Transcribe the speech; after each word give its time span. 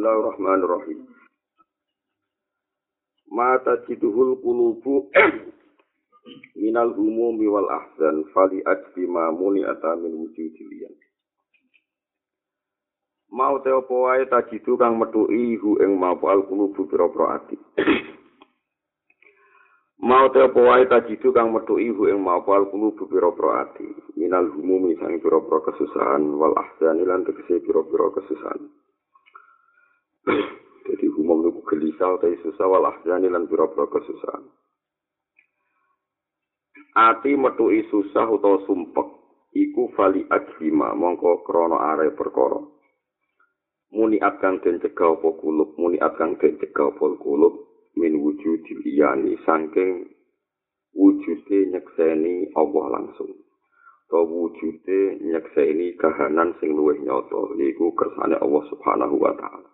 Bismillahirrahmanirrahim. 0.00 1.12
Ma 3.36 3.60
tajiduhul 3.60 4.40
qulubu 4.40 5.12
minal 6.56 6.96
umumi 6.96 7.44
wal 7.44 7.68
ahzan 7.68 8.24
fali 8.32 8.64
ajbi 8.64 9.04
ma 9.04 9.28
muni 9.28 9.60
min 9.60 10.12
wujudiliyan. 10.24 10.96
Mau 13.28 13.60
te 13.60 13.76
opo 13.76 14.08
wae 14.08 14.24
tajidu 14.24 14.80
kang 14.80 14.96
metuki 14.96 15.60
hu 15.60 15.76
ing 15.84 16.00
mapu 16.00 16.32
al 16.32 16.48
qulubu 16.48 16.88
pira-pira 16.88 17.36
ati. 17.36 17.60
Mau 20.08 20.32
te 20.32 20.48
opo 20.48 20.64
wae 20.64 20.88
tajidu 20.88 21.28
kang 21.36 21.52
metuki 21.52 21.92
hu 21.92 22.08
ing 22.08 22.24
mapu 22.24 22.56
al 22.56 22.72
qulubu 22.72 23.04
pira-pira 23.04 23.68
ati. 23.68 23.84
Minal 24.16 24.48
umumi 24.48 24.96
sang 24.96 25.20
pira-pira 25.20 25.60
kesusahan 25.60 26.24
wal 26.40 26.56
ahzan 26.56 27.04
lan 27.04 27.20
tegese 27.28 27.60
pira-pira 27.60 28.16
kesusahan. 28.16 28.64
Jadi 30.90 31.06
umum 31.16 31.48
itu 31.48 31.60
gelisah 31.70 32.18
atau 32.18 32.34
susah 32.42 32.66
walah 32.66 32.96
jani 33.06 33.30
lan 33.30 33.46
pira-pira 33.46 33.86
kesusahan. 33.88 34.44
Ati 36.90 37.38
metuki 37.38 37.86
susah 37.88 38.26
utawa 38.26 38.60
sumpek 38.66 39.08
iku 39.54 39.94
vali 39.94 40.26
ajlima 40.26 40.90
mongko 40.98 41.46
krana 41.46 41.78
are 41.94 42.10
perkara. 42.10 42.58
Muni 43.90 44.22
akan 44.22 44.62
den 44.62 44.78
cegah 44.78 45.18
apa 45.18 45.28
kulub, 45.38 45.74
muni 45.74 45.98
akan 45.98 46.38
den 46.38 46.58
cegah 46.62 46.94
apa 46.94 47.06
kulub 47.18 47.54
min 47.98 48.22
wujudil 48.22 48.86
iyani 48.86 49.34
saking 49.42 50.06
wujude 50.94 51.58
nyekseni 51.74 52.54
Allah 52.54 52.86
langsung. 52.98 53.34
To 54.10 54.26
wujude 54.26 55.22
nyekseni 55.22 55.94
kahanan 55.98 56.54
sing 56.58 56.74
luwih 56.74 56.98
nyata 57.02 57.54
iku 57.54 57.94
kersane 57.94 58.34
Allah 58.38 58.62
Subhanahu 58.70 59.18
wa 59.18 59.34
taala. 59.38 59.70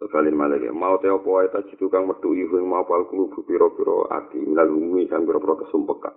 Kalin 0.00 0.32
malih 0.32 0.72
mau 0.72 0.96
te 0.96 1.12
apa 1.12 1.28
wae 1.28 1.52
tak 1.52 1.76
kang 1.76 2.08
metu 2.08 2.32
iku 2.32 2.56
ing 2.56 2.72
mau 2.72 2.88
pal 2.88 3.04
kulo 3.12 3.36
pira-pira 3.44 4.08
ati 4.16 4.40
minal 4.40 4.72
umi 4.72 5.04
kang 5.04 5.28
pira-pira 5.28 5.60
kesumpekan. 5.60 6.16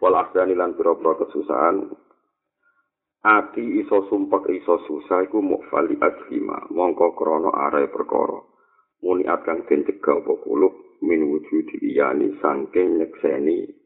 Wal 0.00 0.16
asani 0.16 0.56
lan 0.56 0.72
pira-pira 0.72 1.12
kesusahan. 1.20 1.92
Ati 3.20 3.84
iso 3.84 4.08
sumpek 4.08 4.48
iso 4.56 4.80
susah 4.88 5.28
iku 5.28 5.44
mukfali 5.44 6.00
ajlima 6.00 6.72
mongko 6.72 7.12
krana 7.20 7.52
are 7.52 7.84
perkara. 7.92 8.40
Muni 9.04 9.28
akan 9.28 9.68
den 9.68 9.84
cegah 9.84 10.24
apa 10.24 10.32
kulo 10.40 10.96
min 11.04 11.28
wujudi 11.28 11.84
iyani 11.84 12.32
saking 12.40 12.96
nyekseni 12.96 13.76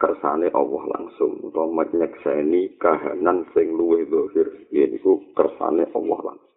kersane 0.00 0.48
Allah 0.48 0.82
langsung 0.96 1.44
utawa 1.44 1.84
nyekseni 1.92 2.80
kahanan 2.80 3.44
sing 3.52 3.76
luwih 3.76 4.08
dohir 4.08 4.48
yaiku 4.72 5.28
kersane 5.36 5.84
Allah 5.92 6.20
langsung. 6.32 6.53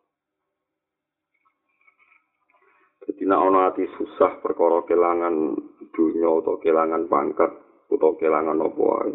Jadi 3.18 3.34
nak 3.34 3.42
ono 3.50 3.66
ati 3.66 3.82
susah 3.98 4.46
perkara 4.46 4.86
kelangan 4.86 5.58
dunia 5.90 6.38
atau 6.38 6.62
kelangan 6.62 7.10
pangkat 7.10 7.50
atau 7.90 8.14
kelangan 8.14 8.62
apa 8.62 8.78
wae. 8.78 9.14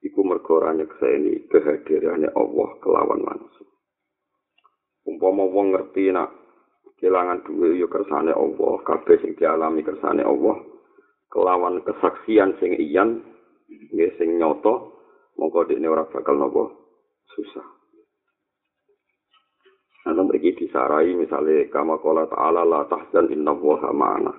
Iku 0.00 0.24
mergo 0.24 0.56
ora 0.56 0.72
nyekseni 0.72 1.44
kehadirane 1.52 2.32
Allah 2.32 2.68
kelawan 2.80 3.20
langsung. 3.20 3.68
Umpama 5.04 5.44
wong 5.44 5.76
ngerti 5.76 6.08
nak 6.08 6.32
kelangan 6.96 7.44
duwe 7.44 7.76
ya 7.76 7.84
kersane 7.92 8.32
Allah, 8.32 8.80
kabeh 8.88 9.20
sing 9.20 9.36
dialami 9.36 9.84
kersane 9.84 10.24
Allah 10.24 10.64
kelawan 11.28 11.84
kesaksian 11.84 12.56
sing 12.56 12.80
iyan 12.80 13.20
nggih 13.68 14.16
sing 14.16 14.40
nyata 14.40 14.88
mongko 15.36 15.68
dekne 15.68 15.84
ora 15.84 16.08
bakal 16.08 16.40
napa 16.40 16.72
susah. 17.36 17.77
Nanti 20.08 20.24
mereka 20.24 20.56
disarai 20.56 21.12
misalnya 21.12 21.68
kama 21.68 22.00
kola 22.00 22.24
ta'ala 22.24 22.64
la 22.64 22.88
tahzan 22.88 23.28
inna 23.28 23.52
woha 23.52 23.92
ma'ana. 23.92 24.32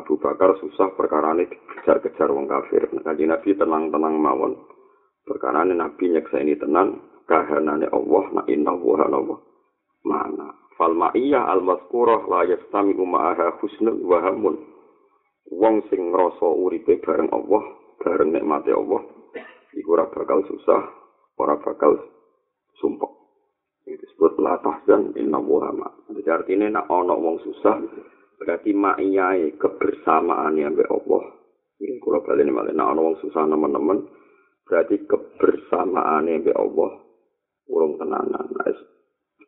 Abu 0.00 0.16
Bakar 0.16 0.56
susah 0.64 0.96
perkara 0.96 1.36
ini 1.36 1.44
dikejar-kejar 1.44 2.32
wong 2.32 2.48
kafir. 2.48 2.88
Kaji 2.88 3.28
Nabi 3.28 3.52
tenang-tenang 3.52 4.16
mawon. 4.16 4.56
Perkara 5.28 5.68
ini 5.68 5.76
Nabi 5.76 6.08
nyeksa 6.08 6.40
ini 6.40 6.56
tenang. 6.56 7.20
Kahanane 7.28 7.84
Allah 7.92 8.24
na 8.32 8.42
inna 8.48 8.72
woha 8.72 9.04
nawa 9.12 9.44
ma'ana. 10.08 10.56
Fal 10.80 10.96
ma'iyah 10.96 11.52
al-mazkurah 11.52 12.24
la 12.32 12.48
yastami 12.48 12.96
uma'aha 12.96 13.60
husnul 13.60 14.00
wahamun. 14.08 14.56
Wong 15.52 15.84
sing 15.92 16.16
ngerasa 16.16 16.48
uripe 16.48 16.96
bareng 17.04 17.28
Allah, 17.28 17.60
bareng 18.00 18.32
nikmati 18.32 18.72
Allah. 18.72 19.04
Iku 19.76 19.88
ora 19.92 20.08
bakal 20.08 20.48
susah, 20.48 20.80
ora 21.36 21.60
bakal 21.60 22.15
sumpah. 22.80 23.12
Itu 23.86 24.02
disebut 24.02 24.42
la 24.42 24.58
tahzan 24.60 25.14
inna 25.14 25.38
wuhama. 25.38 26.10
Jadi 26.10 26.26
artinya 26.26 26.66
nak 26.82 26.90
ono 26.90 27.14
wong 27.14 27.36
susah, 27.46 27.78
berarti 28.42 28.74
ma'iyai 28.74 29.54
kebersamaan 29.54 30.58
yang 30.58 30.74
Allah. 30.90 31.24
Ini 31.78 32.00
kalau 32.02 32.24
kalian 32.26 32.50
malah 32.50 32.74
nak 32.74 32.90
ono 32.96 33.00
wong 33.12 33.16
susah 33.22 33.46
teman-teman, 33.46 33.98
berarti 34.66 35.06
kebersamaan 35.06 36.26
yang 36.26 36.50
Allah 36.58 36.90
urung 37.70 37.94
tenanan. 37.98 38.46
Nah, 38.50 38.74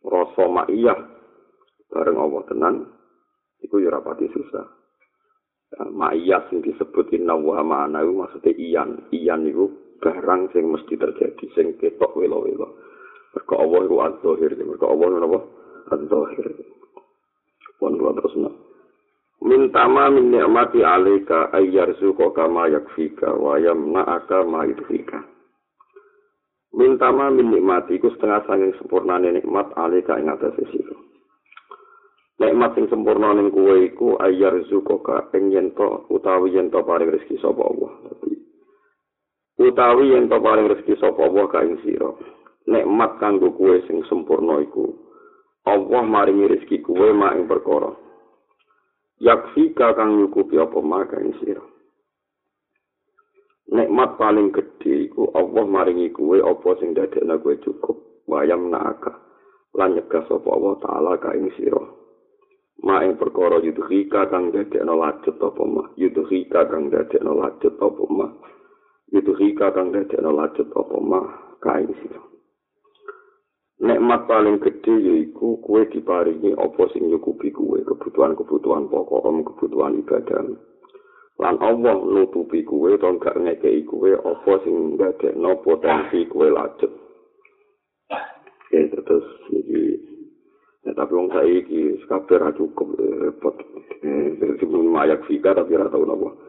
rasa 0.06 0.44
ma'iyah 0.46 0.98
bareng 1.90 2.18
Allah 2.20 2.42
tenan, 2.46 2.74
itu 3.58 3.82
ya 3.82 3.90
rapati 3.90 4.30
susah. 4.30 4.66
Ya, 5.74 5.82
ma'iyah 5.90 6.46
yang 6.54 6.62
disebut 6.62 7.10
inna 7.10 7.34
wuhama 7.34 7.90
anayu 7.90 8.14
maksudnya 8.14 8.54
iyan. 8.54 9.10
Iyan 9.10 9.50
itu 9.50 9.66
barang 9.98 10.54
yang 10.54 10.66
mesti 10.72 10.94
terjadi, 10.94 11.44
yang 11.58 11.74
ketok 11.76 12.14
wilo-wilo. 12.14 12.78
Mereka 13.36 13.54
Allah 13.58 13.80
itu 13.84 13.96
az-zahir. 14.00 14.50
Mereka 14.56 14.86
Allah 14.86 15.06
itu 15.08 15.18
apa? 15.26 15.40
Az-zahir. 15.92 16.46
Puan 17.78 17.94
kula 17.98 18.12
terus 18.18 18.34
nak. 18.40 18.54
Min 19.38 19.70
tama 19.70 20.10
min 20.10 20.34
ni'mati 20.34 20.82
alaika 20.82 21.54
ayyar 21.54 21.94
kama 22.34 22.68
yakfika 22.74 23.38
wa 23.38 23.54
yamna'aka 23.54 24.42
ma 24.42 24.66
yudhika. 24.66 25.22
Min 26.74 26.98
tama 26.98 27.30
min 27.30 27.54
ni'mati 27.54 27.96
iku 27.96 28.10
setengah 28.12 28.44
sanging 28.50 28.74
sempurna 28.82 29.22
nikmat 29.22 29.70
alaika 29.78 30.18
ing 30.18 30.26
atas 30.26 30.58
sira. 30.74 30.96
Nikmat 32.38 32.78
sing 32.78 32.86
sempurna 32.86 33.34
ning 33.34 33.50
kowe 33.50 33.74
iku 33.82 34.14
ayyar 34.22 34.62
suko 34.70 35.02
ka 35.02 35.26
ing 35.34 35.50
yento 35.50 36.06
utawi 36.06 36.54
yento 36.54 36.86
paring 36.86 37.10
rezeki 37.10 37.34
sapa 37.42 37.62
Allah. 37.66 37.92
Utawi 39.58 40.14
yento 40.14 40.38
paring 40.38 40.70
rezeki 40.70 40.94
sapa 41.02 41.18
Allah 41.18 41.44
ka 41.50 41.66
ing 41.66 41.82
sira. 41.82 42.14
Nikmat 42.68 43.16
kanggo 43.16 43.48
kuwe 43.56 43.80
sing 43.88 44.04
sempurna 44.04 44.60
iku. 44.60 44.92
Allah 45.64 46.04
maringi 46.04 46.48
rezeki 46.48 46.84
kuwe 46.84 47.16
mak 47.16 47.36
ing 47.40 47.48
perkara. 47.48 47.92
Yakfi 49.24 49.72
kang 49.74 50.20
nyukupi 50.20 50.60
apa 50.60 50.78
mak 50.84 51.16
ing 51.16 51.32
sira. 51.40 51.64
Nikmat 53.68 54.16
paling 54.20 54.52
gedhe 54.52 55.08
iku 55.08 55.32
Allah 55.32 55.64
maringi 55.64 56.12
kuwe 56.12 56.44
apa 56.44 56.68
sing 56.80 56.92
dadekna 56.92 57.40
kuwe 57.40 57.56
cukup 57.64 58.24
wayam 58.28 58.68
naka 58.68 59.16
lan 59.76 59.96
nyegah 59.96 60.24
sapa 60.28 60.48
Allah 60.48 60.74
taala 60.84 61.12
ka 61.20 61.32
ing 61.36 61.48
sira. 61.56 61.80
Mak 62.84 63.00
ing 63.04 63.12
perkara 63.16 63.64
yudhika 63.64 64.28
kang 64.28 64.52
dadekna 64.52 64.92
lajet 64.92 65.36
apa 65.40 65.62
mak? 65.64 65.96
Yudhika 65.96 66.68
kang 66.68 66.92
dadekna 66.92 67.32
lajet 67.32 67.74
apa 67.80 68.04
mak? 68.08 68.32
Yudhika 69.12 69.72
kang 69.72 69.92
dadekna 69.92 70.30
lajet 70.32 70.68
apa 70.72 70.96
mak 71.00 71.26
ka 71.60 71.80
ing 71.80 71.92
sira 72.04 72.28
Nekmat 73.78 74.26
paling 74.26 74.58
gede 74.58 74.90
yaiku 74.90 75.62
kue 75.62 75.86
diparingi 75.86 76.50
apa 76.58 76.90
sing 76.90 77.06
nyukupi 77.06 77.54
kue 77.54 77.78
kebutuhan-kebutuhan 77.86 78.90
pokok 78.90 79.22
kebutuhan 79.54 80.02
ibadah. 80.02 80.50
Lan 81.38 81.56
Allah 81.62 81.94
nutupi 82.02 82.66
kue 82.66 82.98
to 82.98 83.08
gak 83.22 83.38
ngekei 83.38 83.86
kue 83.86 84.18
apa 84.18 84.52
sing 84.66 84.98
no 85.38 85.62
potensi 85.62 86.26
kue 86.26 86.50
lajet. 86.50 86.90
Ya 88.74 88.82
terus 88.90 89.26
iki 89.54 89.94
ya, 90.82 90.92
tapi 90.98 91.14
wong 91.14 91.30
saiki 91.30 92.02
kabeh 92.10 92.36
ra 92.36 92.50
cukup 92.58 92.98
repot. 92.98 93.54
Eh, 94.02 94.58
sebelum 94.58 94.90
mayak 94.90 95.22
fika 95.30 95.54
tapi 95.54 95.78
ora 95.78 95.86
tau 95.86 96.02
napa. 96.02 96.47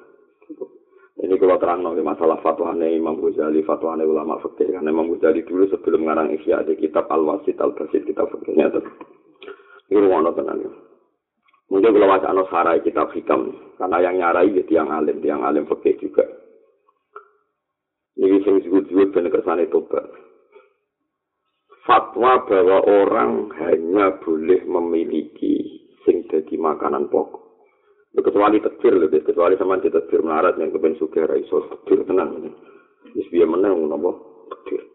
Ini 1.20 1.36
kalau 1.36 1.60
terang 1.60 1.84
nanti 1.84 2.00
masalah 2.00 2.40
fatwanya 2.40 2.88
Imam 2.88 3.20
Ghazali, 3.20 3.60
fatwanya 3.68 4.08
ulama 4.08 4.40
fikih. 4.40 4.72
Karena 4.72 4.88
Imam 4.88 5.12
Ghazali 5.12 5.44
dulu 5.44 5.68
sebelum 5.68 6.08
ngarang 6.08 6.32
Ihya 6.32 6.64
ada 6.64 6.72
kitab 6.80 7.12
Al-Wasid 7.12 7.60
Al-Basid 7.60 8.08
kitab 8.08 8.32
fikihnya. 8.32 8.72
Ini 9.92 10.00
ruang 10.00 10.32
tenang 10.32 10.64
ya. 10.64 10.72
Mungkin 11.70 11.94
kalau 11.94 12.10
wacana 12.10 12.44
sarai 12.50 12.82
kitab 12.82 13.14
hikam, 13.14 13.54
karena 13.78 13.98
yang 14.02 14.16
nyarai 14.18 14.58
ya 14.58 14.64
tiang 14.66 14.90
alim, 14.90 15.22
tiang 15.22 15.46
alim 15.46 15.70
fikih 15.70 16.02
juga. 16.02 16.26
Ini 18.18 18.42
yang 18.42 18.58
disebut-sebut 18.58 19.14
benar 19.14 19.32
kesan 19.32 19.62
itu 19.62 19.80
Fatwa 21.86 22.46
bahwa 22.46 22.86
orang 22.86 23.50
hanya 23.60 24.18
boleh 24.22 24.62
memiliki 24.66 25.86
sing 26.06 26.26
jadi 26.30 26.54
makanan 26.58 27.10
pokok. 27.10 27.49
Kecuali 28.18 28.58
tekbir 28.64 28.94
lho 28.98 29.08
kecuali 29.12 29.54
sama 29.58 29.78
di 29.78 29.94
tekbir 29.94 30.26
melarat 30.26 30.58
yang 30.58 30.74
kepen 30.74 30.98
suka 30.98 31.30
raiso 31.30 31.70
tekbir 31.70 32.06
tenang 32.10 32.54
wis 33.14 33.28
piye 33.30 33.46
meneng 33.46 33.90
napa? 33.90 34.12
Tekbir 34.50 34.90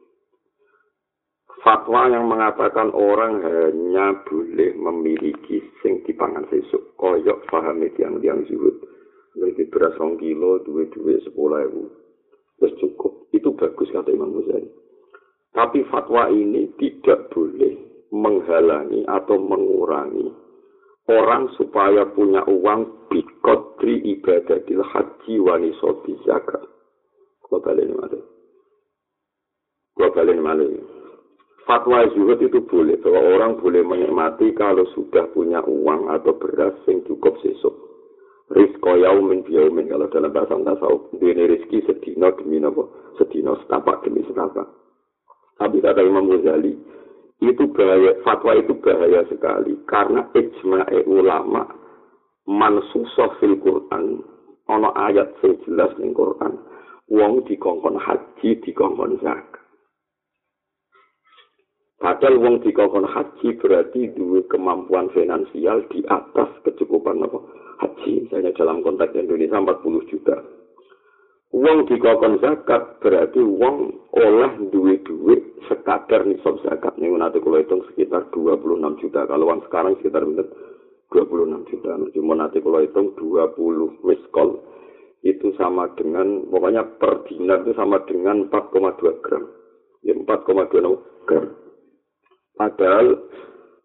fatwa 1.64 2.12
yang 2.12 2.28
mengatakan 2.28 2.92
orang 2.92 3.40
hanya 3.40 4.20
boleh 4.28 4.76
memiliki 4.76 5.64
sing 5.80 6.04
dipangan 6.04 6.44
sesuk 6.52 6.92
koyok 7.00 7.48
paham 7.48 7.80
yang 7.96 8.20
yang 8.20 8.44
zuhud. 8.44 8.76
Lebih 9.34 9.72
beras 9.72 9.96
rong 9.98 10.20
kilo 10.20 10.62
dua 10.62 10.86
dua 10.92 11.18
sepuluh 11.24 11.64
ribu 11.64 11.82
terus 12.60 12.76
cukup. 12.78 13.26
Itu 13.34 13.56
bagus 13.56 13.90
kata 13.90 14.12
Imam 14.12 14.36
Ghazali. 14.36 14.70
Tapi 15.56 15.82
fatwa 15.90 16.30
ini 16.30 16.70
tidak 16.78 17.32
boleh 17.34 17.74
menghalangi 18.14 19.02
atau 19.10 19.40
mengurangi 19.40 20.30
orang 21.08 21.52
supaya 21.60 22.08
punya 22.08 22.40
uang 22.48 23.08
bikodri 23.12 24.00
ibadatil 24.16 24.80
haji 24.80 25.34
wanisobi 25.40 26.16
zakat. 26.24 26.64
Kalau 27.44 27.60
balik 27.60 27.92
mana 27.92 28.18
kalau 29.94 30.10
balik 30.10 30.38
mana 30.42 30.64
fatwa 31.68 32.02
zuhud 32.12 32.40
itu 32.42 32.60
boleh 32.66 32.98
bahwa 32.98 33.20
orang 33.36 33.52
boleh 33.62 33.86
menikmati 33.86 34.50
kalau 34.58 34.84
sudah 34.96 35.28
punya 35.30 35.62
uang 35.62 36.10
atau 36.10 36.34
beras 36.34 36.74
yang 36.90 37.04
cukup 37.06 37.38
sesuk. 37.40 37.72
Rizko 38.52 39.00
yaumin 39.00 39.40
biyaumin 39.46 39.88
kalau 39.88 40.10
dalam 40.12 40.28
bahasa 40.28 40.58
tasawuf. 40.60 41.08
Ini 41.16 41.48
rizki 41.48 41.80
sedino 41.88 42.28
demi 42.36 42.60
nopo 42.60 43.14
sedino 43.16 43.56
setapak 43.64 44.04
demi 44.04 44.20
setapak. 44.28 44.68
Tapi 45.56 45.80
kata 45.80 46.04
Imam 46.04 46.28
Ghazali 46.28 46.76
itu 47.42 47.64
bahaya 47.74 48.14
fatwa 48.22 48.54
itu 48.54 48.74
bahaya 48.78 49.26
sekali 49.26 49.74
karena 49.90 50.28
ijma'i 50.36 51.02
ulama 51.08 51.66
mansusah 52.46 53.34
fil 53.40 53.58
Quran 53.58 54.22
ono 54.70 54.90
ayat 54.94 55.34
sing 55.42 55.58
jelas 55.66 55.90
ning 55.98 56.14
Quran 56.14 56.60
wong 57.10 57.42
dikongkon 57.48 57.98
haji 57.98 58.60
dikongkon 58.62 59.18
zakat 59.20 59.64
Padahal 62.04 62.36
wong 62.36 62.60
dikokon 62.60 63.08
haji 63.08 63.56
berarti 63.56 64.12
dua 64.12 64.44
kemampuan 64.52 65.08
finansial 65.16 65.88
di 65.88 66.04
atas 66.04 66.52
kecukupan 66.60 67.24
apa? 67.24 67.40
Haji. 67.80 68.28
Misalnya 68.28 68.52
dalam 68.52 68.84
konteks 68.84 69.16
Indonesia 69.16 69.56
40 69.56 70.10
juta. 70.12 70.36
Wong 71.54 71.86
dikokon 71.86 72.42
zakat 72.42 72.98
berarti 72.98 73.38
wong 73.38 74.10
oleh 74.10 74.74
duit 74.74 75.06
duit 75.06 75.38
sekadar 75.70 76.26
nisab 76.26 76.58
zakat. 76.66 76.98
Ini 76.98 77.14
nanti 77.14 77.38
kalau 77.38 77.62
hitung 77.62 77.86
sekitar 77.94 78.26
26 78.34 78.98
juta. 78.98 79.22
Kalau 79.22 79.46
uang 79.46 79.62
sekarang 79.70 79.94
sekitar 80.02 80.26
26 80.26 81.70
juta. 81.70 81.94
Cuma 82.10 82.34
nanti 82.34 82.58
kalau 82.58 82.82
hitung 82.82 83.14
20 83.14 84.02
miskol 84.02 84.66
itu 85.22 85.54
sama 85.54 85.94
dengan 85.94 86.42
pokoknya 86.50 86.98
per 86.98 87.22
dinar 87.30 87.62
itu 87.62 87.72
sama 87.78 88.02
dengan 88.02 88.50
4,2 88.50 89.22
gram. 89.22 89.46
Ya 90.02 90.18
4,2 90.18 91.22
gram. 91.30 91.54
Padahal 92.58 93.30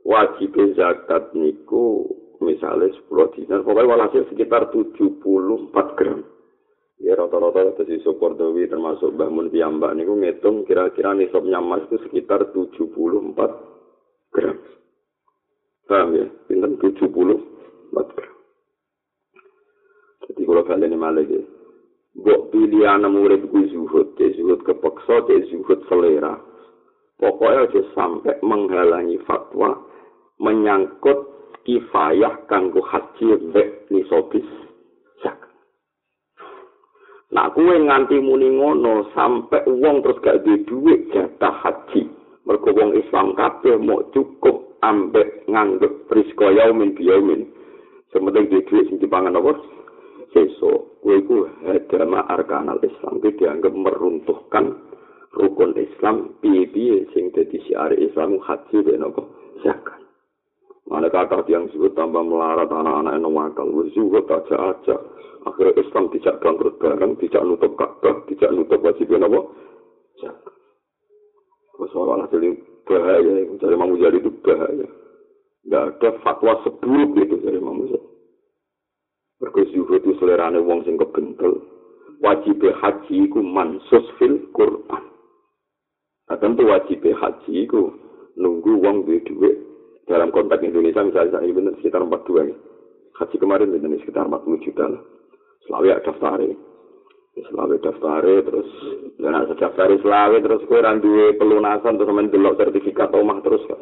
wajib 0.09 0.57
zakat 0.73 1.37
niku 1.37 2.17
misalnya 2.41 2.89
10 3.13 3.35
dinar, 3.37 3.61
pokoknya 3.61 3.89
walhasil 3.93 4.25
sekitar 4.33 4.73
74 4.73 5.97
gram. 6.01 6.25
Ya 6.99 7.15
rata-rata 7.15 7.79
dari 7.79 8.03
Sopor 8.03 8.35
Dewi 8.35 8.67
termasuk 8.67 9.15
Mbah 9.15 9.31
Mun 9.31 9.47
Piyambak 9.47 9.95
niku 9.95 10.19
ngitung 10.19 10.67
kira-kira 10.67 11.15
nisabnya 11.15 11.63
emas 11.63 11.87
itu 11.87 11.95
sekitar 12.03 12.51
74 12.51 14.35
gram. 14.35 14.57
Paham 15.87 16.09
ya? 16.11 16.27
Pinten 16.51 16.75
74 16.75 17.07
gram. 17.95 18.35
Jadi 20.27 20.41
kalau 20.43 20.63
kalian 20.67 20.91
ini 20.91 20.97
malah 20.99 21.23
ya. 21.23 21.39
Bok 22.19 22.51
pilihan 22.51 23.07
murid 23.07 23.47
ku 23.47 23.63
zuhud, 23.71 24.19
zuhud 24.19 24.59
kepeksa, 24.67 25.23
zuhud 25.23 25.79
selera. 25.87 26.35
Pokoknya 27.15 27.67
aja 27.67 27.81
sampai 27.95 28.39
menghalangi 28.43 29.19
fatwa 29.23 29.75
menyangkut 30.39 31.27
kifayah 31.63 32.47
kanggo 32.47 32.83
haji 32.83 33.39
bek 33.51 33.91
nisobis. 33.91 34.47
Nah, 37.29 37.53
kue 37.53 37.77
nganti 37.77 38.17
muni 38.17 38.49
ngono 38.57 39.13
sampai 39.13 39.61
uang 39.69 40.01
terus 40.01 40.21
gak 40.25 40.41
di 40.41 40.65
duit 40.65 41.13
jatah 41.13 41.53
haji. 41.61 42.09
Mergo 42.49 42.73
wong 42.73 42.97
Islam 42.97 43.37
kabeh 43.37 43.77
mau 43.77 44.01
cukup 44.09 44.81
ambek 44.81 45.45
nganggep 45.45 46.09
prisko 46.09 46.49
yaumin 46.49 46.97
biyaumin. 46.97 47.45
Sementing 48.09 48.49
di 48.49 48.65
duit 48.65 48.89
sing 48.89 48.97
dipangan 48.97 49.37
apa? 49.37 49.53
Seso, 50.33 50.97
kue 51.05 51.21
ku 51.29 51.45
hadama 51.69 52.25
arkanal 52.25 52.81
Islam. 52.81 53.21
Itu 53.21 53.29
dianggap 53.37 53.77
meruntuhkan 53.77 54.65
rukun 55.37 55.77
Islam 55.77 56.33
piye-piye 56.41 57.13
sing 57.13 57.29
dadi 57.29 57.61
syiar 57.69 57.93
Islam 57.93 58.41
haji 58.41 58.77
ben 58.81 59.05
apa 59.05 59.21
zakat. 59.61 59.98
Mana 60.89 61.05
kata 61.05 61.45
yang 61.45 61.69
sebut 61.69 61.93
tambah 61.93 62.25
melarat 62.25 62.65
anak-anak 62.65 63.13
yang 63.13 63.29
wakal, 63.29 63.69
juga 63.93 64.25
aja 64.41 64.73
aja. 64.73 64.97
Akhirnya 65.45 65.85
Islam 65.85 66.09
tidak 66.09 66.41
bangkrut 66.41 66.81
bareng, 66.81 67.13
tidak 67.21 67.45
nutup 67.45 67.77
kakak, 67.77 68.25
tidak 68.25 68.49
nutup 68.57 68.81
wajib 68.81 69.13
apa? 69.13 69.39
Zakat. 70.17 70.55
Soal 71.93 72.25
hasil 72.25 72.41
bahaya, 72.89 73.31
dari 73.61 73.73
Imam 73.77 73.93
Mujari 73.93 74.17
itu 74.17 74.33
bahaya. 74.41 74.89
Tidak 75.61 75.83
ada 75.93 76.09
fatwa 76.25 76.57
seburuk 76.65 77.21
itu 77.21 77.37
dari 77.37 77.61
Imam 77.61 77.85
Mujari. 77.85 78.09
Berkesuhu 79.39 79.93
itu 79.93 80.17
selerane 80.17 80.57
wong 80.57 80.89
sing 80.89 80.97
kebentel. 80.97 81.69
Wajib 82.19 82.65
haji 82.65 83.29
ku 83.29 83.39
mansus 83.45 84.09
fil 84.17 84.41
Quran. 84.57 85.05
Nah, 86.27 86.37
tentu 86.41 86.65
wajib 86.67 87.05
haji 87.05 87.53
itu 87.63 87.93
nunggu 88.35 88.75
uang 88.83 89.07
duit 89.07 89.23
duit 89.23 89.68
dalam 90.09 90.33
konteks 90.33 90.65
Indonesia 90.65 91.05
misalnya 91.05 91.37
saya 91.37 91.53
benar 91.53 91.77
sekitar 91.77 92.01
42 92.01 92.49
ya. 92.49 92.57
Haji 93.21 93.35
kemarin 93.37 93.69
benar 93.69 94.01
sekitar 94.01 94.25
40 94.25 94.65
juta 94.65 94.85
lah. 94.89 95.01
Selawi 95.69 95.87
ada 95.93 96.01
daftar 96.01 96.41
Selawi 97.39 97.77
daftar 97.79 98.23
terus 98.25 98.69
dan 99.21 99.37
ada 99.37 99.53
daftar 99.53 99.87
selawi 100.01 100.41
terus 100.41 100.65
kue 100.65 100.81
randu 100.81 101.37
pelunasan 101.37 101.95
terus 101.95 102.09
main 102.09 102.33
delok 102.33 102.57
sertifikat 102.57 103.13
omah 103.13 103.37
terus 103.45 103.61
kan. 103.69 103.79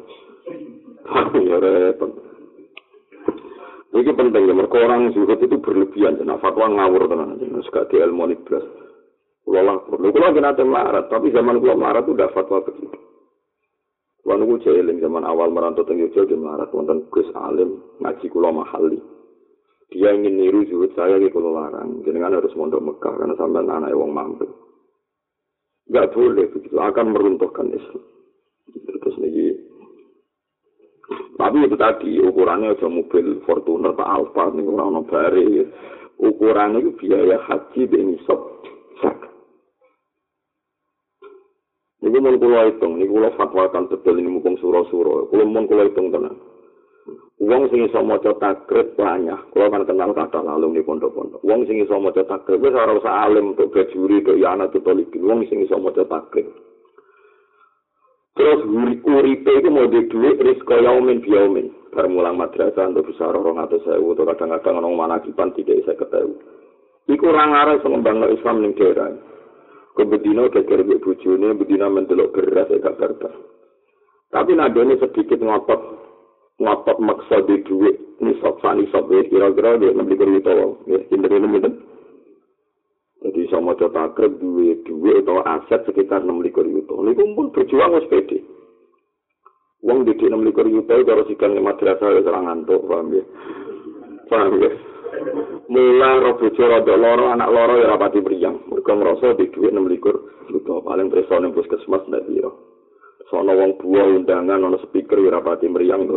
ya 1.47 1.57
repot. 1.63 2.12
Ini 3.97 4.13
penting 4.13 4.45
ya, 4.45 4.53
mereka 4.53 4.77
orang 4.77 5.09
zuhud 5.15 5.41
itu 5.41 5.57
berlebihan, 5.57 6.21
dan 6.21 6.38
fatwa 6.38 6.69
ngawur 6.69 7.09
tenan, 7.09 7.39
suka 7.65 7.89
di 7.89 7.97
ilmu 7.97 8.30
belas. 8.45 8.62
Kulo 9.41 9.63
lapor. 9.63 9.97
Lho 9.97 10.13
kulo 10.13 10.27
nate 10.38 10.62
melarat, 10.62 11.09
tapi 11.09 11.33
zaman 11.33 11.57
kulo 11.57 11.73
melarat 11.73 12.06
itu 12.06 12.13
udah 12.13 12.30
fatwa 12.35 12.62
begitu. 12.62 13.06
Kulo 14.27 14.44
nunggu 14.44 14.59
jeeling 14.59 15.00
zaman 15.00 15.24
awal 15.24 15.56
merantau 15.56 15.88
teng 15.88 16.03
Yogyakarta 16.03 16.27
di 16.27 16.35
melarat 16.35 16.68
wonten 16.75 17.07
Gus 17.07 17.31
Alim 17.31 17.80
ngaji 18.04 18.28
kulo 18.28 18.51
mahali. 18.59 18.99
Dia 19.87 20.11
ingin 20.11 20.35
niru 20.35 20.68
zuhud 20.68 20.92
saya 20.99 21.16
di 21.16 21.31
kulo 21.31 21.56
larang. 21.56 22.04
Jenengan 22.04 22.35
harus 22.35 22.51
mondok 22.59 22.83
Mekah 22.83 23.23
karena 23.23 23.40
sampai 23.40 23.63
anak 23.63 23.95
wong 23.95 24.11
mampu. 24.11 24.44
Gak 25.87 26.11
boleh 26.11 26.44
begitu, 26.51 26.75
akan 26.75 27.16
meruntuhkan 27.16 27.71
Islam. 27.71 28.04
Terus 28.99 29.16
nih 29.23 29.56
tapi 31.40 31.63
itu 31.63 31.80
tadi 31.80 32.19
ukurannya 32.19 32.75
aja 32.75 32.92
mobil 32.92 33.40
Fortuner 33.47 33.95
Pak 33.95 34.11
Alfa 34.11 34.51
nih 34.51 34.68
orang 34.68 35.07
bari 35.07 35.63
ukurannya 36.19 36.83
itu 36.83 36.92
biaya 36.99 37.40
haji 37.47 37.87
dan 37.87 38.11
isop 38.19 38.59
sak 38.99 39.26
Niku 42.07 42.23
mun 42.23 42.40
kula 42.40 42.71
hitung, 42.71 42.95
niku 42.95 43.19
kula 43.19 43.35
fatwakan 43.35 43.92
betul 43.92 44.16
ini 44.16 44.31
mumpung 44.31 44.56
suro-suro. 44.64 45.28
Kula 45.28 45.44
mun 45.44 45.68
kula 45.68 45.92
hitung 45.92 46.07
tenan. 46.07 46.40
Wong 47.44 47.68
sing 47.68 47.83
iso 47.83 47.99
maca 47.99 48.31
takrib 48.40 48.95
banyak. 48.95 49.52
Kula 49.52 49.68
kan 49.68 49.83
kenal 49.83 50.16
kata 50.16 50.40
lalu 50.40 50.80
di 50.80 50.87
pondok-pondok. 50.87 51.44
Wong 51.44 51.68
sing 51.68 51.83
iso 51.83 51.99
maca 51.99 52.23
takrib 52.23 52.64
wis 52.64 52.71
ora 52.71 52.95
usah 52.95 53.28
alim 53.28 53.52
untuk 53.52 53.76
bajuri 53.76 54.23
untuk 54.23 54.40
yana 54.40 54.71
tuh 54.71 54.80
Wong 55.19 55.44
sing 55.52 55.68
iso 55.68 55.76
maca 55.76 56.07
takrib. 56.07 56.47
Terus 58.40 58.64
uripe 59.04 59.52
itu 59.52 59.68
mau 59.68 59.92
di 59.92 60.07
duit 60.07 60.40
risko 60.40 60.80
yaumin 60.80 61.19
biyaumin. 61.19 61.92
Barang 61.92 62.16
mulang 62.16 62.40
madrasah 62.40 62.87
untuk 62.87 63.11
besar 63.11 63.35
orang 63.35 63.68
atau 63.68 63.83
sewu 63.83 64.16
atau 64.16 64.23
kadang-kadang 64.31 64.80
orang 64.80 64.95
mana 64.95 65.16
kipan 65.19 65.52
tidak 65.59 65.83
bisa 65.83 65.92
ketahui. 65.99 66.40
Iku 67.11 67.35
orang 67.35 67.52
arah 67.52 67.78
sengembang 67.83 68.23
Islam 68.31 68.64
ning 68.64 68.78
daerah. 68.80 69.11
Kebedina 69.97 70.45
geger 70.54 70.85
mbek 70.85 71.01
bojone, 71.01 71.57
bedina 71.57 71.89
mendelok 71.89 72.37
beras 72.37 72.69
ya 72.69 72.77
gak 72.77 73.18
Tapi 74.30 74.51
nadone 74.54 75.01
sedikit 75.01 75.42
ngotot 75.42 75.81
ngotot 76.57 76.97
maksa 77.01 77.42
di 77.45 77.61
duit 77.66 77.97
nisab 78.18 78.57
sani 78.61 78.89
sab 78.89 79.06
ya 79.13 79.21
kira-kira 79.30 79.77
dia 79.77 79.94
nanti 79.94 80.18
kerja 80.18 80.54
ya 80.89 80.99
kinder 81.06 81.30
ini 81.30 81.47
minta 81.47 81.69
jadi 83.21 83.49
sama 83.54 83.77
cota 83.77 84.09
akrab 84.09 84.42
duit 84.42 84.81
duit 84.85 85.21
atau 85.21 85.45
aset 85.45 85.85
sekitar 85.85 86.25
enam 86.25 86.42
likur 86.42 86.66
yuto 86.66 86.97
ini 87.01 87.13
pun 87.13 87.49
berjuang 87.49 87.97
harus 87.97 88.09
pede. 88.09 88.42
Uang 89.85 90.06
di 90.06 90.13
enam 90.21 90.45
likur 90.45 90.66
yuto 90.66 90.94
itu 90.97 91.09
harus 91.09 91.30
ikan 91.33 91.54
lima 91.57 91.77
derasa 91.77 92.13
ya 92.13 92.21
serangan 92.25 92.66
tuh 92.66 92.81
paham 92.85 93.13
ya? 93.13 93.23
Paham 94.30 94.54
ya 94.61 94.71
Mula 95.68 96.09
roh 96.24 96.40
bojo 96.40 96.64
rada 96.64 96.95
loro 96.95 97.28
anak 97.36 97.52
loro 97.52 97.76
ya 97.76 97.92
rapati 97.92 98.24
priang. 98.24 98.64
Mergo 98.71 98.92
ngrasa 98.95 99.36
di 99.36 99.52
dhuwit 99.52 99.76
6 99.76 99.92
likur. 99.92 100.16
Juta 100.47 100.80
paling 100.80 101.12
preso 101.12 101.36
ning 101.44 101.52
puskesmas 101.52 102.07
ndak 102.07 102.24
piro. 102.24 102.78
sono 103.28 103.52
wong 103.52 103.76
buah 103.83 104.07
undangan 104.07 104.64
ono 104.64 104.80
speaker 104.88 105.19
ora 105.19 105.44
pati 105.44 105.68
meriang 105.68 106.07
to 106.07 106.16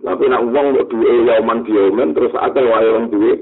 tapi 0.00 0.24
nak 0.30 0.44
wong 0.48 0.66
kok 0.78 0.88
duwe 0.88 1.26
yauman 1.28 1.66
biomen 1.66 2.16
terus 2.16 2.32
akeh 2.32 2.64
wae 2.64 2.88
wong 2.88 3.12
duwe 3.12 3.32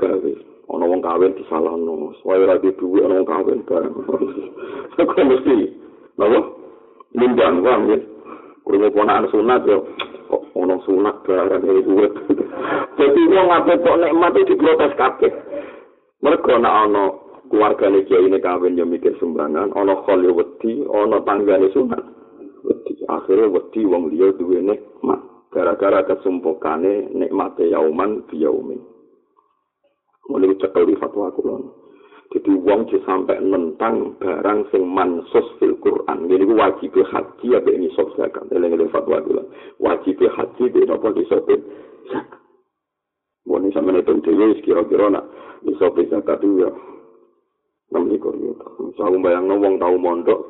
gawe. 0.00 0.32
Ono 0.72 0.84
wong 0.86 1.00
kawin 1.04 1.36
disalahno. 1.36 2.16
Wae 2.24 2.40
ora 2.40 2.56
duwe 2.56 3.04
ono 3.04 3.20
wong 3.20 3.28
kawin 3.28 3.60
bareng. 3.68 3.94
Kok 4.96 5.18
mesti 5.28 5.76
napa? 6.16 6.40
Nimbang 7.12 7.60
wong 7.60 7.80
ya? 7.92 7.98
Kurang 8.64 8.90
ponakan 8.96 9.28
sunat 9.28 9.60
kok 9.68 10.42
ono 10.56 10.80
sunat 10.88 11.20
bareng 11.28 11.68
iki 11.68 11.92
dadi 12.96 13.22
wong 13.28 13.48
ape 13.52 13.72
kok 13.80 13.98
nikmat 14.00 14.32
iki 14.36 14.48
diprotes 14.54 14.96
kabeh 14.96 15.32
mergo 16.24 16.54
nek 16.58 16.76
ono 16.88 17.04
keluargane 17.50 18.02
kiai 18.06 18.26
ini 18.26 18.38
kawin 18.42 18.78
yang 18.78 18.90
mikir 18.90 19.14
sumbangan, 19.22 19.70
ono 19.74 20.02
kholi 20.02 20.30
wedi, 20.30 20.82
ono 20.86 21.22
tanggane 21.22 21.70
sunat. 21.70 22.02
Wedi, 22.66 23.06
akhirnya 23.06 23.46
wedi 23.50 23.80
wong 23.86 24.10
liya 24.10 24.34
duwe 24.34 24.58
nikmat. 24.62 25.20
Gara-gara 25.54 26.04
kesumpukane 26.04 27.14
nikmate 27.14 27.70
yauman 27.70 28.26
biyaumin. 28.28 28.82
Mulai 30.26 30.58
cekel 30.58 30.90
di 30.90 30.98
fatwa 30.98 31.30
kulon. 31.32 31.70
Jadi 32.34 32.50
wong 32.58 32.90
di 32.90 32.98
sampai 33.06 33.38
nentang 33.38 34.18
barang 34.18 34.66
sing 34.74 34.82
mansus 34.82 35.46
fil 35.62 35.78
Quran. 35.78 36.26
Jadi 36.26 36.44
wajib 36.50 36.92
haji 36.98 37.46
ya 37.54 37.62
ini 37.62 37.86
sob 37.94 38.10
zakat. 38.18 38.50
Ini 38.50 38.90
fatwa 38.90 39.22
kulon. 39.22 39.46
Wajib 39.78 40.18
haji 40.18 40.64
di 40.66 40.82
nopo 40.82 41.14
di 41.14 41.22
zakat. 41.30 41.62
Ini 43.46 43.70
sampai 43.70 43.94
nonton 43.94 44.22
dewi 44.26 44.58
kira-kira 44.62 45.06
nak 45.06 45.26
di 45.62 45.70
sob 45.78 45.94
zakat 46.10 46.42
itu 46.42 46.66
ya 46.66 46.70
enam 47.94 48.10
likur 48.10 48.34
yuta. 48.34 48.66
Saya 48.98 49.14
bayang 49.22 49.46
wong 49.48 49.78
tau 49.78 49.94
mondok, 49.94 50.40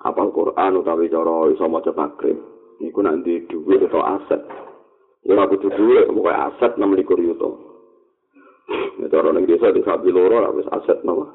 apal 0.00 0.32
Quran 0.32 0.80
utawi 0.80 1.12
cara 1.12 1.52
iso 1.52 1.68
maca 1.68 1.92
takrib. 1.92 2.40
Niku 2.80 3.04
nanti 3.04 3.44
duit 3.46 3.84
atau 3.84 4.02
aset. 4.02 4.42
Ya 5.22 5.38
aku 5.38 5.54
tuh 5.60 5.70
duit, 5.76 6.10
pokoknya 6.10 6.50
aset 6.50 6.72
enam 6.80 6.96
likur 6.96 7.20
yuta. 7.20 7.48
Ya 8.98 9.06
cara 9.12 9.28
neng 9.30 9.46
desa 9.46 9.70
di 9.70 9.84
sapi 9.84 10.08
loro, 10.10 10.42
habis 10.42 10.66
aset 10.72 11.04
nama. 11.04 11.28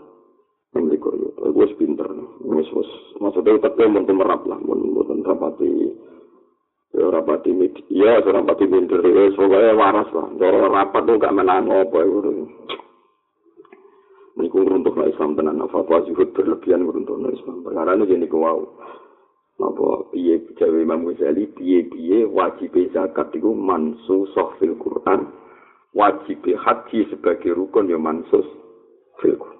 Enam 0.76 0.90
likur 0.92 1.14
yuta. 1.14 1.46
Gue 1.54 1.72
pinter. 1.78 2.10
Wis 2.42 2.68
wis 2.74 2.90
maksudnya 3.22 3.62
tetep 3.62 3.86
mau 3.88 4.02
merap 4.02 4.44
lah, 4.50 4.60
mau 4.60 4.76
mau 4.76 5.06
rapati. 5.06 6.07
Rapati 6.98 7.54
media, 7.54 8.18
ya 8.18 8.26
rapati 8.26 8.66
pinter. 8.66 9.06
Ya 9.06 9.30
pokoknya 9.38 9.78
waras 9.78 10.10
lah. 10.10 10.28
Cara 10.42 10.66
rapat 10.66 11.02
tuh 11.06 11.22
gak 11.22 11.36
menang 11.36 11.70
apa 11.70 12.00
ya. 12.02 12.18
niku 14.38 14.62
runtuh 14.62 14.94
na 14.94 15.10
Islam 15.10 15.34
tenan 15.34 15.66
fatwa 15.66 16.06
zuhud 16.06 16.30
berlebihan 16.38 16.86
runtuh 16.86 17.18
na 17.18 17.34
Islam 17.34 17.66
perkara 17.66 17.98
ini 17.98 18.06
jadi 18.06 18.30
kau 18.30 18.46
apa 19.58 19.88
piye 20.14 20.38
jawa 20.62 20.78
Imam 20.78 21.10
Ghazali 21.10 21.50
piye 21.58 21.90
piye 21.90 22.30
wajib 22.30 22.78
zakat 22.94 23.34
itu 23.34 23.50
mansus 23.58 24.30
fil 24.62 24.78
Quran 24.78 25.34
wajib 25.98 26.46
haji 26.46 27.10
sebagai 27.10 27.58
rukun 27.58 27.90
ya 27.90 27.98
mansus 27.98 28.46
fil 29.18 29.42
Quran 29.42 29.57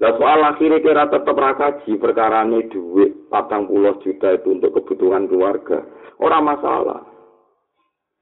Nah 0.00 0.16
soal 0.16 0.40
akhirnya 0.40 0.80
kira 0.80 1.04
tetap 1.12 1.36
rakaji 1.36 2.00
perkara 2.00 2.48
ini 2.48 2.72
duit 2.72 3.28
patang 3.28 3.68
puluh 3.68 4.00
juta 4.00 4.32
itu 4.32 4.56
untuk 4.56 4.72
kebutuhan 4.80 5.28
keluarga 5.28 5.84
orang 6.24 6.56
masalah 6.56 7.04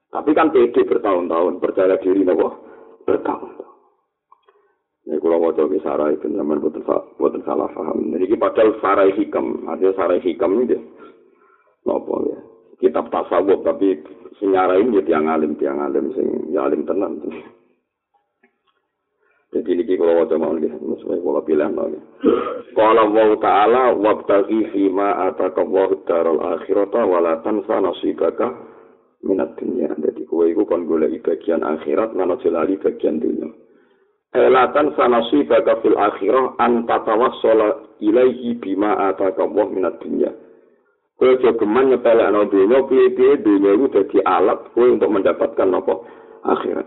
tapi 0.08 0.32
kan 0.32 0.50
pede 0.50 0.88
bertahun-tahun 0.88 1.60
percaya 1.62 2.00
diri 2.00 2.26
nopo 2.26 2.48
bertahun-tahun 3.04 3.68
Ini 5.08 5.24
kalau 5.24 5.56
coba 5.56 5.76
sarai, 5.80 6.20
itu 6.20 6.28
zaman 6.28 6.60
buatan, 6.60 7.40
salah 7.48 7.64
paham. 7.72 8.12
Jadi 8.12 8.28
padahal 8.36 8.76
sarai 8.76 9.16
hikam, 9.16 9.64
artinya 9.64 9.96
sarai 9.96 10.20
hikam 10.20 10.60
ini 10.60 10.68
dia. 10.68 10.80
Nopo 11.88 12.28
ya. 12.28 12.36
Kitab 12.76 13.08
tasawuf, 13.08 13.64
tapi 13.64 14.04
senyarain 14.36 14.92
dia 14.92 15.00
tiang 15.08 15.32
alim, 15.32 15.56
tiang 15.56 15.80
alim, 15.80 16.12
sing 16.12 16.52
ya 16.52 16.68
alim 16.68 16.84
tenang. 16.84 17.24
Jadi 19.48 19.80
ini 19.80 19.96
kalau 19.96 20.12
mau 20.12 20.28
coba 20.28 20.52
mau 20.52 20.96
sesuai 21.00 21.24
kalau 21.24 21.40
pilihan 21.40 21.72
lagi. 21.72 21.96
Kalau 22.76 23.06
mau 23.08 23.32
taala 23.40 23.96
wabtagi 23.96 24.76
fima 24.76 25.32
ataka 25.32 25.64
wahud 25.64 26.04
darul 26.04 26.44
akhirata 26.44 27.00
walatan 27.08 27.64
sa 27.64 27.80
nasibaka 27.80 28.52
minat 29.24 29.56
dunia. 29.56 29.88
Jadi 29.96 30.28
kue 30.28 30.52
itu 30.52 30.68
kan 30.68 30.84
boleh 30.84 31.08
bagian 31.24 31.64
akhirat, 31.64 32.12
mana 32.12 32.36
jelali 32.44 32.76
bagian 32.76 33.24
dunia. 33.24 33.48
Elatan 34.36 34.92
sanasi 34.92 35.48
baka 35.48 35.80
fil 35.80 35.96
akhirah 35.96 36.60
an 36.60 36.84
tatawassala 36.84 37.96
ilaihi 38.04 38.60
bima 38.60 39.08
ataka 39.08 39.48
Allah 39.48 39.66
minat 39.72 39.96
dunya. 40.04 40.28
Kowe 41.16 41.34
aja 41.34 41.56
geman 41.56 41.88
nyepelek 41.88 42.28
ana 42.28 42.44
dunya 42.46 42.84
piye-piye 42.84 43.40
dunya 43.40 43.74
iku 43.74 43.86
dadi 43.90 44.20
alat 44.22 44.60
kowe 44.76 44.84
untuk 44.84 45.08
mendapatkan 45.08 45.72
apa 45.72 45.94
akhirat. 46.44 46.86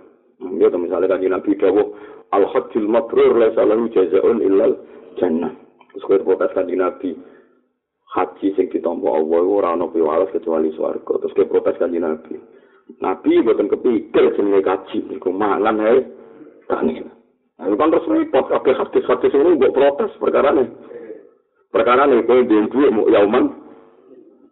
Ya 0.61 0.69
to 0.69 0.77
misale 0.77 1.09
kan 1.09 1.21
Nabi 1.21 1.57
dawuh 1.57 1.87
al 2.31 2.45
hajjul 2.47 2.87
mabrur 2.87 3.35
la 3.37 3.51
salahu 3.55 3.91
jazaa'un 3.91 4.39
illal 4.43 4.75
jannah. 5.19 5.51
Terus 5.91 6.03
kowe 6.07 6.19
protes 6.23 6.55
kan 6.55 6.71
Nabi 6.71 7.15
haji 8.11 8.47
sing 8.55 8.67
ditampa 8.71 9.07
Allah 9.07 9.43
ora 9.43 9.69
ana 9.75 9.87
piwales 9.91 10.31
kecuali 10.31 10.71
swarga. 10.75 11.19
Terus 11.19 11.35
kowe 11.35 11.47
protes 11.47 11.75
kan 11.79 11.91
Nabi. 11.91 12.35
Nabi 12.99 13.43
boten 13.43 13.71
kepikir 13.71 14.35
jenenge 14.35 14.61
kaji 14.63 14.99
iku 15.15 15.29
mangan 15.31 15.83
ae. 15.83 15.99
Tangin. 16.71 17.11
Nah, 17.59 17.67
kan 17.77 17.91
terus 17.93 18.09
repot, 18.09 18.47
kabeh 18.49 18.73
hadis-hadis 18.73 19.37
ini 19.37 19.59
buat 19.59 19.75
protes 19.75 20.09
perkara 20.17 20.55
ini. 20.55 20.65
Perkara 21.69 22.09
ini, 22.09 22.25
yang 22.25 22.67
duit 22.73 22.89
mau 22.89 23.05
yauman, 23.05 23.53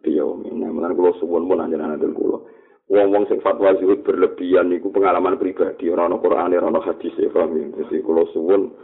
di 0.04 0.14
yaumin. 0.14 0.62
Nah, 0.62 0.70
suwun 1.18 1.48
pun 1.48 1.58
anjana 1.58 1.98
dan 1.98 2.14
kulo. 2.14 2.46
Wong-wong 2.90 3.30
sing 3.30 3.38
fatwa 3.38 3.70
zuhud 3.78 4.02
berlebihan, 4.02 4.74
itu 4.74 4.90
pengalaman 4.90 5.38
pribadi. 5.38 5.86
Orang-orang 5.94 6.22
Quran, 6.26 6.54
orang-orang 6.58 6.86
hadis, 6.90 7.14
ya, 7.14 7.30
paham 7.30 7.54
ya. 7.54 7.66
Jadi 7.78 8.02
kulo 8.02 8.26
suwun. 8.34 8.74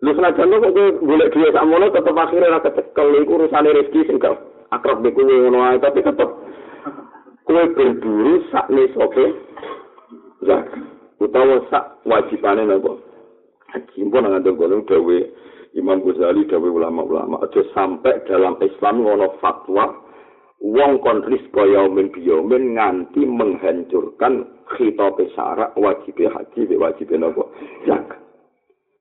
Lu 0.00 0.16
senajan 0.16 0.48
kok 0.48 0.72
boleh 1.04 1.28
duit 1.28 1.52
kamu 1.52 1.76
lo 1.76 1.92
tetap 1.92 2.16
akhirnya 2.16 2.56
rasa 2.56 2.72
cekel 2.72 3.20
itu 3.20 3.36
urusan 3.36 3.68
rezeki 3.68 4.00
sing 4.08 4.16
gak 4.16 4.32
akrab 4.72 5.04
di 5.04 5.12
kue 5.12 5.28
ngono 5.28 5.76
tapi 5.76 6.00
tetap 6.00 6.30
kue 7.44 7.62
berburu 7.74 8.40
sak 8.48 8.70
nis 8.72 8.94
oke 8.96 9.24
zak 10.46 10.72
utawa 11.20 11.60
sak 11.68 12.00
wajibane 12.06 12.64
nopo 12.64 13.02
haji 13.76 14.08
pun 14.08 14.24
nang 14.24 14.40
ngandung 14.40 14.56
kono 14.56 14.80
dawe 14.86 15.18
Imam 15.76 16.02
Ghazali 16.02 16.48
dawe 16.48 16.68
ulama-ulama 16.70 17.44
aja 17.46 17.62
sampai 17.76 18.24
dalam 18.24 18.56
Islam 18.62 19.04
ngono 19.04 19.36
fatwa 19.42 20.09
wong 20.60 21.00
kon 21.00 21.24
rizqa 21.24 21.64
yaumin 21.64 22.12
biyaumin 22.12 22.76
nganti 22.76 23.24
menghancurkan 23.24 24.44
khitab 24.76 25.16
syarak 25.32 25.72
wajib 25.74 26.16
haji 26.20 26.60
be 26.68 26.76
wajib 26.76 27.10
napa 27.16 27.48
zakat 27.88 28.20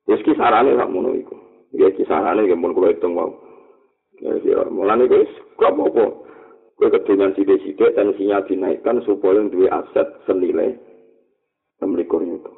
wis 0.10 0.24
ki 0.26 0.34
sarane 0.34 0.74
sak 0.74 0.90
ngono 0.90 1.14
iku. 1.14 1.38
Ya 1.76 1.94
ki 1.94 2.02
sarane 2.10 2.50
ge 2.50 2.58
mun 2.58 2.74
kula 2.74 2.96
hitung 2.96 3.14
wae 3.14 3.30
ya 4.26 4.34
ya 4.42 4.60
mulane 4.74 5.06
wis 5.06 5.30
kok 5.60 5.76
apa 5.76 6.04
kowe 6.80 6.88
kedengan 6.88 7.36
sithik-sithik 7.36 7.94
dan 7.94 8.16
sinyal 8.16 8.42
dinaikkan 8.48 9.04
supaya 9.04 9.44
duwe 9.52 9.68
aset 9.68 10.08
senilai 10.24 10.80
6 11.84 11.92
itu 12.08 12.52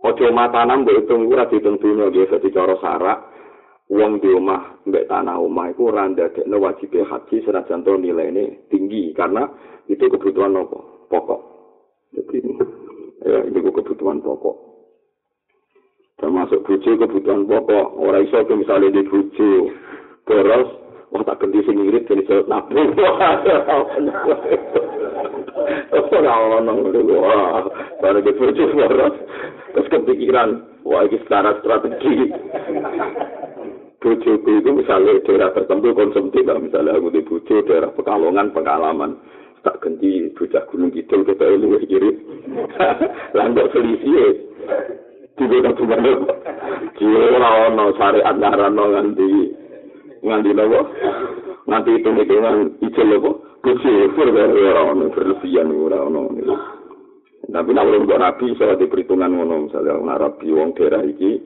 Ojo 0.00 0.24
matanan 0.32 0.82
mbok 0.82 1.04
hitung 1.04 1.28
ora 1.28 1.44
dihitung 1.44 1.76
dunya 1.76 2.08
nggih 2.08 2.24
dadi 2.32 2.48
cara 2.56 2.72
sarak. 2.80 3.18
Wong 3.90 4.22
di 4.22 4.30
omah 4.30 4.86
mbek 4.86 5.10
tanah 5.10 5.34
omah 5.42 5.74
iku 5.74 5.90
ora 5.90 6.06
ndadekno 6.06 6.62
wajib 6.62 6.94
haji 6.94 7.42
senajan 7.42 7.82
to 7.82 7.98
nilaine 7.98 8.62
tinggi 8.70 9.10
karena 9.18 9.50
itu 9.90 10.06
kebutuhan 10.06 10.54
apa? 10.54 10.78
Pokok. 11.10 11.40
Jadi 12.14 12.38
ya 13.26 13.50
itu 13.50 13.58
kebutuhan 13.58 14.22
pokok. 14.22 14.54
Termasuk 16.22 16.62
bojo 16.62 16.90
kebutuhan 17.02 17.50
pokok. 17.50 17.86
Ora 17.98 18.22
iso 18.22 18.38
ke 18.46 18.54
misalnya 18.54 18.94
di 18.94 19.02
bojo 19.10 19.74
terus 20.22 20.70
wah 21.10 21.26
tak 21.26 21.42
ganti 21.42 21.58
sing 21.66 21.82
ngirit 21.82 22.06
jadi 22.06 22.22
saya 22.30 22.46
nabung. 22.46 22.94
Ora 26.14 26.34
ono 26.62 26.72
ngono. 26.78 27.18
Bare 27.98 28.22
di 28.22 28.30
terus 28.38 28.54
terus 29.74 29.86
kepikiran 29.90 30.78
wah 30.86 31.02
ini 31.02 31.18
secara 31.26 31.58
strategi 31.58 32.30
bojoku 34.00 34.50
itu 34.64 34.70
misalnya 34.72 35.20
daerah 35.28 35.52
tertentu 35.52 35.92
konsumtif 35.92 36.42
lah 36.48 36.56
misalnya 36.56 36.96
aku 36.96 37.12
di 37.12 37.20
bojo 37.20 37.54
daerah 37.68 37.92
pekalongan 37.92 38.48
pengalaman 38.56 39.20
tak 39.60 39.76
ganti 39.84 40.32
bocah 40.32 40.64
gunung 40.72 40.88
kidul 40.88 41.20
kita 41.20 41.44
lu 41.52 41.76
kiri. 41.84 42.10
Langgok 43.36 43.76
selisih 43.76 44.48
tiba 45.36 45.72
tiba 45.72 45.96
mana 45.96 46.12
kira 46.96 47.50
ono 47.68 47.84
syariat 47.96 48.36
narano 48.40 48.84
nganti 48.96 49.28
nganti 50.24 50.50
nopo? 50.56 50.80
Nganti 51.68 51.90
itu 52.00 52.08
dengan 52.24 52.56
ijel 52.80 53.08
nopo 53.08 53.30
bojo 53.60 53.90
orang 54.16 55.12
berlebihan 55.12 55.68
orang 55.68 56.08
ono 56.08 56.22
Tapi 57.50 57.74
nak 57.74 57.82
belum 57.82 58.06
rapi, 58.06 58.54
saya 58.54 58.78
di 58.78 58.86
perhitungan 58.86 59.34
ngono, 59.34 59.66
misalnya 59.66 60.22
rapi 60.22 60.54
wong 60.54 60.70
daerah 60.78 61.02
iki, 61.02 61.42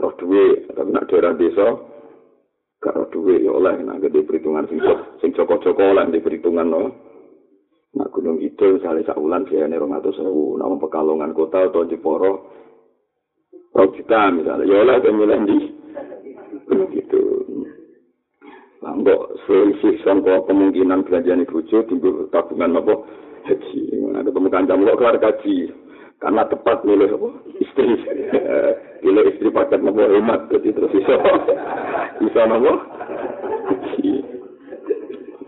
roh 0.00 0.12
duwe, 0.16 0.66
tapi 0.72 0.90
nak 0.90 1.06
daerah 1.12 1.36
desa, 1.36 1.68
Gak 2.80 3.12
duwe 3.12 3.44
ya 3.44 3.52
oleh 3.52 3.76
nah 3.84 4.00
gede 4.00 4.24
perhitungan 4.24 4.64
sing 4.64 4.80
sing 5.20 5.36
joko-joko 5.36 5.92
oleh 5.92 6.08
di 6.08 6.24
perhitungan 6.24 6.64
no. 6.64 6.88
Nah 7.92 8.08
gunung 8.08 8.40
itu 8.40 8.80
misalnya 8.80 9.04
sak 9.04 9.20
biayanya 9.20 9.76
rong 9.76 9.92
atau 10.00 10.16
sewu, 10.16 10.56
nama 10.56 10.80
pekalongan 10.80 11.36
kota 11.36 11.68
atau 11.68 11.84
Jeporo, 11.84 12.48
rong 13.76 13.90
juta 14.00 14.32
misalnya, 14.32 14.64
ya 14.64 14.76
oleh 14.80 14.96
kan 14.96 15.44
di 15.44 15.58
gitu. 16.96 17.22
Lah 18.80 18.96
mbok 18.96 19.36
selisih 19.44 20.00
sangka 20.00 20.40
kemungkinan 20.48 21.04
belanjane 21.04 21.44
bojo 21.44 21.84
tinggal 21.84 22.32
tabungan 22.32 22.80
apa 22.80 22.94
haji. 23.44 23.80
Nah, 24.08 24.24
ketemu 24.24 24.48
kancam 24.48 24.88
kok 24.88 24.96
kelar 24.96 25.16
kaji. 25.20 25.56
Karena 26.20 26.44
tepat 26.44 26.84
milih? 26.84 27.16
Istri. 27.56 27.86
Pilih 29.00 29.24
istri 29.32 29.48
paket 29.48 29.80
nopo 29.80 30.04
hemat 30.04 30.52
jadi 30.52 30.68
terus 30.76 30.92
iso. 30.92 31.16
Bisa 32.20 32.40
nopo? 32.44 32.72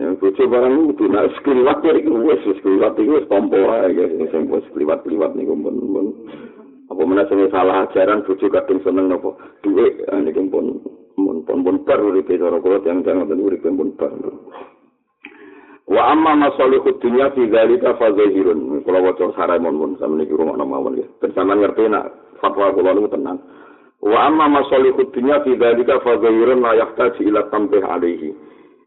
Yang 0.01 0.19
bojo 0.19 0.43
barang 0.49 0.73
itu 0.91 1.05
nah 1.07 1.23
sekliwat 1.39 1.79
ya 1.85 1.93
itu 1.95 2.11
wes 2.11 2.41
sekliwat 2.43 2.97
itu 2.99 3.13
wes 3.13 3.29
tompo 3.31 3.55
aja 3.71 4.03
sing 4.33 4.51
wes 4.51 4.65
sekliwat-sekliwat 4.67 5.31
niku 5.37 5.55
pun 5.55 5.79
pun 5.79 6.07
apa 6.91 7.01
mana 7.07 7.23
salah 7.29 7.87
ajaran 7.87 8.25
bojo 8.27 8.51
kadung 8.51 8.83
seneng 8.83 9.07
nopo 9.07 9.39
duit 9.63 10.03
niku 10.03 10.43
pun 10.51 10.83
mun 11.15 11.47
pun 11.47 11.63
pun 11.63 11.87
bar 11.87 12.03
uripe 12.03 12.35
cara 12.35 12.59
kula 12.59 12.83
tiyang 12.83 12.99
tiyang 13.05 13.23
ngoten 13.23 13.47
uripe 13.47 13.69
pun 13.71 13.95
bar 13.95 14.11
wa 15.87 16.01
amma 16.15 16.35
masalihu 16.35 16.95
dunya 17.03 17.31
fi 17.35 17.47
dzalika 17.47 17.95
fa 17.99 18.11
zahirun. 18.15 18.81
Kula 18.87 18.99
waca 19.03 19.31
sarai 19.35 19.59
mon 19.59 19.99
sampeyan 19.99 20.23
iki 20.23 20.33
rumah 20.33 20.55
mawon 20.55 21.03
ya. 21.03 21.07
Ben 21.19 21.35
sampeyan 21.35 21.59
ngerti 21.59 21.91
nak 21.91 22.11
fatwa 22.39 22.71
kula 22.71 22.95
niku 22.95 23.11
tenang. 23.11 23.39
Wa 23.99 24.31
amma 24.31 24.47
masalihu 24.47 25.03
dunya 25.11 25.43
fi 25.43 25.59
dzalika 25.59 25.99
fa 25.99 26.17
zahirun 26.23 26.63
la 26.63 26.71
yahtaju 26.79 27.21
ila 27.27 27.41
tambih 27.51 27.83
alaihi. 27.83 28.31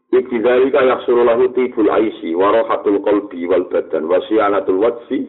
Iki 0.07 0.39
dzalika 0.39 0.81
yahsuru 0.87 1.27
lahu 1.27 1.51
tibul 1.51 1.91
aisi 1.91 2.31
wa 2.31 2.55
rahatul 2.55 3.03
qalbi 3.03 3.43
wal 3.43 3.67
badan 3.67 4.07
wa 4.07 4.23
siyanatul 4.25 4.79
wajsi 4.79 5.27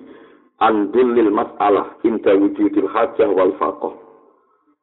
andul 0.63 1.19
lil 1.19 1.35
mas'alah 1.35 1.99
inda 2.07 2.33
wujudil 2.39 2.87
hajah 2.87 3.27
wal 3.27 3.53
faqah. 3.59 3.95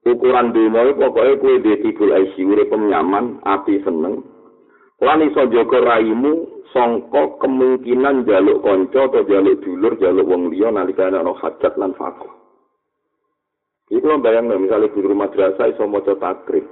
Ukuran 0.06 0.54
dunia 0.54 0.94
pokoknya 0.94 1.40
kue 1.42 1.56
di 1.66 1.82
tibul 1.82 2.14
aisi 2.14 2.46
urip 2.46 2.70
nyaman 2.70 3.42
api 3.42 3.82
seneng. 3.82 4.22
Lan 5.02 5.20
iso 5.26 5.48
jaga 5.50 5.80
raimu 5.82 6.55
sangka 6.76 7.40
kemungkinan 7.40 8.28
jaluk 8.28 8.60
kanca 8.60 9.08
atau 9.08 9.24
jaluk 9.24 9.64
dulur 9.64 9.96
jaluk 9.96 10.28
wong 10.28 10.52
liya 10.52 10.76
nalika 10.76 11.08
ana 11.08 11.32
hajat 11.32 11.80
lan 11.80 11.96
fakoh 11.96 12.36
Iku 13.86 14.02
lo 14.02 14.18
bayang 14.18 14.50
misalnya 14.50 14.90
guru 14.90 15.14
madrasah 15.14 15.70
iso 15.70 15.86
maca 15.86 16.18
takrib. 16.18 16.66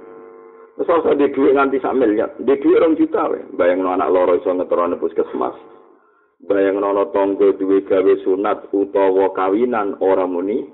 Terus 0.74 0.90
usah 0.90 1.14
di 1.14 1.30
duit 1.30 1.54
nganti 1.54 1.78
sak 1.78 1.94
miliar, 1.94 2.34
di 2.42 2.58
duit 2.58 2.74
orang 2.74 2.98
juta 2.98 3.30
we. 3.30 3.38
Bayang 3.54 3.86
anak 3.86 4.10
loro 4.10 4.34
iso 4.34 4.50
ngeterone 4.50 4.98
puskesmas. 4.98 5.54
Bayang 6.50 6.82
no 6.82 7.06
tonggo 7.14 7.54
duwe 7.54 7.86
gawe 7.86 8.12
sunat 8.26 8.66
utawa 8.74 9.30
kawinan 9.30 9.94
ora 10.02 10.26
muni 10.26 10.66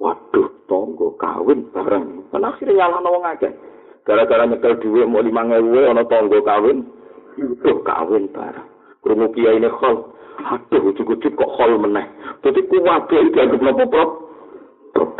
Waduh, 0.00 0.66
tonggo 0.66 1.14
kawin 1.20 1.68
bareng. 1.70 2.26
Kan 2.32 2.42
akhirnya 2.42 2.88
nyalah 2.88 3.06
wong 3.06 3.22
akeh. 3.22 3.52
Gara-gara 4.02 4.48
nyekel 4.50 4.82
duit 4.82 5.06
mau 5.06 5.22
lima 5.22 5.46
ngewe, 5.46 5.94
ono 5.94 6.02
tonggo 6.10 6.42
kawin. 6.42 6.82
Tuh 7.38 7.78
kawin 7.86 8.28
bareng. 8.32 8.68
Krungu 9.02 9.32
kiai 9.34 9.58
ini 9.58 9.68
khol. 9.68 10.14
Aduh, 10.42 10.90
ujuk-ujuk 10.90 11.32
kok 11.36 11.52
khol 11.58 11.76
meneh. 11.78 12.06
Jadi 12.42 12.60
kuwabe 12.66 13.16
itu 13.28 13.38
agak 13.38 13.60
nopo 13.62 13.84
prop. 13.88 14.10
Prop. 14.94 15.10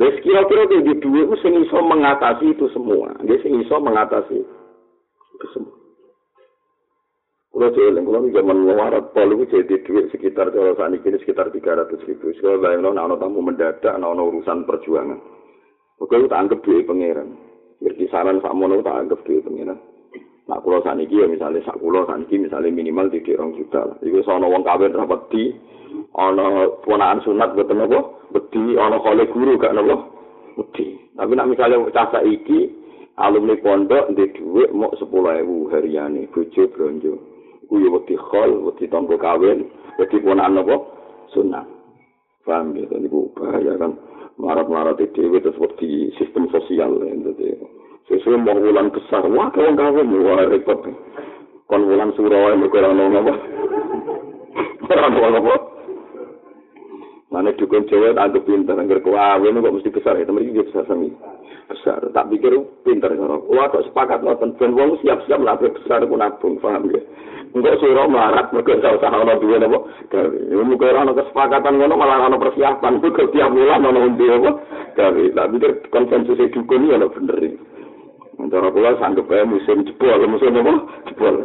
Kira-kira 0.00 0.64
di 0.68 0.96
duit 1.00 1.26
itu 1.28 1.36
sing 1.40 1.52
iso 1.60 1.80
mengatasi 1.80 2.56
itu 2.56 2.68
semua. 2.72 3.12
Dia 3.24 3.40
sing 3.40 3.56
iso 3.60 3.76
mengatasi 3.80 4.36
itu 4.40 5.46
semua. 5.52 5.76
Kulo 7.50 7.66
jeeling, 7.74 8.06
kulo 8.06 8.30
zaman 8.30 8.62
ngewarat 8.62 9.10
pol 9.10 9.26
itu 9.34 9.50
jadi 9.50 9.82
duit 9.82 10.06
sekitar 10.14 10.54
kalau 10.54 10.70
saat 10.78 10.94
ini 10.94 11.18
sekitar 11.18 11.50
300 11.50 11.98
ribu. 12.06 12.30
Sekolah 12.38 12.62
bayang 12.62 12.86
lo, 12.86 12.94
nah 12.94 13.10
tamu 13.18 13.42
mendadak, 13.42 13.90
nah 13.98 14.14
urusan 14.14 14.70
perjuangan. 14.70 15.18
Oke, 15.98 16.16
tak 16.30 16.40
anggap 16.46 16.62
duit 16.62 16.86
pangeran. 16.86 17.34
Jadi 17.82 18.06
saran 18.08 18.38
sak 18.38 18.54
mono 18.54 18.78
tak 18.86 19.02
anggap 19.02 19.20
duit 19.26 19.42
pangeran. 19.42 19.82
Nah, 20.50 20.58
kulo 20.58 20.82
saat 20.82 20.98
ini 20.98 21.14
ya 21.14 21.30
misalnya 21.30 21.62
sak 21.62 21.78
kulo 21.78 22.02
saat 22.10 22.26
ini 22.26 22.50
misalnya 22.50 22.74
minimal 22.74 23.06
di 23.06 23.22
orang 23.38 23.54
juta. 23.54 23.86
Iku 24.02 24.18
sono 24.26 24.50
wong 24.50 24.66
kawin 24.66 24.98
rapat 24.98 25.30
di, 25.30 25.54
ono 26.18 26.74
ponaan 26.82 27.22
sunat 27.22 27.54
betul 27.54 27.78
nopo, 27.78 28.26
beti, 28.34 28.74
ono 28.74 28.98
kole 28.98 29.30
guru 29.30 29.54
gak 29.62 29.78
nopo, 29.78 30.10
beti. 30.58 30.98
Tapi 31.14 31.38
nak 31.38 31.54
misalnya 31.54 31.86
casa 31.94 32.26
iki, 32.26 32.66
alumni 33.22 33.62
pondok 33.62 34.10
di 34.18 34.26
duit 34.34 34.74
mau 34.74 34.90
sepuluh 34.98 35.38
ribu 35.38 35.70
harian 35.70 36.18
bojo 36.34 36.66
bronjo. 36.74 37.14
kuwi 37.70 37.86
wedi 37.86 38.18
khol, 38.18 38.66
wedi 38.66 38.90
tangga 38.90 39.14
kawin, 39.14 39.70
wedi 40.02 40.18
ponakan 40.18 40.66
apa? 40.66 40.76
Sunnah. 41.30 41.62
Paham 42.42 42.74
ya, 42.74 42.90
niku 42.98 43.30
bahaya 43.38 43.78
kan. 43.78 43.94
Marat-marat 44.34 44.98
dhewe 45.14 45.38
terus 45.38 45.54
wedi 45.62 46.10
sistem 46.18 46.50
sosial 46.50 46.98
dadi. 46.98 47.54
Sesuai 48.08 48.40
mau 48.40 48.56
bulan 48.56 48.88
besar, 48.88 49.22
wah 49.28 49.52
kawin 49.52 49.76
kawin, 49.76 50.08
wah 50.24 50.46
repot. 50.48 50.80
Kon 51.68 51.86
bulan 51.86 52.10
surau, 52.16 52.56
ini 52.56 52.66
kurang 52.72 52.98
nong 52.98 53.20
apa? 53.20 53.34
Kurang 54.86 55.10
nong 55.14 55.38
apa? 55.38 55.54
Mana 57.30 57.54
dukun 57.54 57.86
cewek 57.86 58.18
anggap 58.18 58.42
pintar, 58.42 58.80
anggar 58.80 58.98
kawin 59.04 59.62
kok 59.62 59.74
mesti 59.76 59.94
besar 59.94 60.18
ya, 60.18 60.26
temen 60.26 60.48
ini 60.48 60.66
besar 60.66 60.82
sami. 60.90 61.14
Besar, 61.70 62.02
tak 62.10 62.26
pikir 62.34 62.56
pintar. 62.82 63.14
Wah 63.46 63.70
kok 63.70 63.86
sepakat 63.86 64.24
nonton, 64.26 64.58
ben 64.58 64.74
wong 64.74 64.98
siap-siap 65.04 65.38
lah 65.38 65.54
besar 65.60 66.02
pun 66.08 66.18
nabung, 66.18 66.58
paham 66.58 66.90
ya? 66.90 66.98
Enggak 67.50 67.82
sira 67.82 68.06
melarat 68.06 68.54
mergo 68.54 68.78
ora 68.78 68.94
usah 68.94 69.10
ana 69.10 69.34
duwe 69.34 69.58
napa. 69.58 69.82
Gawe. 70.06 70.38
Muga 70.62 70.86
ora 70.94 71.02
ana 71.02 71.18
kesepakatan 71.18 71.82
ngono 71.82 71.98
malah 71.98 72.30
ana 72.30 72.38
persiapan 72.38 73.02
mergo 73.02 73.26
tiap 73.34 73.50
bulan 73.50 73.90
ana 73.90 74.00
undi 74.06 74.26
apa. 74.30 74.50
Gawe. 74.94 75.24
Lah 75.34 75.46
pikir 75.50 75.70
konsensus 75.90 76.38
e 76.38 76.46
dukun 76.54 76.86
iki 76.86 76.94
ana 76.94 77.10
bener 77.10 77.38
Antara 78.38 78.70
kula 78.70 78.94
sanggep 79.02 79.26
ae 79.26 79.44
musim 79.48 79.82
jebol, 79.82 80.22
musim 80.30 80.54
apa? 80.54 80.74
Jebol. 81.10 81.36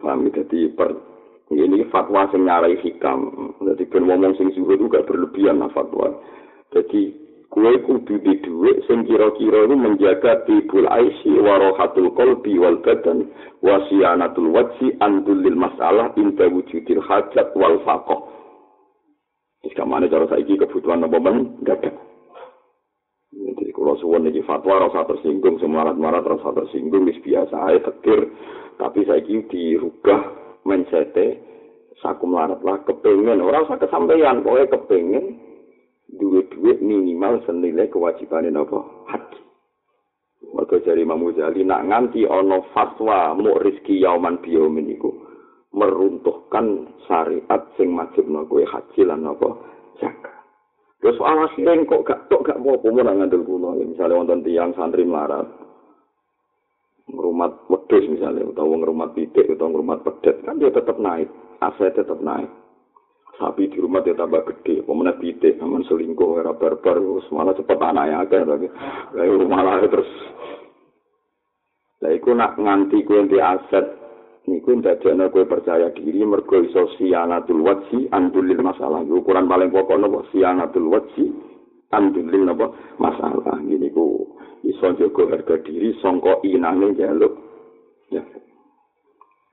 Paham 0.00 0.30
dadi 0.30 0.70
per 0.72 0.90
ini 1.50 1.82
fatwa 1.90 2.30
sing 2.30 2.46
nyarai 2.46 2.78
hikam. 2.78 3.52
Dadi 3.58 3.84
ben 3.90 4.06
ngomong 4.06 4.38
sing 4.38 4.54
suwe 4.54 4.78
itu 4.78 4.86
gak 4.86 5.10
berlebihan 5.10 5.58
lah 5.58 5.68
fatwa. 5.74 6.14
Jadi 6.70 7.10
kue 7.50 7.82
kudu 7.82 8.22
di 8.22 8.38
duit 8.46 8.86
sing 8.86 9.02
kira-kira 9.02 9.66
itu 9.66 9.74
menjaga 9.74 10.46
tibul 10.46 10.86
aisi 10.86 11.34
warohatul 11.34 12.14
kolbi 12.14 12.54
wal 12.54 12.78
badan 12.78 13.26
wasiyanatul 13.58 14.54
wajsi 14.54 14.94
andulil 15.02 15.58
masalah 15.58 16.14
inta 16.14 16.46
wujudil 16.46 17.02
hajat 17.02 17.50
wal 17.58 17.82
fakoh 17.82 18.30
Jika 19.60 19.84
mana 19.84 20.08
cara 20.08 20.24
saiki 20.30 20.56
kebutuhan 20.56 21.04
apa 21.04 21.18
men 21.20 21.60
gak 21.66 21.84
Jadi 23.30 23.70
kalau 23.70 23.94
suwon 24.02 24.26
ini 24.26 24.42
fatwa 24.42 24.90
rasa 24.90 25.06
tersinggung, 25.06 25.62
semarat-marat 25.62 26.26
rasa 26.26 26.50
tersinggung, 26.50 27.06
bis 27.06 27.22
biasa 27.22 27.54
aja 27.54 27.90
tekir. 27.90 28.26
Tapi 28.74 29.06
saiki 29.06 29.46
dirubah 29.46 30.20
mindsetnya, 30.66 31.38
saku 32.02 32.26
melarat 32.26 32.58
lah, 32.66 32.82
kepengen. 32.82 33.38
Orang 33.38 33.70
usah 33.70 33.78
kesampaian, 33.78 34.42
pokoknya 34.42 34.66
kepengen 34.74 35.24
duit-duit 36.18 36.82
minimal 36.82 37.38
senilai 37.46 37.86
kewajiban 37.86 38.50
apa 38.50 38.78
haji. 39.14 39.40
Mergo 40.50 40.82
jari 40.82 41.06
Imam 41.06 41.22
Ghazali 41.30 41.62
nak 41.62 41.86
nganti 41.86 42.26
ana 42.26 42.64
fatwa 42.74 43.36
mu 43.38 43.54
rezeki 43.60 44.02
yauman 44.02 44.42
biyaumin 44.42 44.90
iku 44.90 45.12
meruntuhkan 45.70 46.90
syariat 47.06 47.70
sing 47.78 47.94
majibno 47.94 48.48
kowe 48.50 48.64
haji 48.66 49.00
lan 49.06 49.30
apa 49.30 49.48
zakat. 50.02 50.29
Terus 51.00 51.16
soal 51.16 51.40
akhirnya 51.40 51.80
kok 51.88 52.04
gak 52.04 52.20
tok 52.28 52.44
gak 52.44 52.60
mau 52.60 52.76
pemuda 52.76 53.16
ngandel 53.16 53.40
kuno. 53.40 53.72
Misalnya 53.80 54.20
wonten 54.20 54.44
tiang 54.44 54.76
santri 54.76 55.08
melarat, 55.08 55.48
ngerumat 57.08 57.66
wedus 57.72 58.04
misalnya, 58.04 58.44
atau 58.52 58.68
ngerumat 58.68 59.16
pitik, 59.16 59.48
atau 59.48 59.72
ngerumat 59.72 60.04
pedet, 60.04 60.44
kan 60.44 60.60
dia 60.60 60.68
tetap 60.68 61.00
naik, 61.00 61.28
aset 61.64 61.96
tetap 61.96 62.20
naik. 62.20 62.52
sapi 63.40 63.72
di 63.72 63.80
rumah 63.80 64.04
dia 64.04 64.12
tambah 64.12 64.44
gede, 64.44 64.84
pemenang 64.84 65.16
pitik, 65.16 65.56
aman 65.64 65.80
selingkuh, 65.88 66.44
era 66.44 66.52
barbar, 66.52 67.00
malah 67.32 67.56
cepet 67.56 67.78
anaknya 67.80 68.20
aja, 68.20 68.44
tapi 68.44 68.68
lalu 69.16 69.40
rumah 69.40 69.60
lah 69.64 69.80
terus. 69.88 70.10
Lah 72.04 72.12
iku 72.12 72.36
nak 72.36 72.60
nganti 72.60 73.00
kue 73.08 73.24
di 73.32 73.40
aset, 73.40 73.99
ndak 74.76 75.00
jane 75.02 75.26
kue 75.32 75.48
percaya 75.48 75.90
diri 75.96 76.22
mergo 76.22 76.60
iso 76.60 76.92
sianatul 77.00 77.64
wajsi 77.64 78.06
andulil 78.12 78.60
masalah. 78.60 79.02
Ukuran 79.02 79.48
paling 79.48 79.72
pokok 79.72 79.98
nopo 79.98 80.28
sianatul 80.30 80.92
wajsi 80.92 81.24
andulil 81.90 82.44
nopo 82.44 82.76
masalah. 83.00 83.56
Gini 83.64 83.88
ku 83.90 84.36
iso 84.62 84.92
jaga 85.00 85.22
harga 85.32 85.56
diri 85.64 85.96
songko 86.04 86.44
inane 86.44 86.92
jaluk. 86.92 87.34
Ya. 88.12 88.20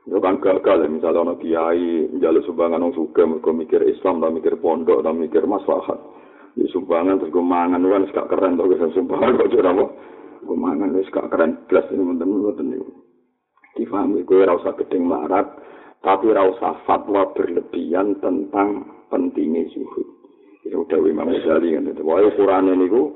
Yo 0.07 0.19
kan 0.19 0.43
gagal 0.43 0.87
misalnya 0.91 1.23
ono 1.23 1.33
kiai 1.39 2.11
njaluk 2.15 2.43
sumbangan 2.47 2.83
wong 2.83 2.93
suka 2.95 3.23
mergo 3.23 3.51
mikir 3.55 3.83
Islam 3.87 4.19
ta 4.19 4.27
mikir 4.27 4.59
pondok 4.59 5.01
ta 5.07 5.15
mikir 5.15 5.47
maslahat. 5.47 5.99
Di 6.57 6.67
sumbangan 6.73 7.23
terus 7.23 7.31
mangan 7.31 7.85
kan 7.85 8.11
gak 8.11 8.27
keren 8.33 8.59
guys 8.59 8.91
sumbangan 8.91 9.35
kok 9.39 9.55
ora 9.55 9.71
apa. 9.71 9.85
Kumangan 10.43 10.95
wis 10.99 11.11
gak 11.15 11.31
keren 11.31 11.63
blas 11.71 11.87
ini 11.95 12.01
mboten 12.01 12.75
niku. 12.75 13.06
Difahami 13.77 14.25
kowe 14.25 14.41
ora 14.41 14.57
usah 14.57 14.73
gedeng 14.81 15.05
marat, 15.05 15.45
tapi 16.01 16.33
ora 16.33 16.49
usah 16.49 16.81
fatwa 16.89 17.29
berlebihan 17.37 18.17
tentang 18.17 18.89
pentingnya 19.13 19.69
zuhud. 19.71 20.07
Itu 20.65 20.83
udah 20.83 20.99
Imam 21.05 21.29
Ghazali 21.31 21.77
kan 21.77 21.87
itu. 21.87 22.01
Wah, 22.03 22.19
Quran 22.33 22.73
niku 22.75 23.15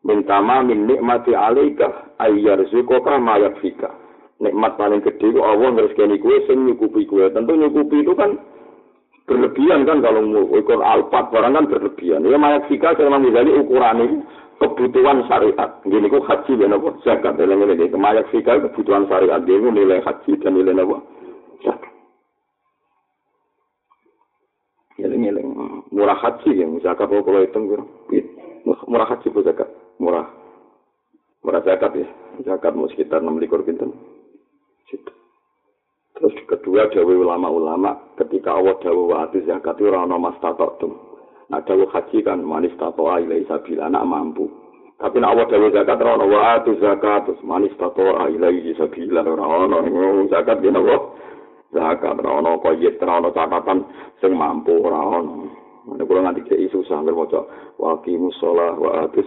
Bintama 0.00 0.64
min 0.64 0.88
nikmati 0.88 1.36
alaika 1.36 2.16
ayyar 2.16 2.64
zukoka 2.72 3.20
mayak 3.20 3.60
fika. 3.60 3.92
Nikmat 4.40 4.80
paling 4.80 5.04
gede 5.04 5.36
ku 5.36 5.44
Allah 5.44 5.76
ngereskeni 5.76 6.16
kue 6.16 6.40
sing 6.48 6.64
nyukupi 6.64 7.04
kue. 7.04 7.28
Tentu 7.28 7.52
nyukupi 7.52 8.00
itu 8.00 8.16
kan 8.16 8.40
berlebihan 9.30 9.86
kan 9.86 10.02
kalau 10.02 10.26
mau 10.26 10.42
ukur 10.50 10.82
alpat 10.82 11.30
barang 11.30 11.54
kan 11.54 11.70
berlebihan. 11.70 12.26
Ya 12.26 12.34
mayak 12.34 12.66
fika 12.66 12.98
saya 12.98 13.06
Imam 13.06 13.22
Ghazali 13.30 13.54
ukuran 13.62 14.02
ini 14.02 14.16
kebutuhan 14.58 15.22
syariat. 15.30 15.70
Gini 15.86 16.10
ku 16.10 16.18
haji 16.26 16.52
dan 16.58 16.74
apa? 16.74 16.98
Zakat. 17.06 17.38
Dalam 17.38 17.62
ini 17.62 17.86
mayak 17.94 18.26
fika 18.34 18.58
kebutuhan 18.58 19.06
syariat. 19.06 19.38
Dia 19.46 19.62
nilai 19.62 20.02
haji 20.02 20.32
dan 20.42 20.58
nilai 20.58 20.74
apa? 20.74 20.98
Zakat. 21.62 21.92
Ngiling-ngiling. 24.98 25.48
Murah 25.94 26.18
haji 26.18 26.50
ya. 26.50 26.66
Zakat 26.82 27.06
kalau 27.06 27.46
hitung. 27.46 27.70
Murah 28.66 29.06
haji 29.06 29.30
bu 29.30 29.46
zakat. 29.46 29.70
murah 30.00 30.26
murah 31.44 31.60
zakat 31.60 31.92
ya 31.92 32.08
zakat 32.48 32.72
mau 32.72 32.88
sekitar 32.88 33.20
enam 33.20 33.36
likur 33.36 33.60
pinten 33.60 33.92
terus 36.20 36.36
kedua 36.44 36.92
dawe 36.92 37.14
ulama-ulama 37.16 37.96
ketika 38.20 38.52
Allah 38.52 38.76
dawe 38.84 39.02
waktu 39.08 39.48
zakat 39.48 39.80
itu 39.80 39.88
rana 39.88 40.20
mas 40.20 40.36
tatotum 40.44 40.92
nah 41.48 41.64
dawe 41.64 41.80
haji 41.88 42.20
kan 42.20 42.44
manis 42.44 42.76
tato 42.76 43.08
ilai 43.08 43.42
sabila 43.48 43.88
anak 43.90 44.04
mampu. 44.06 44.46
Tapi 45.00 45.16
nak 45.16 45.32
Allah 45.32 45.46
dawe 45.48 45.68
zakat 45.72 45.98
rana 45.98 46.24
waktu 46.28 46.70
zakat 46.78 47.24
terus 47.24 47.40
manis 47.40 47.72
tato 47.80 48.04
ilai 48.04 48.76
sabila 48.76 49.24
rana 49.24 49.80
zakat 50.28 50.60
gini 50.60 50.76
Allah 50.76 51.00
zakat 51.72 52.20
rana 52.20 52.60
koyit 52.60 53.00
rana 53.00 53.32
catatan 53.32 53.88
sing 54.20 54.36
mampu 54.36 54.76
rana 54.84 55.48
Ini 55.90 56.04
kalau 56.06 56.22
nanti 56.22 56.44
jadi 56.44 56.68
susah, 56.68 57.02
coba. 57.02 57.48
Wakimu 57.80 58.28
sholah, 58.36 58.76
wa 58.76 59.08
atus. 59.08 59.26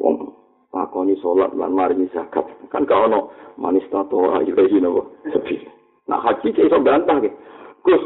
Wong 0.00 0.41
lakoni 0.72 1.14
salat 1.20 1.52
lan 1.52 1.76
maringi 1.76 2.08
zakat. 2.10 2.48
Kan 2.72 2.88
gak 2.88 3.08
ono 3.08 3.30
manis 3.60 3.84
tato 3.92 4.40
ilahi 4.40 4.80
napa 4.80 5.04
sepi 5.28 5.60
nah 6.10 6.18
haji 6.18 6.50
cek 6.50 6.66
iso 6.66 6.82
bantah 6.82 7.20
ke? 7.22 7.30
Gus 7.86 8.02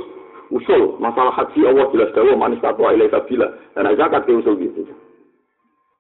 usul 0.53 1.01
masalah 1.01 1.33
haji 1.33 1.65
Allah 1.65 1.89
jelas 1.95 2.13
dawa 2.13 2.35
manis 2.37 2.61
tato 2.61 2.83
ilahi 2.83 3.09
sabila 3.09 3.47
dan 3.73 3.95
zakat 3.95 4.27
ke 4.27 4.35
usul 4.35 4.59
gitu 4.59 4.83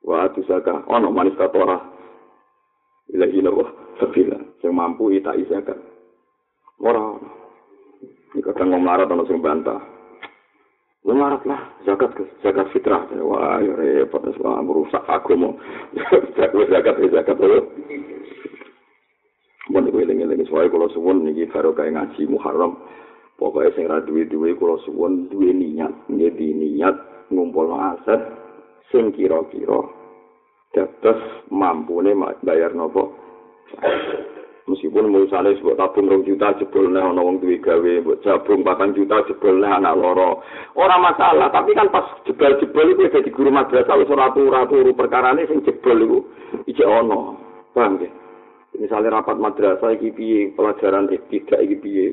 wa 0.02 0.26
tu 0.34 0.42
zakat. 0.50 0.82
Ono 0.90 1.08
manis 1.14 1.38
tato 1.38 1.62
ilahi 3.14 3.38
napa 3.40 3.64
sabila 4.02 4.36
sing 4.60 4.74
mampu 4.74 5.14
ita 5.14 5.32
zakat. 5.46 5.78
Ora 6.82 7.16
ini 8.34 8.44
kadang 8.44 8.74
ngomong 8.74 9.08
ono 9.08 9.24
sing 9.24 9.40
bantah 9.40 9.95
Lumarat 11.06 11.46
lah, 11.46 11.62
zakat 11.86 12.18
zakat 12.42 12.66
fitrah. 12.74 13.06
Wah, 13.22 13.62
ya 13.62 13.78
repot, 13.78 14.26
wah, 14.42 14.58
merusak 14.58 15.06
aku 15.06 15.38
mau. 15.38 15.54
zakat, 16.36 16.66
zakat, 16.66 16.94
zakat, 17.14 17.36
zakat. 17.38 17.64
Mohon 19.70 19.90
gue 19.90 20.02
lengi 20.02 20.26
lengi 20.26 20.46
soalnya 20.46 20.74
kalau 20.74 20.90
suwon 20.90 21.26
nih 21.26 21.46
ngaji 21.46 22.22
muharram. 22.26 22.78
Pokoknya 23.36 23.70
sing 23.76 23.84
ra 23.86 24.00
duwe 24.00 24.24
duwe 24.26 24.56
kalau 24.56 24.80
suwon 24.82 25.28
duwe 25.28 25.52
niat, 25.52 25.92
jadi 26.08 26.46
niat 26.56 26.96
ngumpul 27.30 27.68
aset 27.74 28.22
sing 28.90 29.10
kira-kira 29.12 29.82
dados 30.72 31.20
mampune 31.50 32.14
bayar 32.46 32.72
nopo 32.72 33.12
meskipun 34.66 35.14
misalnya 35.14 35.54
sebuah 35.62 35.78
tabung 35.78 36.10
rong 36.10 36.26
juta 36.26 36.50
jebol 36.58 36.90
nih 36.90 36.98
ono 36.98 37.22
wong 37.22 37.38
duwe 37.38 37.62
gawe 37.62 37.92
buat 38.02 38.18
jabung 38.26 38.66
bahkan 38.66 38.90
juta 38.98 39.22
jebol 39.30 39.62
nih 39.62 39.70
anak 39.70 39.94
loro 39.94 40.42
orang 40.74 41.06
masalah 41.06 41.46
tapi 41.54 41.70
kan 41.70 41.86
pas 41.94 42.02
jebol 42.26 42.58
jebol 42.58 42.90
itu 42.90 43.06
jadi 43.06 43.30
guru 43.30 43.54
madrasah 43.54 43.94
wis 43.94 44.10
ora 44.10 44.34
turu 44.34 44.90
perkara 44.98 45.38
ini 45.38 45.46
sing 45.46 45.62
jebol 45.62 45.98
itu 46.02 46.18
ije 46.66 46.82
ono 46.82 47.38
paham 47.70 48.02
ya 48.02 48.10
misalnya 48.80 49.22
rapat 49.22 49.38
madrasah 49.38 49.94
iki 49.94 50.10
piye 50.12 50.40
pelajaran 50.52 51.08
tidak 51.08 51.60
iki 51.62 51.76
piye? 51.80 52.06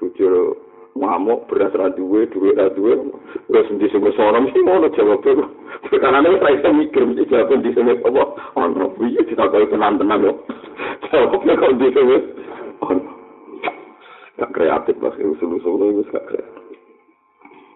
Jujur 0.00 0.56
ngamuk 0.96 1.46
beras 1.46 1.74
ra 1.76 1.92
duwe 1.92 2.26
duwe 2.32 2.56
ra 2.56 2.72
duwe 2.72 2.98
wis 3.50 3.68
endi 3.70 3.86
sing 3.92 4.00
wis 4.02 4.16
ora 4.18 4.40
mesti 4.40 4.58
ngono 4.62 4.88
jawab 4.94 5.22
nek 5.22 6.30
ora 6.40 6.50
iso 6.54 6.70
mikir 6.72 7.02
mesti 7.04 7.28
jawab 7.28 7.58
di 7.58 7.70
sini 7.74 7.98
apa? 8.00 8.22
Ono 8.54 8.86
piye 8.96 9.20
ditakoki 9.26 9.70
tenan-tenan 9.70 10.24
yo 10.24 10.32
jawab 11.10 11.42
nek 11.42 11.58
kok 11.58 11.74
di 11.76 11.88
sini 11.90 12.16
gak 14.40 14.52
kreatif 14.56 14.96
lah 15.04 15.14
usul-usul 15.20 16.00
itu 16.00 16.02
gak 16.08 16.26
kreatif 16.30 16.58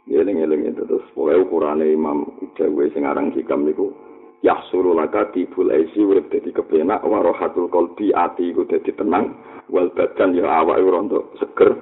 Yeling-yeling 0.05 0.69
itu 0.69 0.85
terus 0.85 1.05
pokoknya 1.17 1.41
ukurannya 1.49 1.89
Imam 1.89 2.29
Jawa 2.61 2.85
sing 2.93 3.09
aran 3.09 3.33
hikam 3.33 3.65
niku 3.65 3.89
yahsuru 4.45 4.93
laka 4.93 5.33
tibul 5.33 5.73
aisi 5.73 6.05
urip 6.05 6.29
dadi 6.29 6.53
kepenak 6.53 7.01
warohatul 7.01 7.73
kolbi 7.73 8.13
ati 8.13 8.53
iku 8.53 8.69
dadi 8.69 8.93
tenang 8.93 9.33
wal 9.73 9.89
badan 9.97 10.37
ya 10.37 10.45
awak 10.45 10.77
ora 10.77 11.01
seger 11.41 11.81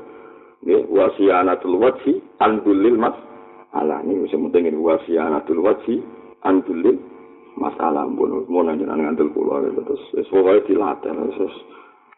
nggih 0.62 0.86
wasianatul 0.86 1.82
wajhi 1.82 2.22
andulil 2.38 2.94
mas 2.94 3.18
ala 3.74 3.98
ini 4.06 4.22
wis 4.22 4.30
penting 4.30 4.70
ini 4.70 4.78
wasianatul 4.78 5.58
wajhi 5.58 5.98
andulil 6.46 6.94
masalah 7.56 8.08
pun 8.12 8.44
mau 8.48 8.64
nanya 8.64 8.88
ngandel 8.88 9.28
pulau 9.32 9.60
terus 9.62 10.02
pokoke 10.28 10.66
dilatih 10.68 11.12
terus 11.12 11.54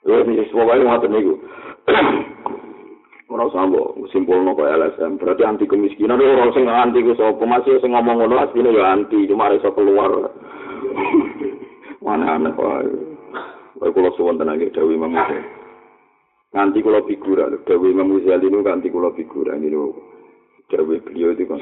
Yo 0.05 0.20
wis 0.20 0.53
pokoke 0.53 0.85
ngoten 0.85 1.11
niku. 1.16 1.35
Ora 3.33 3.49
sambo 3.51 3.97
simpul 4.12 4.44
nopo 4.44 4.62
LSM 4.62 5.16
berarti 5.16 5.42
anti 5.42 5.64
kemiskinan 5.64 6.20
ora 6.20 6.55
sing 6.55 6.68
anti 6.68 7.03
ku 7.03 7.16
sapa 7.16 7.40
masih 7.42 7.81
sing 7.81 7.90
ngomong 7.90 8.20
ngono 8.20 8.37
asline 8.37 8.70
ya 8.70 8.94
anti 8.94 9.27
cuma 9.27 9.51
iso 9.51 9.73
keluar. 9.75 10.29
Mana 12.05 12.37
aneh 12.37 12.53
wae. 12.55 12.87
Wae 13.81 13.90
kula 13.90 14.12
suwun 14.14 14.38
tenan 14.38 14.61
iki 14.61 14.77
Dewi 14.77 15.01
nganti 16.55 16.79
kula 16.87 17.03
figura 17.03 17.51
Dewi 17.66 17.90
Imam 17.90 18.14
Ghazali 18.14 18.47
niku 18.47 18.62
nganti 18.62 18.88
kula 18.94 19.11
figura 19.18 19.59
niku 19.59 19.90
Dewi 20.72 20.96
beliau 21.05 21.37
itu 21.37 21.44
kan 21.44 21.61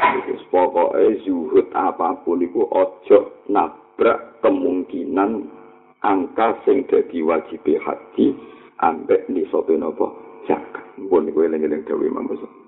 pokoknya 0.49 1.19
zuhud 1.27 1.67
apapun 1.75 2.47
itu 2.47 2.63
ojo 2.71 3.43
nabrak 3.51 4.39
kemungkinan 4.41 5.51
angka 6.07 6.63
sing 6.63 6.87
dadi 6.87 7.19
wajib 7.23 7.67
haji 7.67 8.35
ambek 8.79 9.27
nisobe 9.27 9.75
nopo 9.75 10.15
zakat. 10.47 10.87
Pun 11.03 11.27
lengi 11.27 11.83
Dewi 11.87 12.07
Imam 12.07 12.31
Ghazali 12.31 12.63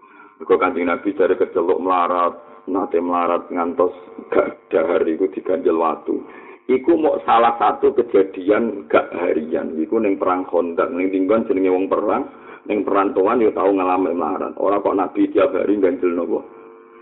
Kau 0.45 0.59
kancing 0.59 0.91
Nabi 0.91 1.15
dari 1.15 1.39
kecelok 1.39 1.79
melarat, 1.79 2.35
nate 2.67 2.99
melarat 2.99 3.47
ngantos 3.55 3.95
gak 4.35 4.67
dahar 4.69 5.07
itu 5.07 5.31
diganjel 5.31 5.79
waktu. 5.79 6.19
iku 6.67 6.97
mau 6.99 7.21
salah 7.23 7.55
satu 7.61 7.95
kejadian 7.95 8.91
gak 8.91 9.15
harian. 9.15 9.79
Iku 9.79 10.03
ning 10.03 10.19
perang 10.19 10.43
Khandaq. 10.51 10.91
Ning 10.91 11.15
tinggon 11.15 11.47
jenenge 11.47 11.71
wong 11.71 11.87
perang 11.87 12.27
ning 12.65 12.85
perantauan 12.85 13.45
yo 13.45 13.53
tau 13.53 13.69
ngalami 13.69 14.13
melarat. 14.17 14.55
Ora 14.57 14.81
kok 14.81 14.97
nabi 14.97 15.29
tiap 15.33 15.53
hari 15.53 15.77
ganjel 15.81 16.13
nopo? 16.13 16.45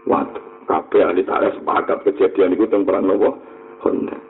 Waduh 0.06 0.66
kabeh 0.66 1.02
ahli 1.02 1.22
tarikh 1.26 1.58
sepakat 1.58 2.06
kejadian 2.06 2.54
iku 2.54 2.66
teng 2.70 2.86
perang 2.86 3.06
nopo? 3.06 3.38
Khandaq 3.82 4.20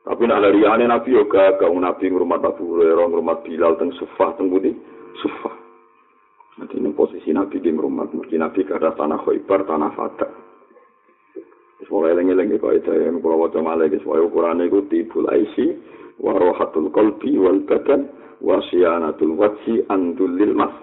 tapi 0.00 0.24
nak 0.24 0.42
lariane 0.42 0.88
nabi 0.88 1.12
yo 1.12 1.28
gak 1.28 1.60
kau 1.60 1.76
nabi 1.76 2.08
ngurmat 2.08 2.40
Abu 2.40 2.72
Hurairah 2.72 3.04
ngurmat 3.04 3.44
Bilal 3.44 3.76
teng 3.76 3.92
Sufah 4.00 4.32
teng 4.34 4.48
Budi 4.48 4.72
Sufah. 5.20 5.60
Nanti 6.60 6.76
ini 6.76 6.92
posisi 6.92 7.32
Nabi 7.32 7.56
di 7.56 7.72
rumah, 7.72 8.04
mungkin 8.12 8.44
Nabi 8.44 8.68
ke 8.68 8.76
tanah 8.76 9.16
Khaybar, 9.24 9.64
tanah 9.64 9.96
Fadak. 9.96 10.28
Mulai 11.88 12.14
lengi-lengi 12.14 12.60
kok 12.62 12.70
itu 12.70 12.92
yang 12.94 13.18
kalau 13.18 13.48
wajah 13.48 13.64
malah 13.66 13.90
wajah 13.90 14.22
ukuran 14.22 14.62
itu 14.62 14.78
tibul 14.86 15.26
aisi, 15.26 15.74
warohatul 16.20 16.92
kolbi 16.92 17.40
wal 17.40 17.64
badan, 17.64 18.12
wasyanatul 18.44 19.34
wajhi 19.40 19.82
andulil 19.88 20.54
mas. 20.54 20.74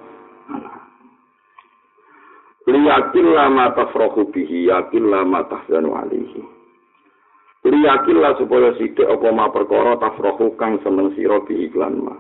Liyakin 2.67 3.27
lama 3.31 3.71
tafrohu 3.71 4.27
bihi, 4.33 4.67
yakin 4.67 5.07
lama 5.07 5.47
tahzanu 5.47 5.95
alihi. 5.95 6.43
Liyakin 7.63 8.17
lah 8.19 8.35
supaya 8.35 8.75
sidik 8.75 9.07
apa 9.07 9.27
ma 9.31 9.47
perkara 9.47 9.95
tafrohu 10.01 10.55
kang 10.59 10.81
seneng 10.83 11.15
siro 11.15 11.45
bihi 11.47 11.71
klan 11.71 12.03
ma. 12.03 12.15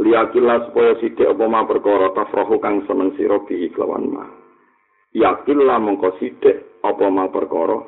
Liyakin 0.00 0.44
lah 0.48 0.64
supaya 0.68 0.96
sidik 1.02 1.28
apa 1.28 1.44
ma 1.44 1.66
perkara 1.68 2.14
tafrohu 2.16 2.56
kang 2.56 2.86
seneng 2.88 3.12
siro 3.20 3.44
bihi 3.44 3.68
klan 3.72 4.08
ma. 4.08 4.24
Yakin 5.16 5.64
lah 5.64 5.80
mongko 5.80 6.20
sidik 6.20 6.68
apa 6.84 7.06
mal 7.10 7.32
perkara 7.32 7.80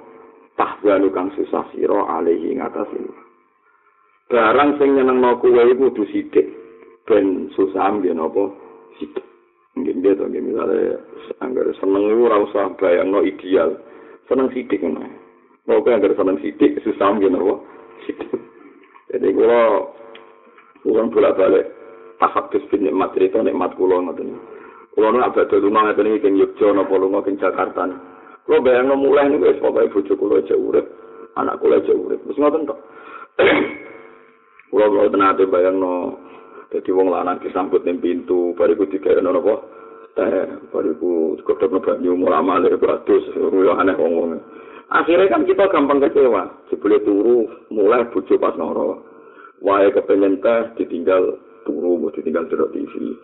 tahzanu 0.56 1.12
kang 1.12 1.28
susah 1.36 1.68
sira 1.70 2.18
alihi 2.18 2.56
ngatasi 2.56 2.98
barang 4.30 4.70
sing 4.78 4.94
nyenengno 4.94 5.42
kuwe 5.42 5.62
iku 5.74 5.90
kudu 5.90 6.06
sithik 6.14 6.46
ben 7.04 7.50
susah 7.58 7.90
amben 7.90 8.22
apa 8.22 8.54
sithik 8.96 9.26
nggih 9.74 10.14
to 10.14 10.24
nggih 10.24 10.42
misale 10.42 11.02
anggar 11.42 11.66
seneng 11.82 12.06
ora 12.14 12.38
usah 12.46 12.70
bayangno 12.78 13.26
ideal 13.26 13.74
seneng 14.30 14.48
sithik 14.54 14.80
ngono 14.86 15.30
Pokoknya 15.70 16.02
agar 16.02 16.12
seneng 16.18 16.42
sidik, 16.42 16.82
susah 16.82 17.14
ambil 17.14 17.30
apa? 17.36 17.54
Sidik. 18.02 18.26
Jadi 19.14 19.28
kalau 19.38 19.94
kurang 20.82 21.14
bolak 21.14 21.38
balik 21.38 21.66
tahadus 22.18 22.66
bin 22.74 22.90
nikmat 22.90 23.14
cerita 23.14 23.38
nikmat 23.38 23.78
kulo 23.78 24.02
ngoten. 24.02 24.34
Kulo 24.98 25.14
nu 25.14 25.22
abad 25.22 25.46
lunga 25.62 25.94
ngeten 25.94 26.10
iki 26.10 26.22
king 26.26 26.34
Yogya 26.42 26.74
napa 26.74 26.94
lunga 26.98 27.22
king 27.22 27.38
Jakarta. 27.38 27.86
Kulo 28.42 28.66
bayangno 28.66 28.98
mulai 28.98 29.30
niku 29.30 29.46
wis 29.46 29.62
pokoke 29.62 29.94
bojo 29.94 30.12
kulo 30.18 30.34
aja 30.42 30.58
urip, 30.58 30.86
anak 31.38 31.62
kulo 31.62 31.78
aja 31.78 31.92
urip. 31.94 32.18
Wis 32.26 32.34
ngoten 32.34 32.66
tok. 32.66 32.78
Kulo 34.70 34.86
mau 34.86 35.10
tenate 35.10 35.50
bayangno 35.50 36.14
dadi 36.70 36.94
wong 36.94 37.10
lanang 37.10 37.42
disambut 37.42 37.82
ning 37.82 37.98
pintu, 37.98 38.54
bariku 38.54 38.86
digawe 38.86 39.18
napa? 39.18 39.66
Teh, 40.14 40.46
bariku 40.70 41.34
kodhok 41.42 41.82
banyu 41.82 42.14
mulamale 42.14 42.70
beratus, 42.78 43.34
yo 43.34 43.74
aneh 43.74 43.98
wong 43.98 44.38
Akhirnya 44.90 45.30
kan 45.30 45.46
kita 45.46 45.70
gampang 45.70 46.02
kecewa. 46.02 46.66
Jebule 46.66 46.98
turu, 47.06 47.46
mulai 47.70 48.10
bojo 48.10 48.34
pas 48.42 48.58
noro. 48.58 49.06
Wae 49.62 49.90
kepengen 49.94 50.42
teh 50.42 50.74
ditinggal 50.82 51.38
turu, 51.62 51.98
mau 51.98 52.10
ditinggal 52.10 52.50
jeruk 52.50 52.74
TV. 52.74 53.14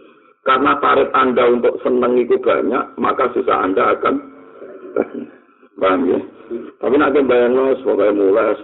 Karena 0.46 0.78
tarif 0.78 1.11
Anda 1.11 1.42
untuk 1.50 1.82
seneng 1.82 2.22
itu 2.22 2.38
banyak, 2.38 2.94
maka 3.02 3.35
susah 3.35 3.66
Anda 3.66 3.98
akan 3.98 4.14
Paham 5.76 6.08
ya? 6.08 6.20
Tapi 6.80 6.94
nanti 6.96 7.20
bayang 7.26 7.56
sebagai 7.84 8.16
mulai, 8.16 8.56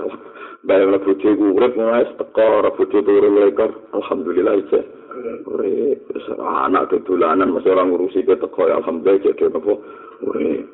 bayang 0.64 0.94
lo 0.94 0.98
bojo 1.02 1.28
urip 1.28 1.72
mulai 1.76 2.08
seteko, 2.08 2.72
bojo 2.72 2.98
turu 3.04 3.28
melekor, 3.28 3.70
alhamdulillah 3.92 4.56
aja. 4.56 4.80
Urip, 5.44 6.08
anak 6.40 6.88
dolanan 7.04 7.52
masih 7.52 7.74
orang 7.76 7.92
ngurusi 7.92 8.24
ke 8.24 8.38
teko, 8.38 8.64
alhamdulillah 8.64 9.20
jadi 9.28 9.52
apa? 9.52 9.72
Urip. 10.24 10.64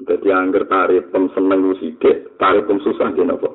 Jadi 0.00 0.28
angger 0.30 0.64
tarif 0.70 1.04
pem 1.10 1.28
seneng 1.34 1.76
sithik, 1.82 2.38
tarif 2.38 2.64
pem 2.64 2.78
susah 2.80 3.10
nggih 3.10 3.26
napa? 3.26 3.50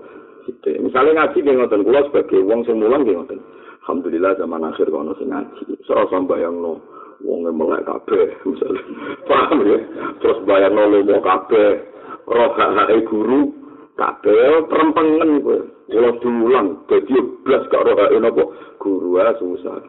Sithik. 0.45 0.77
Misale 0.83 1.15
ngaji 1.15 1.37
nggih 1.41 1.55
ngoten 1.57 1.81
kula 1.87 2.05
sebagai 2.11 2.43
sing 2.67 2.75
mulang 2.77 3.01
nggih 3.07 3.15
ngoten. 3.17 3.39
Alhamdulillah 3.87 4.35
zaman 4.37 4.67
akhir 4.67 4.91
kono 4.91 5.15
sing 5.15 5.31
ngaji. 5.31 5.63
Ora 5.89 6.03
sambayangno 6.11 6.83
wong 7.23 7.47
melek 7.49 7.87
kabeh 7.87 8.35
misale. 8.43 8.81
Paham 9.25 9.63
ya? 9.63 9.79
Terus 10.19 10.43
bayarno 10.43 10.83
lomo 10.91 11.17
kabeh. 11.23 11.94
Roh 12.25 12.51
hak 12.57 12.91
guru 13.05 13.53
kabeh 13.95 14.65
perempengen 14.69 15.45
kowe. 15.45 15.59
Kula 15.85 16.11
diulang 16.19 16.67
dadi 16.89 17.15
blas 17.45 17.63
gak 17.69 17.85
roh 17.85 17.95
hak 17.95 18.13
napa 18.17 18.43
guru 18.81 19.21
ah 19.21 19.33
susah. 19.37 19.81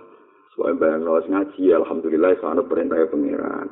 Soale 0.53 0.77
bayangno 0.77 1.21
ngaji 1.21 1.73
alhamdulillah 1.73 2.37
sanad 2.41 2.69
perintah 2.69 3.01
pengiran. 3.09 3.69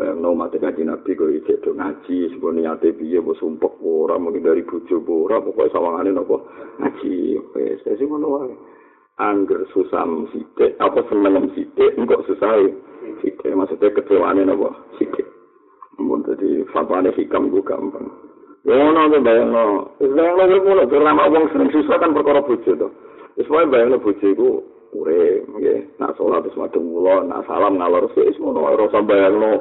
bayang 0.00 0.22
no 0.22 0.38
mati 0.38 0.62
ngaji 0.62 0.86
nabi 0.86 1.18
kok 1.18 1.28
ijek 1.28 1.66
do 1.66 1.74
ngaji 1.74 2.30
sebuah 2.30 2.52
niate 2.54 2.94
piye 2.94 3.18
mau 3.18 3.34
sumpah 3.34 3.74
ora 3.82 4.22
mungkin 4.22 4.46
dari 4.46 4.62
bujo 4.62 5.02
ora 5.02 5.42
pokoknya 5.42 5.74
sawangannya 5.74 6.14
nopo 6.14 6.46
ngaji 6.78 7.42
wes 7.50 7.82
sih 7.82 8.06
ngono 8.06 8.26
wae 8.30 8.54
angger 9.18 9.66
susah 9.74 10.06
sithik 10.30 10.78
apa 10.78 11.02
seneng 11.10 11.50
sithik 11.58 11.98
engko 11.98 12.22
susah 12.22 12.70
sithik 13.18 13.50
maksudnya 13.50 13.90
kecewane 13.90 14.46
nopo 14.46 14.78
sithik 14.94 15.26
mun 16.00 16.24
dadi 16.24 16.64
fatwane 16.72 17.12
hikam 17.12 17.52
ku 17.52 17.60
gampang. 17.60 18.08
Ono 18.64 19.02
to 19.08 19.18
bayang 19.24 19.56
no, 19.56 19.88
wis 20.00 20.12
bayang 20.12 20.36
no 20.36 20.44
kok 20.44 20.62
ngono, 20.64 20.82
ora 20.84 21.28
wong 21.32 21.44
sering 21.48 21.70
susah 21.72 21.96
kan 21.96 22.12
perkara 22.12 22.44
bojo 22.44 22.72
to. 22.76 22.88
Wis 23.40 23.48
wae 23.48 23.64
bayang 23.68 23.96
no 23.96 23.98
bojo 24.00 24.26
iku 24.26 24.60
ure 24.92 25.46
nggih 25.56 25.96
nak 25.96 26.18
salat 26.18 26.44
wis 26.44 26.58
madhep 26.60 26.82
kula 26.82 27.24
nak 27.24 27.46
salam 27.48 27.80
ngalor 27.80 28.10
sik 28.12 28.26
wis 28.28 28.36
ngono 28.36 28.60
ora 28.68 28.84
usah 28.84 29.00
bayangno. 29.00 29.52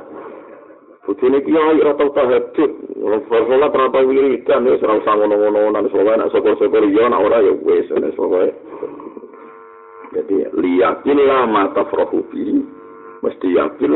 Bojone 1.07 1.41
ki 1.41 1.51
ayo 1.55 1.79
ora 1.79 1.93
tau 1.95 2.11
tahajud 2.11 2.71
ora 2.99 3.17
salat 3.29 3.71
ora 3.71 3.87
tau 3.87 4.03
wiridan 4.03 4.67
wis 4.67 4.83
ora 4.83 4.99
usah 4.99 5.13
ngono-ngono 5.15 5.61
nang 5.71 5.85
salat 5.95 6.19
nak 6.19 6.31
syukur-syukur 6.35 6.83
yo 6.91 7.07
nak 7.07 7.23
ora 7.23 7.39
ya 7.39 7.53
wis 7.55 7.87
wis 7.87 8.15
pokoke. 8.19 8.51
Jadi 10.09 10.41
liyakin 10.57 11.19
lah 11.21 11.45
mata 11.45 11.85
frohubi 11.85 12.65
mesti 13.21 13.47
yakin 13.53 13.91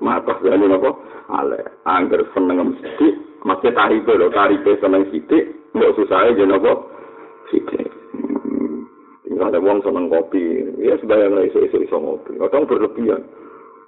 lah 0.00 0.24
mata 0.24 0.32
jadi 0.40 0.66
apa 0.66 0.90
ale 1.30 1.60
angger 1.84 2.24
seneng 2.32 2.72
mesti 2.72 3.06
mesti 3.44 3.68
tarife 3.76 4.12
lho 4.16 4.32
tarife 4.32 4.80
seneng 4.80 5.04
sithik 5.12 5.52
mbok 5.76 5.94
susah 5.96 6.32
aja 6.32 6.44
napa 6.48 6.72
sithik 7.52 7.90
ada 9.40 9.58
wong 9.58 9.80
seneng 9.80 10.12
kopi, 10.12 10.68
ya 10.78 11.00
sebayang 11.00 11.32
lah 11.32 11.48
isu-isu 11.48 11.80
iso 11.80 11.96
ngopi. 11.96 12.36
Kadang 12.36 12.68
berlebihan. 12.68 13.24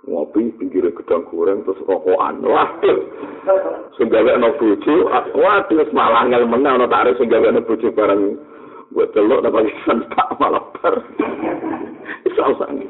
Ngopi 0.08 0.50
pinggir 0.58 0.90
gedang 0.90 1.22
goreng 1.30 1.62
terus 1.62 1.78
rokokan. 1.86 2.42
Waduh. 2.42 2.98
Senggawe 3.94 4.32
no 4.40 4.56
bojo, 4.58 4.94
waduh 5.36 5.86
malah 5.94 6.26
ngel 6.26 6.48
menang 6.48 6.82
no 6.82 6.90
tarik 6.90 7.14
senggawe 7.20 7.54
no 7.54 7.62
bojo 7.62 7.88
bareng 7.94 8.34
buat 8.92 9.08
telur 9.14 9.40
dan 9.40 9.54
pakisan 9.54 9.98
tak 10.12 10.28
malah 10.42 10.64
ber. 10.80 10.94
Iso 12.26 12.42
sang. 12.58 12.82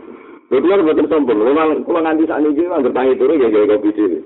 Kan 0.53 0.85
betul 0.85 1.07
sombong. 1.09 1.39
Kalau 1.41 1.81
kalau 1.89 2.01
nanti 2.05 2.29
saat 2.29 2.45
ini 2.45 2.53
juga 2.53 2.85
bertanya 2.85 3.17
turun 3.17 3.41
ya 3.41 3.49
kopi 3.49 3.91
sini. 3.97 4.19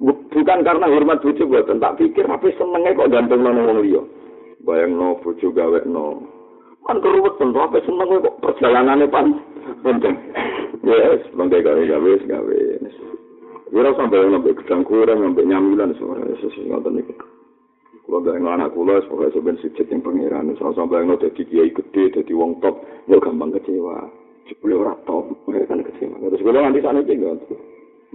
Bukan 0.00 0.58
karena 0.64 0.86
hormat 0.88 1.20
bojo 1.20 1.42
buatan, 1.44 1.82
tak 1.82 1.98
pikir 1.98 2.24
tapi 2.24 2.54
senengnya 2.54 2.96
kok 2.96 3.10
gantung 3.10 3.42
no 3.44 3.50
wong 3.52 3.78
liya. 3.84 4.02
Bayang 4.64 4.96
no 4.96 5.18
bojo 5.20 5.52
gawe 5.52 5.84
no. 5.84 6.22
kan 6.88 7.04
keruwet 7.04 7.36
tentu 7.36 7.60
apa 7.60 7.84
seneng 7.84 8.16
kok 8.24 8.38
perjalanannya 8.40 9.12
pan 9.12 9.26
penting 9.84 10.16
yes 10.88 11.20
bangga 11.36 11.60
gawe 11.60 11.82
gawe 11.84 12.12
gawe 12.24 12.60
Wira 13.68 13.92
sampai 14.00 14.24
ngambil 14.32 14.56
gedang 14.64 14.80
kurang, 14.80 15.20
ngambil 15.20 15.44
nyamilan, 15.44 15.92
semuanya 16.00 16.32
sesuatu 16.40 16.88
ngotot 16.88 16.92
nih. 16.96 17.04
Kalau 18.08 18.24
gak 18.24 18.40
anak 18.40 18.72
kula, 18.72 18.96
sebagai 19.04 19.36
sebenarnya 19.36 19.60
sujud 19.60 19.86
yang 19.92 20.00
pengiran, 20.00 20.56
sama 20.56 20.72
sampai 20.72 21.04
nggak 21.04 21.20
jadi 21.28 21.42
kiai 21.44 21.70
gede, 21.76 22.04
jadi 22.16 22.32
wong 22.32 22.64
top, 22.64 22.80
ya 23.12 23.20
gampang 23.20 23.52
kecewa. 23.52 24.08
Top, 25.04 25.24
mereka 25.48 25.72
kan 25.72 25.84
kecewa. 25.84 26.16
Terus 26.32 26.42
kula 26.44 26.60
nanti 26.64 26.80
sana 26.84 27.00
juga. 27.04 27.36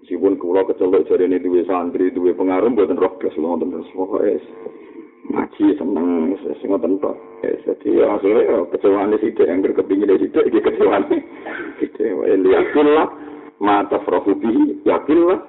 Meskipun 0.02 0.38
kula 0.42 0.66
kecelok 0.66 1.06
jadi 1.06 1.30
ini 1.30 1.38
dua 1.42 1.62
santri, 1.66 2.10
dua 2.10 2.34
pengaruh, 2.34 2.70
buatan 2.74 2.98
roh 3.00 3.14
gas, 3.22 3.34
ngotot 3.38 3.70
terus 3.70 3.90
pokoknya. 3.94 4.38
ngaji 5.24 5.80
seneng 5.80 6.36
sing 6.60 6.68
ngoten 6.68 7.00
tok 7.00 7.16
jadi 7.40 8.12
akhirnya 8.12 8.68
kecewaan 8.76 9.16
di 9.16 9.20
situ 9.24 9.42
yang 9.48 9.64
berkepingin 9.64 10.12
di 10.12 10.28
situ 10.28 10.40
dia 10.52 10.60
kecewaan 10.60 11.08
gitu 11.80 12.04
yakin 12.28 12.88
lah 12.92 13.08
mata 13.64 14.04
frohubi 14.04 14.84
yakin 14.84 15.20
lah 15.24 15.40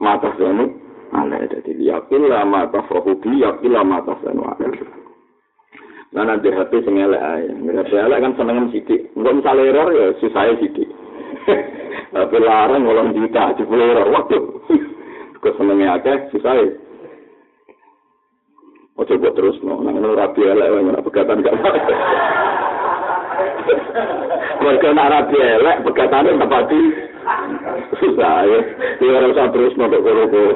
mata 0.00 0.32
senu 0.40 0.72
ala 1.12 1.36
jadi 1.52 1.72
yakin 1.76 2.22
lah 2.32 2.48
mata 2.48 2.80
frohubi 2.88 3.44
yakin 3.44 3.70
lah 3.76 3.84
mata 3.84 4.16
ala 4.24 4.56
Nah 6.10 6.26
nanti 6.26 6.50
hati 6.50 6.82
sing 6.82 6.98
elek 6.98 7.22
ae. 7.22 7.46
Ngerti 7.54 7.94
elek 7.94 8.18
kan 8.18 8.34
seneng 8.34 8.66
sithik. 8.74 9.14
Engko 9.14 9.30
misale 9.38 9.62
error 9.70 9.88
ya 9.94 10.10
susah 10.18 10.58
sithik. 10.58 10.90
Tapi 12.14 12.36
larang 12.42 12.82
ngolong 12.82 13.14
juta 13.14 13.54
jebule 13.54 13.94
error. 13.94 14.10
Waduh. 14.10 14.44
Kok 15.38 15.54
senenge 15.54 15.86
akeh 15.86 16.34
susah 16.34 16.54
Ojo 19.00 19.16
buat 19.16 19.32
terus 19.32 19.56
no, 19.64 19.80
nang 19.80 19.96
ngono 19.96 20.12
rapi 20.12 20.44
elek 20.44 20.76
wae 20.76 20.84
ora 20.84 21.00
pegatan 21.00 21.40
gak. 21.40 21.56
Mereka 24.60 24.92
nak 24.92 25.08
rapi 25.08 25.40
elek 25.40 25.80
pegatane 25.88 26.36
tepati 26.36 26.80
susah 27.96 28.44
ya. 28.44 28.60
Dia 29.00 29.16
ora 29.16 29.32
usah 29.32 29.48
terus 29.56 29.72
no 29.80 29.88
kok 29.88 30.04
karo 30.04 30.24
kok. 30.36 30.52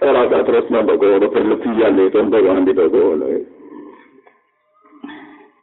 Ora 0.00 0.28
usah 0.28 0.42
terus 0.44 0.68
karo 0.68 1.26
berlebihan 1.32 1.92
nih 1.96 2.12
contoh 2.12 2.40
yang 2.40 2.64
di 2.68 2.72
toko 2.76 3.16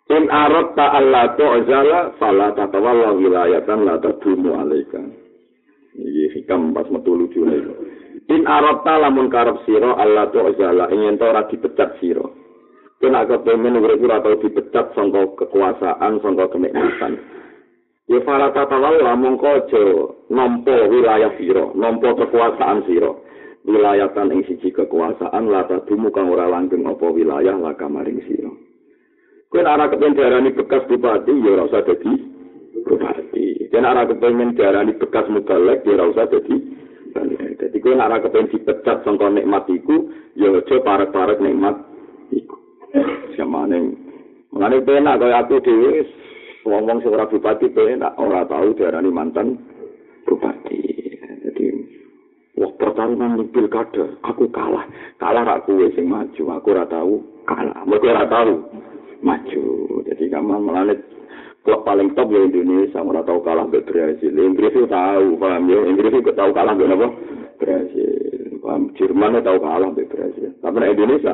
In 0.07 0.23
arad 0.31 0.71
ta 0.73 0.95
Allah 0.95 1.35
tu'zala 1.35 2.15
fala 2.15 2.55
tatawalla 2.55 3.11
wilayatan 3.11 3.83
la 3.83 3.99
tadumu 3.99 4.55
alaika. 4.55 5.03
Iki 5.99 6.25
hikam 6.31 6.71
pas 6.71 6.87
metu 6.87 7.11
lucu 7.11 7.43
nih. 7.43 7.59
In 8.31 8.47
arata 8.47 9.03
lamun 9.03 9.27
karep 9.27 9.67
sira 9.67 9.99
Allah 9.99 10.31
ta'ala 10.31 10.89
ingin 10.95 11.19
to 11.19 11.27
ora 11.27 11.43
dipecat 11.51 11.99
sira. 11.99 12.23
Kena 12.97 13.27
kepengen 13.27 13.77
urip 13.83 14.01
ora 14.01 14.23
tau 14.23 14.39
dipecat 14.41 14.95
sangka 14.95 15.37
kekuasaan, 15.43 16.23
sangka 16.23 16.49
kenikmatan. 16.55 17.19
Ya 18.07 18.23
fala 18.23 18.55
tatawal 18.55 19.03
lamun 19.03 19.35
aja 19.43 19.83
nampa 20.31 20.87
wilayah 20.87 21.35
sira, 21.35 21.67
nampa 21.75 22.15
kekuasaan 22.15 22.87
sira. 22.87 23.11
Wilayatan 23.67 24.31
ing 24.31 24.41
siji 24.47 24.71
kekuasaan 24.71 25.51
lata 25.51 25.83
dumu 25.83 26.07
kang 26.15 26.31
ora 26.31 26.47
langgeng 26.47 26.87
apa 26.87 27.03
wilayah 27.11 27.59
lah 27.59 27.75
kamaring 27.75 28.23
sira. 28.23 28.47
Kowe 29.51 29.59
ora 29.59 29.91
kepen 29.91 30.15
diarani 30.15 30.55
bekas 30.55 30.87
bupati 30.87 31.35
ya 31.35 31.51
ora 31.51 31.67
usah 31.67 31.83
dadi 31.83 32.13
bupati. 32.87 33.67
Yen 33.67 33.83
ora 33.83 34.07
kepen 34.07 34.55
diarani 34.55 34.95
bekas 34.95 35.27
mubalek 35.27 35.83
ya 35.83 35.99
ora 35.99 36.05
usah 36.15 36.31
dadi 36.31 36.55
Jadi 37.57 37.81
kau 37.81 37.97
nak 37.97 38.21
kepengen 38.21 38.51
dipecat 38.53 39.01
sangka 39.01 39.33
nikmat 39.33 39.65
iku, 39.73 40.05
ya 40.37 40.53
aja 40.53 40.77
parek-parek 40.85 41.41
nikmat 41.41 41.75
iku. 42.29 42.57
Siapa 43.33 43.65
neng? 43.65 43.97
Mengenai 44.53 44.85
pena 44.85 45.17
kau 45.17 45.29
aku 45.29 45.57
dewi, 45.65 46.05
ngomong 46.65 47.01
seorang 47.01 47.29
bupati 47.33 47.67
pena 47.73 48.13
orang 48.21 48.45
tahu 48.45 48.77
diarani 48.77 49.09
mantan 49.09 49.57
bupati. 50.29 50.79
Jadi 51.43 51.65
Wah, 52.57 52.73
pertarungan 52.73 53.37
ning 53.37 53.53
pilkada, 53.53 54.17
aku 54.25 54.49
kalah. 54.49 54.81
Kalah 55.21 55.45
rak 55.45 55.69
kowe 55.69 55.85
sing 55.93 56.09
maju, 56.09 56.57
aku 56.57 56.73
ora 56.73 56.89
tahu 56.89 57.21
kalah. 57.45 57.85
Mergo 57.85 58.09
ora 58.09 58.25
tahu 58.25 58.65
maju. 59.21 59.63
Jadi 60.09 60.25
kamu 60.25 60.65
melalit 60.65 61.05
klub 61.61 61.85
paling 61.85 62.17
top 62.17 62.33
di 62.33 62.49
Indonesia, 62.49 63.05
ora 63.05 63.21
tahu 63.21 63.45
kalah 63.45 63.69
ke 63.69 63.85
Brazil. 63.85 64.33
Inggris 64.33 64.73
itu 64.73 64.89
tahu, 64.89 65.37
paham 65.37 65.69
ya? 65.69 65.85
Inggris 65.85 66.17
itu 66.17 66.33
tahu 66.33 66.49
kalah 66.49 66.73
ke 66.73 66.89
apa? 66.89 67.07
Brazil. 67.61 68.11
Paham? 68.65 68.89
Jerman 68.97 69.37
itu 69.37 69.45
tahu 69.45 69.57
kalah 69.61 69.89
ke 69.93 70.03
Brazil. 70.09 70.49
Tapi 70.57 70.77
Indonesia 70.81 71.33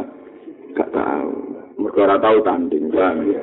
gak 0.75 0.91
tahu. 0.91 1.31
Mergo 1.79 1.99
ora 2.03 2.19
tahu 2.19 2.37
tanding, 2.43 2.91
paham 2.91 3.31
ya? 3.31 3.39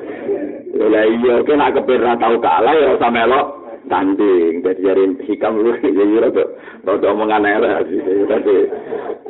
Ya 0.77 1.01
iya, 1.09 1.35
kena 1.49 1.73
kepir 1.73 1.97
tahu 1.97 2.37
kalah 2.37 2.77
ya 2.77 2.93
ora 2.93 3.09
melok 3.09 3.60
tanding 3.89 4.61
dadi 4.61 4.81
jare 4.83 5.03
hikam 5.25 5.61
lu 5.61 5.73
ya 5.81 6.03
ya 6.13 6.19
rada 6.27 6.43
rada 6.85 7.07
omongan 7.09 7.45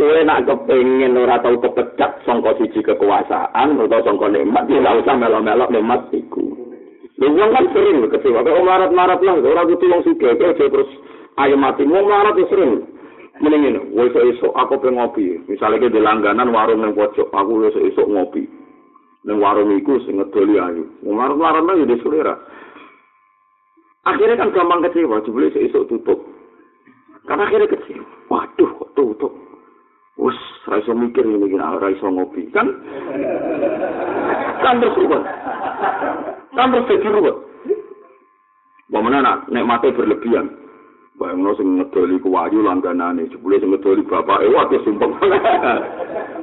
kowe 0.02 0.20
nak 0.26 0.50
kepengin 0.50 1.14
ora 1.14 1.38
tau 1.44 1.62
kepecat 1.62 2.26
sangka 2.26 2.58
siji 2.58 2.82
kekuasaan 2.82 3.78
utawa 3.78 4.02
sangka 4.02 4.28
nikmat 4.34 4.66
ya 4.66 4.82
ora 4.82 4.98
usah 4.98 5.16
melok-melok 5.16 5.70
nikmat 5.70 6.02
iku. 6.16 6.46
Lho 7.22 7.28
wong 7.38 7.50
kan 7.54 7.66
sering 7.70 8.02
kecewa. 8.10 8.42
Kok 8.42 8.66
marat-marat 8.66 9.22
lah 9.22 9.38
ora 9.38 9.62
kudu 9.70 9.86
wong 9.86 10.02
sugih 10.02 10.34
terus 10.42 10.90
ayo 11.38 11.54
mati. 11.54 11.86
Wong 11.86 12.10
marat 12.10 12.34
ya 12.40 12.46
sering. 12.50 12.82
Mendingin 13.42 13.94
wis 13.94 14.14
esuk 14.14 14.54
aku 14.58 14.82
pengen 14.82 15.02
ngopi. 15.02 15.38
Misalnya 15.46 15.86
ke 15.86 16.02
langganan 16.02 16.50
warung 16.50 16.82
yang 16.82 16.98
pojok 16.98 17.30
aku 17.30 17.68
wis 17.68 17.78
esuk 17.94 18.10
ngopi. 18.10 18.50
Ning 19.22 19.38
warung 19.38 19.70
iku 19.78 20.02
sing 20.02 20.18
ngedoli 20.18 20.58
ayu. 20.58 20.90
Wong 21.06 21.14
marat-marat 21.14 21.62
lah 21.62 21.76
ya 21.78 21.86
disulira 21.86 22.36
Akhirnya 24.02 24.34
kan 24.34 24.50
gampang 24.50 24.82
kecewa, 24.90 25.22
jebule 25.22 25.54
esok 25.54 25.86
tutup. 25.86 26.20
Karena 27.30 27.46
akhirnya 27.46 27.70
kecewa. 27.70 28.06
Waduh, 28.34 28.70
kok 28.82 28.92
tutup. 28.98 29.34
Wes, 30.18 30.38
raiso 30.66 30.98
mikir 30.98 31.22
ini 31.22 31.50
gini, 31.50 31.62
raiso 31.62 32.10
ngopi. 32.10 32.50
Kan? 32.50 32.66
Kan 34.62 34.82
ruwet. 34.82 35.24
Kan 36.58 36.74
jadi 36.74 37.08
ruwet. 37.14 37.38
Bagaimana 38.92 39.24
nak, 39.24 39.38
nek 39.54 39.66
berlebihan. 39.96 40.50
Bayang 41.16 41.46
sing 41.54 41.78
ngedoli 41.78 42.18
ku 42.18 42.34
wayu 42.34 42.66
langganane. 42.66 43.30
Jebule 43.30 43.62
sing 43.62 43.70
ngedoli 43.70 44.02
bapak, 44.02 44.42
eh 44.42 44.50
waduh 44.50 44.82
sumpah. 44.82 45.10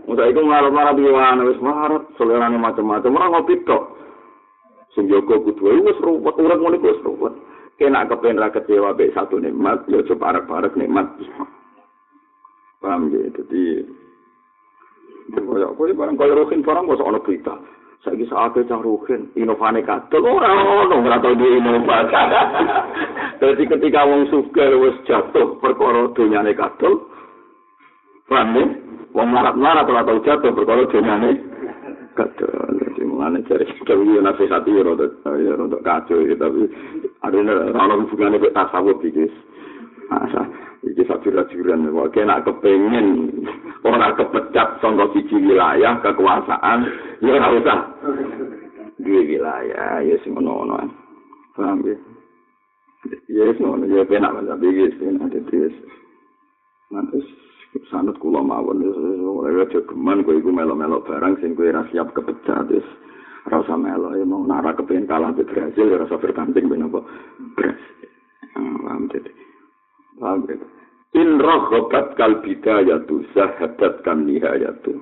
Masa 0.09 0.25
itu 0.25 0.41
ngarep-ngarep 0.41 0.97
gimana, 0.97 1.43
wes 1.45 1.61
marah. 1.61 2.01
Selerane 2.17 2.57
macam-macam, 2.57 3.19
orang 3.19 3.33
ngopi 3.35 3.61
tok. 3.67 3.99
Sing 4.97 5.09
jaga 5.09 5.37
kudu 5.41 5.63
wae 5.65 5.81
wis 5.85 5.99
ruwet. 6.01 6.37
Urip 6.39 6.61
ngene 6.61 6.79
wis 6.81 7.01
ruwet. 7.05 7.35
Kena 7.79 8.09
kepen 8.09 8.41
ra 8.41 8.51
kecewa 8.51 8.97
be 8.97 9.13
satu 9.15 9.39
nikmat 9.39 9.87
ya 9.87 10.03
coba 10.03 10.35
parek-parek 10.35 10.75
nikmat. 10.75 11.07
Paham 12.83 13.11
ya 13.13 13.29
jadi 13.31 13.87
kaya 15.29 15.69
kowe 15.77 15.91
barang 15.93 16.17
kaya 16.17 16.33
rohin 16.35 16.65
barang 16.65 16.89
kok 16.89 17.05
ana 17.05 17.21
berita. 17.21 17.55
Saiki 18.03 18.27
saate 18.31 18.65
cah 18.65 18.81
rohin 18.81 19.29
inovane 19.37 19.85
kadol. 19.85 20.25
Ora 20.25 20.51
ono 20.57 21.05
ora 21.05 21.21
tau 21.21 21.37
di 21.37 21.47
inovasi 21.47 22.23
dadi 23.43 23.65
ketika 23.71 24.09
wong 24.09 24.27
suka 24.33 24.65
wis 24.79 24.97
jatuh 25.05 25.61
perkara 25.61 26.11
dunyane 26.17 26.57
kadol. 26.57 27.13
Paham 28.27 28.57
ya 28.57 28.65
wong 29.13 29.29
larat-larat 29.37 29.87
ora 29.87 30.03
tau 30.03 30.19
jatuh 30.25 30.51
perkara 30.51 30.83
dunyane 30.89 31.31
kadol 32.17 32.48
dewe 33.65 34.15
yo 34.15 34.21
nasihati 34.23 34.71
yo 34.71 34.83
rada 34.83 35.07
yo 35.39 35.57
rada 35.57 35.79
kacau 35.83 36.23
ya 36.23 36.37
tapi 36.39 36.71
ada 37.25 37.39
ana 37.75 37.95
hubungane 37.99 38.39
kok 38.39 38.55
tasawuf 38.55 39.03
iki 39.03 39.27
asa 40.13 40.47
iki 40.87 41.03
sajur-sajuran 41.03 41.91
kok 41.91 42.11
kena 42.15 42.45
kepengen 42.47 43.07
ora 43.83 44.15
kepecat 44.15 44.79
sangka 44.79 45.11
siji 45.15 45.37
wilayah 45.43 45.99
kekuasaan 46.05 46.87
ya 47.25 47.31
ora 47.35 47.49
usah 47.59 47.79
dua 49.03 49.21
wilayah 49.27 50.03
ya 50.07 50.15
sing 50.23 50.35
ngono-ngono 50.39 50.87
paham 51.59 51.83
ya 51.83 51.97
ya 53.27 53.51
sing 53.59 53.65
ngono 53.67 53.85
ya 53.91 54.07
penak 54.07 54.39
tapi 54.47 54.67
iki 54.71 54.87
sing 55.03 55.19
ada 55.19 55.41
nanti 56.89 57.19
sanut 57.93 58.17
kula 58.17 58.41
mawon 58.41 58.81
wis 58.81 58.97
ora 59.23 59.67
aja 59.67 59.81
geman 59.85 60.25
kowe 60.25 60.35
iku 60.35 60.51
melo-melo 60.51 61.05
barang 61.05 61.37
sing 61.43 61.53
kowe 61.53 61.69
ra 61.69 61.85
siap 61.93 62.11
kepecat 62.17 62.71
wis 62.73 62.87
ora 63.47 63.63
usah 63.63 63.79
melo 63.79 64.17
ya 64.19 64.27
mau 64.27 64.43
nara 64.43 64.75
kepengin 64.75 65.07
kalah 65.07 65.31
be 65.31 65.47
Brasil 65.47 65.95
ora 65.95 66.09
usah 66.09 66.19
bertanding 66.19 66.67
ben 66.67 66.89
apa? 66.89 67.01
Brasil 67.55 68.09
paham 68.59 69.07
dadi 69.13 69.31
paham 70.19 70.49
gitu 70.51 70.67
in 71.17 71.41
rohobat 71.41 72.19
kal 72.19 72.43
bidayatu 72.45 73.25
sahadat 73.33 74.05
kan 74.05 74.29
nihayatu. 74.29 74.93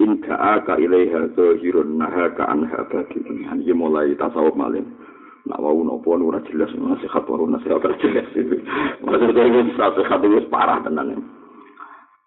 In 0.00 0.20
ka'aka 0.24 0.80
ilaiha 0.80 1.28
zohirun 1.36 2.00
naha 2.00 2.32
ka'anha 2.32 2.88
bagi 2.88 3.20
ini 3.20 3.68
mulai 3.76 4.16
tasawuf 4.16 4.56
malim. 4.56 4.96
Nak 5.44 5.60
wau 5.60 5.80
nopo 5.84 6.16
ora 6.16 6.40
jelas. 6.48 6.72
Nasihat 6.72 7.24
waru 7.28 7.48
nasihat 7.48 7.84
jelas 8.00 8.28
itu 8.32 8.64
maksudnya 9.04 9.44
ini 9.44 9.76
nasihat 9.76 10.20
itu 10.24 10.48
parah 10.48 10.80
tenan 10.84 11.20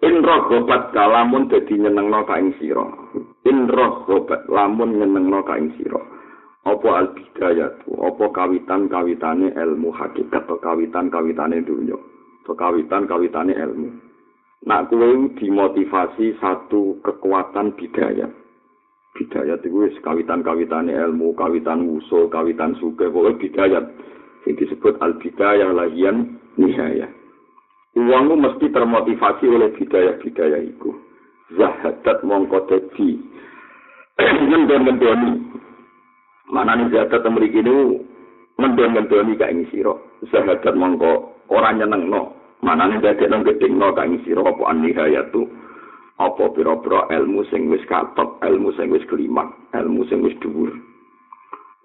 In 0.03 0.19
roh 0.19 0.51
gobat 0.51 0.91
kalamun 0.91 1.47
dadi 1.47 1.79
nyenengno 1.79 2.27
ka 2.27 2.35
ing 2.35 2.51
sira. 2.59 2.83
In 3.47 3.71
roh 3.71 4.03
gobat 4.03 4.43
lamun 4.51 4.99
nyenengno 4.99 5.39
ka 5.47 5.55
ing 5.55 5.71
sira. 5.79 6.03
Apa 6.67 6.89
al 6.91 7.07
bidayat, 7.15 7.87
apa 7.87 8.25
kawitan-kawitane 8.35 9.55
ilmu 9.55 9.95
hakikat 9.95 10.43
atau 10.43 10.59
kawitan-kawitane 10.59 11.63
dunya. 11.63 11.95
Atau 12.43 12.55
kawitan-kawitane 12.55 13.55
ilmu. 13.55 13.89
Nak 14.67 14.91
kuwe 14.91 15.35
dimotivasi 15.39 16.35
satu 16.39 16.99
kekuatan 17.03 17.75
bidayat. 17.79 18.31
Bidayat 19.15 19.63
itu 19.63 19.87
wis 19.87 19.95
kawitan-kawitane 20.03 20.91
ilmu, 20.91 21.31
kawitan 21.35 21.79
usul, 21.87 22.27
kawitan 22.27 22.75
suke, 22.79 23.07
pokoknya 23.07 23.39
bidayat. 23.39 23.85
Yang 24.47 24.67
disebut 24.67 24.99
al 24.99 25.15
bidayah 25.15 25.71
lahian 25.71 26.43
nihayah. 26.59 27.22
Uangmu 27.93 28.41
mesti 28.41 28.73
termotivasi 28.73 29.45
oleh 29.45 29.69
bidaya-bidaya 29.77 30.65
itu. 30.65 30.89
Zahadat 31.53 32.25
mongko 32.25 32.65
dadi 32.65 33.21
ngendon-ngendoni. 34.49 35.33
Mana 36.49 36.73
nih 36.73 36.89
zahadat 36.89 37.21
memiliki 37.29 37.61
ini 37.61 38.01
ngendon-ngendoni 38.57 39.37
kayak 39.37 39.53
ini 39.53 39.69
siro. 39.69 40.17
Zahadat 40.33 40.73
mongko 40.73 41.37
orang 41.53 41.85
nyeneng 41.85 42.09
no. 42.09 42.33
Mana 42.65 42.89
nih 42.89 42.97
zahadat 43.05 43.29
nang 43.29 43.45
gedeng 43.45 43.77
no 43.77 43.93
kayak 43.93 44.09
ini 44.09 44.17
siro. 44.25 44.41
Apa 44.41 44.73
anihaya 44.73 45.29
tuh. 45.29 45.45
Apa 46.17 46.49
pira-pira 46.53 47.09
ilmu 47.13 47.45
sing 47.49 47.69
wis 47.73 47.81
katok, 47.89 48.37
ilmu 48.45 48.69
sing 48.77 48.93
wis 48.93 49.01
kelima, 49.09 49.49
ilmu 49.73 50.05
sing 50.09 50.21
wis 50.21 50.37
dhuwur. 50.41 50.69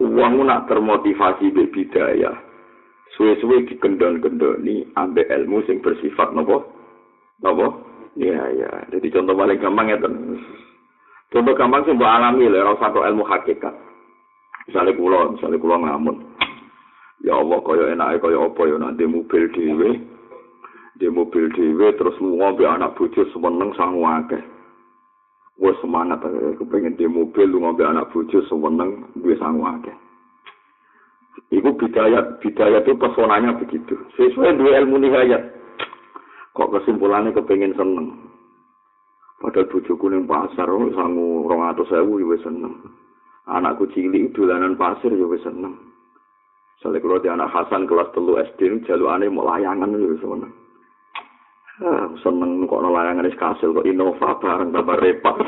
Uangmu 0.01 0.45
nak 0.45 0.69
termotivasi 0.69 1.53
be 1.53 1.69
bidaya. 1.69 2.48
Suwe-suwe 3.17 3.65
dikendon-kendoni 3.71 4.93
ambek 4.99 5.31
ilmu 5.31 5.65
sing 5.65 5.81
bersifat 5.81 6.35
nopo? 6.35 6.69
Nopo? 7.41 7.87
Iya 8.19 8.43
iya 8.51 8.71
jadi 8.91 9.15
contoh 9.15 9.39
paling 9.39 9.63
gampang 9.63 9.95
ya 9.95 9.97
contoh 11.31 11.55
gampang 11.55 11.87
sih 11.87 11.95
mbak 11.95 12.15
alami 12.19 12.51
lah 12.51 12.75
satu 12.83 13.07
ilmu 13.07 13.23
hakikat. 13.23 13.75
Misalnya 14.67 14.99
kulo 14.99 15.39
misalnya 15.39 15.63
kulo 15.63 15.75
ngamun 15.81 16.17
ya 17.23 17.39
Allah 17.39 17.59
kaya 17.63 17.85
enak 17.95 18.19
kaya 18.19 18.39
apa 18.43 18.63
ya? 18.67 18.77
Nanti 18.77 19.05
mobil 19.07 19.45
dewe 19.55 19.91
di 20.99 21.07
mobil 21.07 21.47
dewe 21.55 21.95
terus 21.95 22.19
ngombe 22.19 22.67
anak 22.67 22.99
bojo 22.99 23.23
semeneng 23.31 23.71
sangu 23.79 24.03
akeh. 24.03 24.43
Wah 25.59 25.75
semangat, 25.83 26.23
kepengen 26.55 26.95
di 26.95 27.07
mobil 27.11 27.51
lu 27.51 27.63
ngombe 27.63 27.83
anak 27.83 28.11
bojo 28.15 28.43
semeneng 28.47 29.11
duwe 29.19 29.35
sangu 29.39 29.63
akeh. 29.67 29.95
Iku 31.49 31.75
bidayat, 31.79 32.43
bidayat 32.43 32.83
itu 32.85 32.99
pesonanya 32.99 33.57
begitu. 33.57 33.95
Sesuai 34.19 34.59
dua 34.59 34.83
ilmu 34.85 35.01
nihayat. 35.01 35.43
Kok 36.53 36.71
kesimpulannya 36.75 37.33
kepengen 37.33 37.73
seneng. 37.79 38.29
Padahal 39.39 39.71
bujuku 39.71 40.11
ning 40.11 40.27
pasar, 40.27 40.67
oh, 40.67 40.91
sangu 40.99 41.47
rong 41.47 41.63
atau 41.71 41.87
ya 41.87 42.37
seneng. 42.43 42.75
Anakku 43.47 43.87
cilik 43.95 44.35
dolanan 44.35 44.75
pasir, 44.75 45.15
ya 45.15 45.27
seneng. 45.47 45.79
Soalnya 46.83 47.03
kalau 47.03 47.23
di 47.23 47.29
anak 47.31 47.51
Hasan 47.55 47.87
kelas 47.87 48.11
telu 48.15 48.39
SD, 48.39 48.87
jalur 48.87 49.15
aneh 49.15 49.31
mau 49.31 49.47
layangan, 49.47 49.95
ya 49.95 50.19
seneng. 50.19 50.53
Ah, 51.79 52.11
seneng 52.27 52.67
kok 52.67 52.83
no 52.83 52.91
layangan 52.91 53.31
is 53.31 53.39
kasil 53.39 53.71
kok 53.71 53.87
Innova 53.87 54.35
bareng 54.43 54.75
tambah 54.75 54.99
repot. 54.99 55.39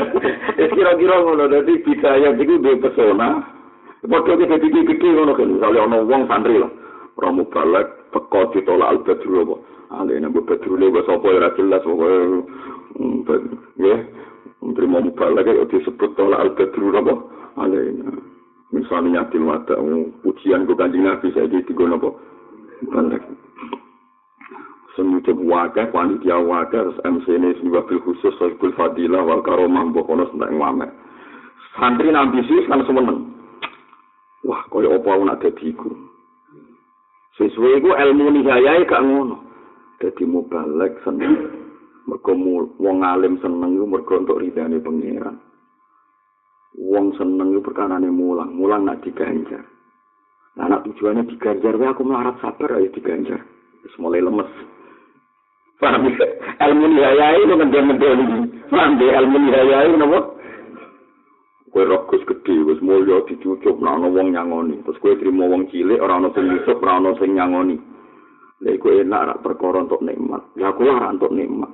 Kira-kira 0.72 1.20
ngono 1.20 1.44
dadi 1.52 1.84
bidaya 1.84 2.32
iku 2.32 2.56
duwe 2.56 2.80
pesona. 2.80 3.59
Padha 4.00 4.32
iki 4.32 4.48
dadi 4.48 4.68
gede 4.72 5.08
ngono 5.12 5.36
kan, 5.36 5.52
misale 5.52 5.76
ana 5.76 6.00
wong 6.00 6.24
santri 6.24 6.56
lah. 6.56 6.72
Ora 7.20 7.36
mubalek 7.36 7.86
teko 8.16 8.48
ditolak 8.56 8.96
al-badru 8.96 9.44
apa. 9.44 9.56
Ale 9.92 10.16
nek 10.16 10.32
mbok 10.32 10.46
badru 10.48 10.80
le 10.80 10.86
wis 10.88 11.04
apa 11.04 11.26
ora 11.28 11.52
jelas 11.52 11.84
kok. 11.84 12.00
Ya. 13.76 13.96
Menteri 14.60 14.86
mau 14.88 15.04
ya 15.04 15.64
disebut 15.68 16.10
tolak 16.16 16.40
al-badru 16.40 16.96
apa. 16.96 17.14
Ale 17.60 17.92
misalnya 18.72 19.20
nyatil 19.20 19.44
mata 19.44 19.76
ujian 20.24 20.64
ke 20.64 20.72
kanjeng 20.80 21.04
Nabi 21.04 21.28
saya 21.36 21.52
di 21.52 21.60
tiga 21.68 21.84
apa. 21.92 22.08
Mubalek. 22.80 23.20
sing 24.98 25.16
nyucup 25.16 25.38
wakeh 25.46 25.86
panitia 25.94 26.36
terus 26.68 26.98
MC 27.06 27.26
ini 27.30 27.56
wabil 27.70 28.02
khusus 28.02 28.34
sohibul 28.36 28.74
fadilah 28.74 29.22
wal 29.22 29.40
karomah 29.40 29.86
mbok 29.86 30.04
kono 30.04 30.26
sentak 30.28 30.50
ngamek 30.50 30.90
santri 31.78 32.10
ambisius 32.10 32.66
kan 32.66 32.82
semeneng 32.84 33.30
wah 34.44 34.62
kaya 34.68 34.96
apa 34.96 35.08
aku 35.08 35.22
nak 35.26 35.40
dadi 35.44 35.64
iku 35.72 36.10
sesuai 37.40 37.80
iku 37.80 37.90
ilmu 37.96 38.36
nihayae 38.36 38.84
gak 38.84 39.00
ngono. 39.00 39.36
Dadi 39.96 40.24
mubalek 40.28 41.00
seneng. 41.00 41.56
Mergo 42.04 42.32
wong 42.76 42.98
alim 43.00 43.40
seneng 43.40 43.80
iku 43.80 43.86
mergo 43.88 44.14
untuk 44.20 44.40
ridane 44.44 44.76
pangeran. 44.76 45.40
Wong 46.76 47.16
seneng 47.16 47.56
iku 47.56 47.72
perkarane 47.72 48.12
mulang. 48.12 48.52
Mulang 48.52 48.84
nak 48.84 49.00
diganjar. 49.00 49.64
Nah, 50.58 50.66
anak 50.68 50.84
tujuannya 50.84 51.30
diganjar 51.32 51.78
aku 51.80 52.04
melarat 52.04 52.36
sabar 52.44 52.76
ayo 52.76 52.92
diganjar. 52.92 53.40
Wis 53.80 53.96
mulai 53.96 54.20
lemes. 54.20 54.50
Paham? 55.80 56.12
Ya? 56.12 56.28
Ilmu 56.68 56.92
nihayai 56.92 57.40
itu 57.40 57.54
ngendang-ngendang 57.56 58.20
ini. 58.20 58.38
Paham? 58.68 59.00
Ya? 59.00 59.16
Ilmu 59.16 59.36
nihayai 59.48 59.88
itu 59.88 59.96
apa? 61.70 61.78
Kue 61.78 61.84
rokus 61.86 62.22
gede, 62.26 62.66
wis 62.66 62.82
mulya 62.82 63.22
dicucup, 63.30 63.78
nah 63.78 63.94
ana 63.94 64.10
wong 64.10 64.34
nyangoni. 64.34 64.82
Terus 64.82 64.98
kue 64.98 65.14
terima 65.14 65.46
wong 65.46 65.70
cilik, 65.70 66.02
ora 66.02 66.18
ana 66.18 66.34
sing 66.34 66.50
nyucup, 66.50 66.82
ora 66.82 66.98
ana 66.98 67.14
sing 67.14 67.30
nyangoni. 67.38 67.78
Lha 68.60 68.74
iku 68.74 68.90
enak 68.90 69.26
rak 69.30 69.40
perkara 69.46 69.86
untuk 69.86 70.02
nikmat. 70.02 70.42
Ya 70.58 70.74
aku 70.74 70.84
ora 70.84 71.14
untuk 71.14 71.32
nikmat. 71.32 71.70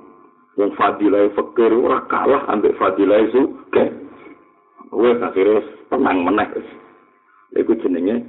Yang 0.55 0.71
fadilah 0.77 1.33
fakir 1.33 1.73
ora 1.73 2.05
kalah 2.07 2.45
ambek 2.47 2.77
fadilah 2.77 3.25
suke. 3.33 3.85
Kue 4.93 5.11
akhirnya 5.17 5.65
tenang 5.89 6.17
meneh. 6.23 6.47
Lha 7.51 7.57
iku 7.57 7.73
jenenge 7.81 8.21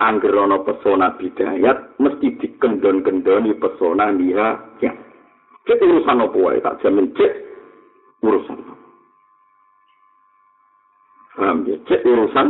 angger 0.00 0.34
ana 0.34 0.58
pesona 0.64 1.14
bidayat 1.20 2.00
mesti 2.00 2.34
dikendon-kendoni 2.40 3.60
pesona 3.60 4.08
niha 4.08 4.80
ya. 4.80 4.90
Cek 5.68 5.84
urusan 5.84 6.24
apa 6.24 6.38
wae 6.40 6.58
tak 6.64 6.80
jamin 6.80 7.12
cek 7.12 7.32
urusan. 8.24 8.79
Paham 11.40 11.64
ya? 11.64 11.80
Cek 11.88 12.04
urusan 12.04 12.48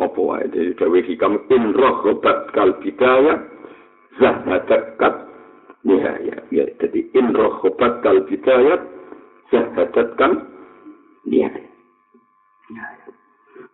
apa 0.00 0.16
wae 0.16 0.48
dari 0.48 0.72
dewe 0.72 1.04
hikam 1.04 1.36
in 1.52 1.76
rohobat 1.76 2.48
kal 2.56 2.72
bidaya 2.80 3.44
zahadat 4.16 4.96
nihaya. 5.84 6.40
Ya, 6.48 6.64
jadi 6.80 7.00
in 7.12 7.36
rohobat 7.36 8.00
kal 8.00 8.24
bidaya 8.24 8.80
zahadat 9.52 10.16
kan 10.16 10.48
nihaya. 11.28 11.68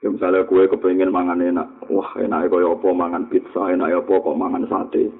Ya, 0.03 0.11
misalnya 0.11 0.43
kue 0.51 0.66
kepengen 0.66 1.14
mangan 1.14 1.39
enak, 1.39 1.87
wah 1.87 2.11
enak 2.18 2.51
kaya 2.51 2.66
apa 2.66 2.89
mangan 2.91 3.31
pizza, 3.31 3.70
enak 3.70 3.95
apa 3.95 4.12
kok 4.18 4.35
mangan 4.35 4.66
sate. 4.66 5.14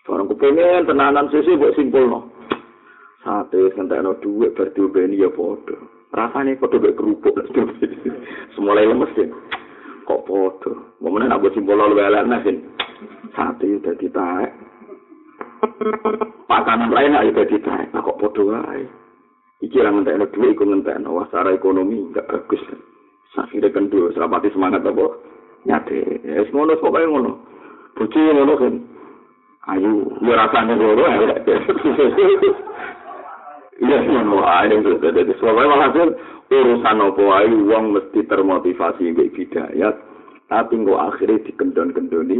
Sekarang 0.00 0.32
kepengen 0.32 0.88
tenanan 0.88 1.28
susu 1.28 1.60
buat 1.60 1.76
simpul 1.76 2.08
no. 2.08 2.20
Sate 3.20 3.68
sentak 3.76 4.00
no 4.00 4.16
duit 4.16 4.56
berdiubeni 4.56 5.20
ya 5.20 5.28
podo. 5.28 5.97
Rasanya 6.08 6.56
podo 6.56 6.80
buat 6.80 6.96
kerupuk 6.96 7.36
lah 7.36 7.46
Semulai 8.56 8.88
lemes 8.88 9.12
ya. 9.16 9.28
Kok 10.08 10.24
podo. 10.24 10.96
Momennya 11.04 11.36
nak 11.36 11.40
buat 11.44 11.52
simpul 11.52 11.76
lo 11.76 11.92
elek 11.92 12.24
nasin. 12.24 12.64
Sate 13.36 13.68
udah 13.78 13.94
ditarik. 14.00 14.52
Pakanan 16.48 16.90
lain 16.90 17.12
nak 17.12 17.28
udah 17.28 17.46
ditarik. 17.46 17.92
Nah 17.92 18.00
kok 18.00 18.18
podo 18.18 18.56
aja. 18.56 18.88
Iki 19.58 19.82
lah 19.82 19.90
ngentek 19.90 20.16
no 20.22 20.30
duit, 20.30 20.54
iku 20.54 20.62
ngentek 20.70 21.02
secara 21.02 21.50
ekonomi 21.50 22.14
gak 22.14 22.30
bagus. 22.30 22.62
Sakire 23.34 23.74
kendul, 23.74 24.14
serapati 24.14 24.54
semangat 24.54 24.86
apa. 24.86 25.18
Nyate. 25.66 26.22
Ya, 26.22 26.46
ngono, 26.54 26.78
pokoknya 26.78 27.10
ngono. 27.10 27.32
Buci 27.98 28.22
ngono 28.22 28.54
kan. 28.54 28.74
ayu 29.68 30.08
ya 30.24 30.34
rasane 30.36 30.74
loro 30.80 31.04
ya 33.78 33.98
ngono 34.02 34.42
ae 34.42 34.74
itu 34.74 34.98
dadi 34.98 35.32
soalnya 35.38 35.70
walhasil 35.70 36.08
urusan 36.50 36.98
apa 37.02 37.22
ae 37.42 37.54
wong 37.66 37.84
mesti 37.94 38.20
termotivasi 38.26 39.14
mbek 39.14 39.32
bidayat 39.34 39.94
tapi 40.48 40.80
kok 40.80 41.02
akhirnya 41.12 41.44
dikendon-kendoni 41.44 42.38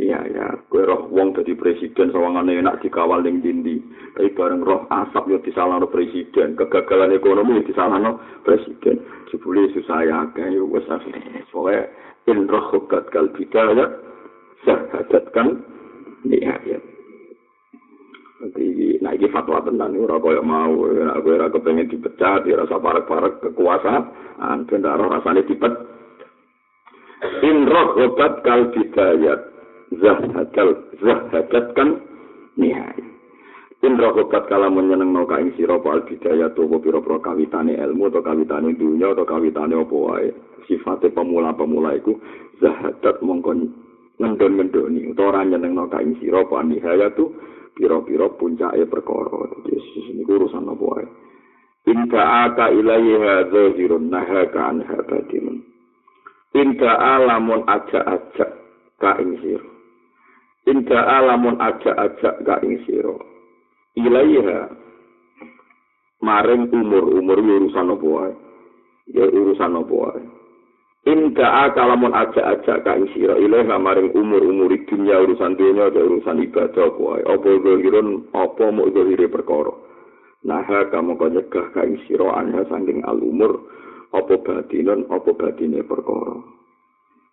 iya 0.00 0.20
ya 0.28 0.46
kowe 0.68 0.84
roh 0.84 1.08
wong 1.08 1.32
dadi 1.32 1.56
presiden 1.56 2.12
sawangane 2.12 2.60
enak 2.60 2.80
dikawal 2.84 3.24
ning 3.24 3.40
dindi 3.40 3.80
tapi 4.12 4.28
bareng 4.36 4.60
roh 4.60 4.84
asap 4.92 5.24
yo 5.32 5.38
disalahno 5.40 5.88
presiden. 5.88 6.52
Kegagalan 6.52 7.16
ekonomi 7.16 7.64
disalahno 7.64 8.20
presiden. 8.44 9.00
Jebule 9.32 9.72
susah 9.72 10.04
ya 10.04 10.28
kae 10.36 10.60
wis 10.60 10.84
akhirnya. 10.84 11.40
Soalnya 11.48 11.88
in 12.28 12.44
roh 12.44 12.68
hukat 12.76 13.08
kal 13.08 13.32
bidayat 13.32 13.88
sahadat 14.68 15.24
kan 15.32 15.64
Iya, 16.22 16.54
Nanti, 18.42 18.98
nah 18.98 19.14
ini 19.14 19.30
fatwa 19.30 19.62
tentang 19.62 19.94
ini, 19.94 20.02
kaya 20.02 20.42
mau, 20.42 20.74
nah, 20.90 21.14
gue 21.22 21.38
rasa 21.38 21.62
pengen 21.62 21.86
dipecat, 21.86 22.42
ya 22.42 22.58
rasa 22.58 22.74
parek-parek 22.74 23.38
kekuasaan, 23.38 24.66
ben 24.66 24.82
roh 24.82 25.14
rasanya 25.14 25.46
dipet. 25.46 25.70
In 27.46 27.70
roh 27.70 28.02
obat 28.02 28.42
kal 28.42 28.74
bidayat, 28.74 29.46
zahadal, 29.94 30.74
zahadat 30.98 31.66
kan 31.78 32.02
nihai. 32.58 32.98
In 33.86 33.94
roh 33.94 34.10
obat 34.10 34.50
kala 34.50 34.66
menyeneng 34.66 35.14
no 35.14 35.22
kain 35.22 35.54
siro 35.54 35.78
pal 35.78 36.02
bidayat, 36.02 36.58
tuh 36.58 36.66
piro-piro 36.82 37.22
kawitane 37.22 37.78
ilmu, 37.78 38.10
atau 38.10 38.26
kawitane 38.26 38.74
dunia, 38.74 39.14
atau 39.14 39.22
kawitane 39.22 39.78
apa 39.78 39.94
wae. 39.94 40.34
Sifatnya 40.66 41.14
pemula-pemula 41.14 41.94
itu, 41.94 42.18
zahadat 42.58 43.22
mongkon 43.22 43.70
ngendon-ngendoni 44.18 45.14
utawa 45.14 45.30
ora 45.30 45.40
nyenengno 45.46 45.86
kaing 45.90 46.18
sira 46.18 46.42
apa 46.42 46.62
nihaya 46.62 47.10
tu 47.14 47.30
pira-pira 47.72 48.28
puncake 48.36 48.84
perkara 48.88 49.48
dadi 49.50 49.76
niku 50.16 50.32
urusan 50.36 50.68
apa 50.68 50.84
wae 50.84 51.06
Inka 51.82 52.22
aka 52.46 52.70
ilaihi 52.70 53.18
hadza 53.18 53.74
zirun 53.74 54.06
nahaka 54.06 54.70
an 54.70 54.86
habadin. 54.86 55.66
Inka 56.54 56.90
alamun 56.94 57.66
aja-aja 57.66 58.46
ka 59.02 59.18
ing 59.18 59.34
sira. 59.42 59.66
Inka 60.70 60.94
alamun 60.94 61.58
aja-aja 61.58 62.38
ka 62.46 62.62
ing 62.62 62.86
sira. 62.86 63.18
Ilaiha 63.98 64.70
maring 66.22 66.70
umur-umur 66.70 67.42
urusan 67.42 67.90
apa 67.98 68.06
wae. 68.06 68.34
Ya 69.10 69.26
urusan 69.26 69.74
apa 69.74 69.90
wae. 69.90 70.22
Inda 71.02 71.66
akalamun 71.66 72.14
aja-aja 72.14 72.78
ka 72.86 72.94
isira 72.94 73.34
ilaih 73.34 73.66
maring 73.66 74.14
umur-umur 74.14 74.70
dunia 74.86 75.18
urusan 75.18 75.58
dunia 75.58 75.90
ada 75.90 75.98
urusan 75.98 76.46
ibadah 76.46 76.94
kuai 76.94 77.26
apa 77.26 77.48
zahirun 77.58 78.30
apa 78.30 78.70
mau 78.70 78.86
zahire 78.86 79.26
perkara? 79.26 79.74
Nah 80.46 80.62
kamu 80.62 81.18
kau 81.18 81.26
nyegah 81.26 81.74
ka 81.74 81.82
isira 81.90 82.38
anha 82.38 82.62
saking 82.70 83.02
alumur. 83.02 83.66
Apa 84.14 84.46
batinan 84.46 85.10
apa 85.10 85.34
batine 85.34 85.82
perkara? 85.82 86.38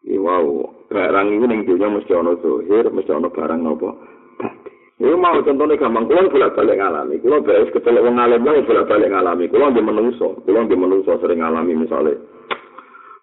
Iki 0.01 0.17
wow 0.17 0.65
barang 0.89 1.27
iki 1.29 1.45
ning 1.45 1.61
dunia 1.69 1.93
mesti 1.93 2.13
ana 2.17 2.41
zahir 2.41 2.89
mesti 2.89 3.11
ana 3.13 3.29
barang 3.29 3.61
apa? 3.69 3.89
Ini 4.99 5.15
mau 5.15 5.39
contohnya 5.39 5.79
gampang, 5.79 6.11
kulo 6.11 6.27
bolak 6.27 6.59
balik 6.59 6.75
ngalami, 6.75 7.23
kulo 7.23 7.39
beres 7.39 7.71
kecelok 7.71 8.03
wong 8.03 8.19
alim 8.19 8.43
lah 8.43 8.59
bolak 8.67 8.83
balik 8.83 9.07
ngalami, 9.07 9.47
kulo 9.47 9.71
di 9.71 9.79
menungso, 9.79 10.43
kulo 10.43 10.59
di 10.67 10.75
menungso 10.75 11.15
sering 11.23 11.39
ngalami 11.39 11.71
misalnya, 11.71 12.19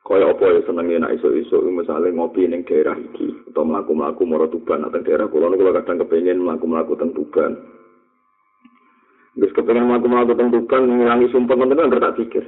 kaya 0.06 0.30
apa 0.30 0.46
ya 0.54 0.62
seneng 0.62 0.86
enak 0.86 1.18
iso-iso 1.18 1.66
misalnya 1.66 2.14
ngopi 2.14 2.46
ning 2.46 2.62
daerah 2.62 2.94
iki 2.94 3.26
atau 3.50 3.66
mlaku-mlaku 3.66 4.22
mara 4.22 4.46
tuban. 4.46 4.86
Atau 4.86 5.02
daerah 5.02 5.26
kula 5.26 5.50
niku 5.50 5.66
kadang 5.74 5.98
kepengin 6.06 6.46
mlaku-mlaku 6.46 6.94
teng 6.94 7.10
tuban. 7.10 7.58
Wis 9.34 9.50
kepengin 9.50 9.90
mlaku-mlaku 9.90 10.38
teng 10.38 10.54
tuban 10.54 10.86
ngilangi 10.86 11.26
sumpah 11.34 11.58
ngoten 11.58 11.90
kan 11.90 11.98
tak 11.98 12.22
pikir. 12.22 12.46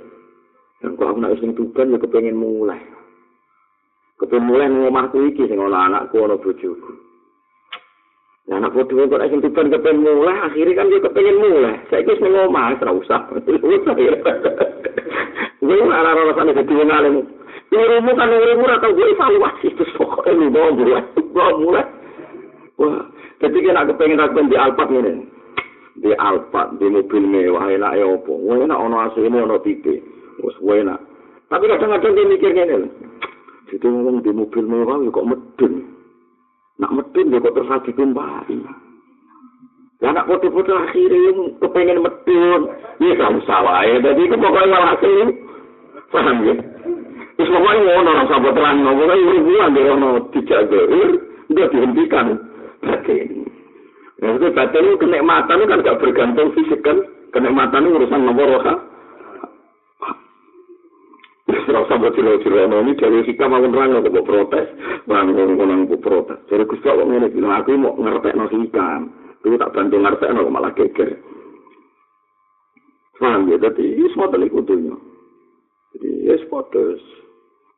Dan 0.78 0.94
kok 0.94 1.10
aku 1.10 1.18
nek 1.18 1.34
sing 1.42 1.50
tuban 1.58 1.90
ya 1.90 1.98
kepengin 1.98 2.38
mulai. 2.38 2.78
Kepengin 4.22 4.46
mulai 4.46 4.70
ning 4.70 4.86
omahku 4.86 5.26
iki 5.26 5.50
sing 5.50 5.58
ana 5.58 5.90
anakku 5.90 6.22
ana 6.22 6.38
bojoku. 6.38 6.92
Ya 8.46 8.62
anak 8.62 8.70
bodoh 8.70 9.10
kok 9.10 9.18
sing 9.34 9.42
tuban 9.42 9.74
kepengin 9.74 10.06
mulai 10.06 10.46
akhirnya 10.46 10.78
kan 10.78 10.94
dia 10.94 11.02
kepengin 11.02 11.42
mulai. 11.42 11.74
Saiki 11.90 12.14
wis 12.14 12.22
ning 12.22 12.38
omah 12.38 12.78
ora 12.78 12.94
usah. 12.94 13.20
Gue 15.58 15.84
ora 15.84 16.00
ora 16.00 16.32
rasane 16.32 16.54
dadi 16.54 16.70
wong 16.70 16.88
alim. 16.94 17.37
Urimu 17.68 18.10
kan 18.16 18.32
urimu 18.32 18.64
ora 18.64 18.80
tau 18.80 18.96
gue 18.96 19.12
evaluasi 19.12 19.68
terus 19.76 19.92
pokoknya 19.94 20.32
lu 20.32 20.46
bawa 20.48 20.70
mulai, 20.72 21.04
bawa 21.36 21.52
mulai. 21.60 21.86
Wah, 22.78 23.10
jadi 23.42 23.58
kena 23.58 23.86
kepengen 23.90 24.22
aku 24.22 24.46
di 24.46 24.56
Alphard 24.56 24.90
ini. 24.94 25.26
Di 25.98 26.14
Alphard, 26.14 26.78
di 26.78 26.86
mobil 26.86 27.22
mewah, 27.26 27.66
enak 27.70 27.92
ya 27.98 28.06
apa. 28.06 28.32
Wah, 28.32 28.56
enak 28.62 28.78
ono 28.78 28.96
AC 29.02 29.16
ini, 29.18 29.38
ono 29.38 29.58
TV. 29.62 29.98
Wah, 30.42 30.56
wah 30.62 30.76
enak. 30.78 31.00
Tapi 31.50 31.64
kadang-kadang 31.66 32.12
dia 32.14 32.30
mikir 32.30 32.50
gini. 32.54 32.86
Jadi 33.68 33.84
ngomong 33.84 34.22
di 34.22 34.30
mobil 34.30 34.64
mewah, 34.64 34.96
kok 35.10 35.26
medun. 35.26 35.74
Nak 36.78 36.94
medun, 36.94 37.34
ya 37.34 37.42
kok 37.42 37.54
terus 37.58 37.70
lagi 37.70 37.90
kembali. 37.90 38.58
Ya 39.98 40.14
nak 40.14 40.30
foto-foto 40.30 40.72
akhirnya 40.78 41.58
kepengen 41.58 41.98
medun. 42.06 42.60
Ya, 43.02 43.12
kamu 43.18 43.42
salah 43.42 43.82
ya. 43.82 43.98
Jadi 43.98 44.22
itu 44.22 44.36
pokoknya 44.38 44.70
malah 44.70 44.88
hasil. 44.94 45.26
Paham 46.14 46.36
ya? 46.46 46.54
Wis 47.38 47.46
pokoke 47.46 47.78
ngono 47.78 48.10
ora 48.10 48.24
sampe 48.26 48.50
terang 48.50 48.82
ngono 48.82 49.14
iki 49.14 49.26
urip 49.30 49.42
kuwi 49.46 49.58
anggere 49.62 49.90
ono 49.94 50.08
dijaga. 50.34 50.80
Udah 51.48 51.66
dihentikan. 51.70 52.26
Berarti 52.82 53.16
Maksudnya 54.18 54.50
batin 54.50 54.82
itu 54.82 54.98
kenikmatan 54.98 55.62
kan 55.70 55.84
gak 55.86 55.98
bergantung 56.02 56.50
fisik 56.58 56.82
kan. 56.82 56.98
Kenikmatan 57.30 57.86
itu 57.86 57.94
urusan 58.02 58.22
nomor 58.26 58.50
roha. 58.50 58.74
Terus 61.48 61.86
sampai 61.88 62.12
cilo-cilo 62.12 62.66
ini 62.66 62.92
dari 62.98 63.24
hikam 63.24 63.54
aku 63.54 63.66
nerang 63.70 64.02
aku 64.02 64.10
mau 64.10 64.26
protes. 64.26 64.68
Bang, 65.06 65.32
aku 65.32 65.64
mau 65.64 65.96
protes. 66.02 66.38
Jadi 66.50 66.66
Gus 66.66 66.82
kok 66.82 66.98
ngene 66.98 67.30
bilang 67.30 67.62
aku 67.62 67.78
mau 67.78 67.94
ngertek 67.96 68.36
no 68.36 68.50
hikam. 68.50 69.14
Aku 69.40 69.56
tak 69.56 69.72
bantu 69.72 69.96
ngertek 69.96 70.32
no 70.34 70.50
malah 70.50 70.74
geger. 70.74 71.14
Paham 73.18 73.50
ya, 73.50 73.58
jadi 73.58 73.82
ini 73.82 74.06
semua 74.14 74.30
telik 74.30 74.54
kutunya. 74.54 74.94
Jadi 75.94 76.08
ya 76.26 76.34
sepotus. 76.38 77.17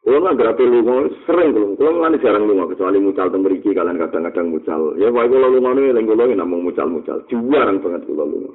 Kalau 0.01 0.19
nggak 0.25 0.39
berapa 0.41 0.63
lungo, 0.65 1.13
sering 1.29 1.53
belum. 1.53 1.77
Kalau 1.77 2.01
nggak 2.01 2.25
jarang 2.25 2.49
lungo, 2.49 2.73
kecuali 2.73 2.99
mucal 2.99 3.29
temberiki 3.29 3.77
kalian 3.77 4.01
kadang-kadang 4.01 4.49
mucal. 4.49 4.97
Ya, 4.97 5.13
wah 5.13 5.29
kalau 5.29 5.53
lungo 5.53 5.71
ini, 5.77 5.93
lenggo 5.93 6.17
lungo 6.17 6.35
namun 6.35 6.65
mucal-mucal. 6.65 7.21
Jarang 7.29 7.85
banget 7.85 8.09
kalau 8.09 8.25
lungo. 8.25 8.53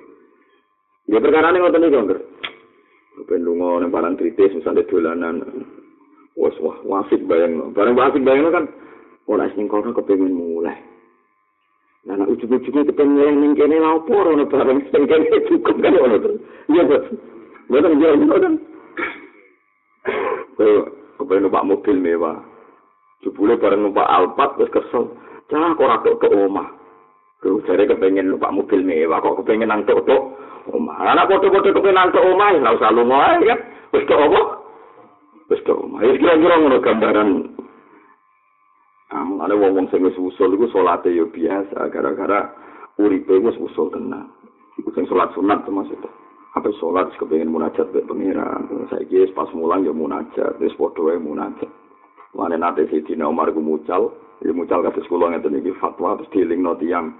Ya 1.05 1.21
perkara 1.21 1.53
ini 1.53 1.61
nggak 1.61 1.73
tahu 1.77 1.85
nih, 1.85 2.19
Ben 3.23 3.47
lunga 3.47 3.79
ning 3.79 3.95
barang 3.95 4.19
kritis 4.19 4.51
misalnya 4.51 4.83
dolanan. 4.91 5.35
Wes 6.35 6.51
wah 6.59 6.75
wasik 6.83 7.23
bayang 7.31 7.71
Barang 7.71 7.95
wasik 7.95 8.19
bayang 8.27 8.51
kan 8.51 8.67
ora 9.31 9.47
sing 9.55 9.71
kono 9.71 9.95
kepengin 9.95 10.35
mulai. 10.35 10.75
Nah, 12.05 12.19
nak 12.21 12.29
ujug-ujugnya 12.29 12.85
kepengen 12.91 13.39
ning 13.39 13.55
kene 13.55 13.79
lha 13.79 13.97
opo 13.97 14.13
ora 14.13 14.43
barang 14.43 14.79
sing 14.91 15.07
kene 15.07 15.47
cukup 15.47 15.79
kan 15.79 15.95
ono. 15.95 16.17
Iya, 16.67 16.83
Bos. 16.83 17.05
Ya, 17.71 17.79
bener 18.19 18.39
kan. 18.43 18.53
Kayak 20.59 20.85
kepengen 21.19 21.47
numpak 21.49 21.67
mobil 21.67 21.97
mewah. 21.99 22.37
Jebule 23.23 23.57
bareng 23.57 23.89
numpak 23.89 24.07
Alphard 24.07 24.59
wis 24.59 24.71
kesel. 24.71 25.15
Cah 25.49 25.73
kok 25.77 25.85
ora 25.85 25.97
ke 26.01 26.27
omah. 26.29 26.67
Terus 27.41 27.63
jare 27.69 27.85
kepengen 27.85 28.33
numpak 28.33 28.53
mobil 28.53 28.81
mewah 28.81 29.21
kok 29.21 29.43
kepengen 29.43 29.71
nang 29.71 29.85
tok 29.87 30.03
omah. 30.71 30.97
Ana 31.01 31.29
foto-foto 31.29 31.71
kok 31.71 31.85
nang 31.89 32.11
tok 32.11 32.25
omah, 32.25 32.55
ora 32.59 32.75
usah 32.75 32.93
lunga 32.93 33.17
ae 33.37 33.45
kan. 33.45 33.59
Wis 33.93 34.07
tok 34.09 34.21
apa? 34.25 34.41
Wis 35.53 35.61
tok 35.63 35.81
omah. 35.85 35.99
Ya 36.03 36.13
kira-kira 36.17 36.55
ngono 36.59 36.77
gambaran. 36.81 37.29
Ah, 39.13 39.21
ana 39.21 39.53
wong-wong 39.53 39.87
sing 39.93 40.01
wis 40.01 40.17
usul 40.17 40.57
iku 40.57 40.65
salate 40.73 41.13
yo 41.13 41.29
biasa 41.29 41.93
gara-gara 41.93 42.51
uripe 42.97 43.37
wis 43.37 43.55
usul 43.61 43.93
tenan. 43.93 44.33
Iku 44.81 44.89
sing 44.91 45.05
salat 45.07 45.31
sunat 45.37 45.63
termasuk. 45.63 46.24
Apa 46.55 46.71
salat 46.79 47.11
kepengin 47.19 47.51
munajat 47.51 47.91
be 47.91 47.99
pangeran. 48.07 48.87
Saiki 48.87 49.27
pas 49.35 49.51
mulang 49.51 49.83
yo 49.83 49.91
munajat, 49.91 50.55
padha 50.55 51.01
wae 51.03 51.19
munajat. 51.19 51.67
Mane 52.31 52.55
nate 52.55 52.87
Sayyidina 52.87 53.27
Umar 53.27 53.51
ku 53.51 53.59
mucal, 53.59 54.15
ya 54.39 54.55
mucal 54.55 54.83
kados 54.83 55.07
kula 55.11 55.35
ngeten 55.35 55.59
iki 55.59 55.75
fatwa 55.79 56.15
terus 56.15 56.31
dielingno 56.31 56.79
tiyang. 56.79 57.11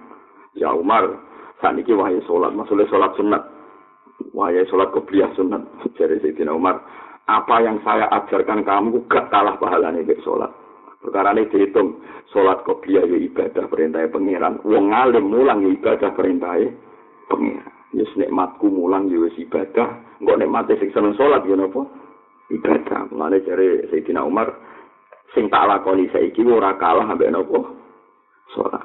Ya 0.56 0.72
Umar, 0.72 1.20
saat 1.60 1.76
ini 1.76 1.92
wahai 1.92 2.20
sholat, 2.24 2.56
maksudnya 2.56 2.88
sholat 2.88 3.12
sunat. 3.20 3.42
Wahai 4.32 4.64
sholat 4.72 4.88
kebliah 4.96 5.28
sunat. 5.36 5.68
Jadi 6.00 6.16
Sayyidina 6.24 6.56
Umar, 6.56 6.80
apa 7.28 7.60
yang 7.60 7.76
saya 7.84 8.08
ajarkan 8.08 8.64
kamu 8.64 9.04
gak 9.04 9.28
kalah 9.28 9.60
pahalanya 9.60 10.00
ke 10.00 10.16
sholat. 10.24 10.48
Perkara 11.04 11.36
ini 11.36 11.44
dihitung, 11.52 12.00
sholat 12.32 12.64
kebliah 12.64 13.04
ya 13.04 13.20
ibadah 13.20 13.68
perintah 13.68 14.00
pengiran. 14.08 14.64
Wong 14.64 14.96
ngalim 14.96 15.28
mulang 15.28 15.60
ya 15.60 15.76
ibadah 15.76 16.10
perintah 16.16 16.56
pengiran. 17.28 17.75
Ya 17.94 18.02
nikmatku 18.02 18.66
mulang 18.66 19.06
ya 19.06 19.22
ibadah. 19.30 19.88
Enggak 20.18 20.38
nikmati 20.42 20.74
sing 20.80 20.90
seneng 20.90 21.14
sholat 21.14 21.46
ya 21.46 21.54
nopo 21.54 21.86
ibadah. 22.50 23.10
Mulane 23.12 23.44
jare 23.46 23.86
Sayyidina 23.92 24.26
Umar 24.26 24.50
sing 25.36 25.46
tak 25.52 25.68
lakoni 25.68 26.10
saiki 26.10 26.42
ora 26.42 26.74
kalah 26.80 27.06
ambek 27.06 27.30
nopo 27.30 27.62
sholat. 28.56 28.82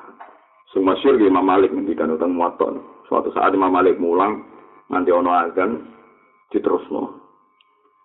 Sing 0.71 0.85
masyhur 0.85 1.19
Imam 1.19 1.43
Malik 1.43 1.73
ngendikan 1.73 2.13
utang 2.13 2.35
muwatta. 2.37 2.71
Suatu 3.09 3.33
saat 3.35 3.51
Imam 3.51 3.73
Malik 3.73 3.99
mulang 3.99 4.45
nganti 4.87 5.11
ono 5.11 5.31
azan 5.35 5.71
diterusno. 6.51 7.19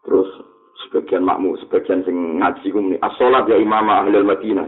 Terus 0.06 0.26
sebagian 0.86 1.26
makmu, 1.26 1.58
sebagian 1.66 2.02
sing 2.06 2.42
ngaji 2.42 2.66
ku 2.70 2.78
muni 2.78 2.98
as-salat 3.02 3.46
ya 3.50 3.58
Imam 3.58 3.86
Ahli 3.90 4.22
Madinah. 4.22 4.66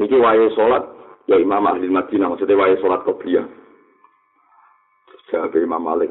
Niki 0.00 0.16
wae 0.16 0.48
salat 0.56 0.84
ya 1.28 1.36
Imam 1.36 1.64
Ahli 1.64 1.88
Madinah 1.88 2.32
maksudnya 2.32 2.56
wae 2.56 2.76
salat 2.80 3.04
qobliyah. 3.04 3.59
Jawab 5.30 5.54
Imam 5.54 5.82
Malik. 5.82 6.10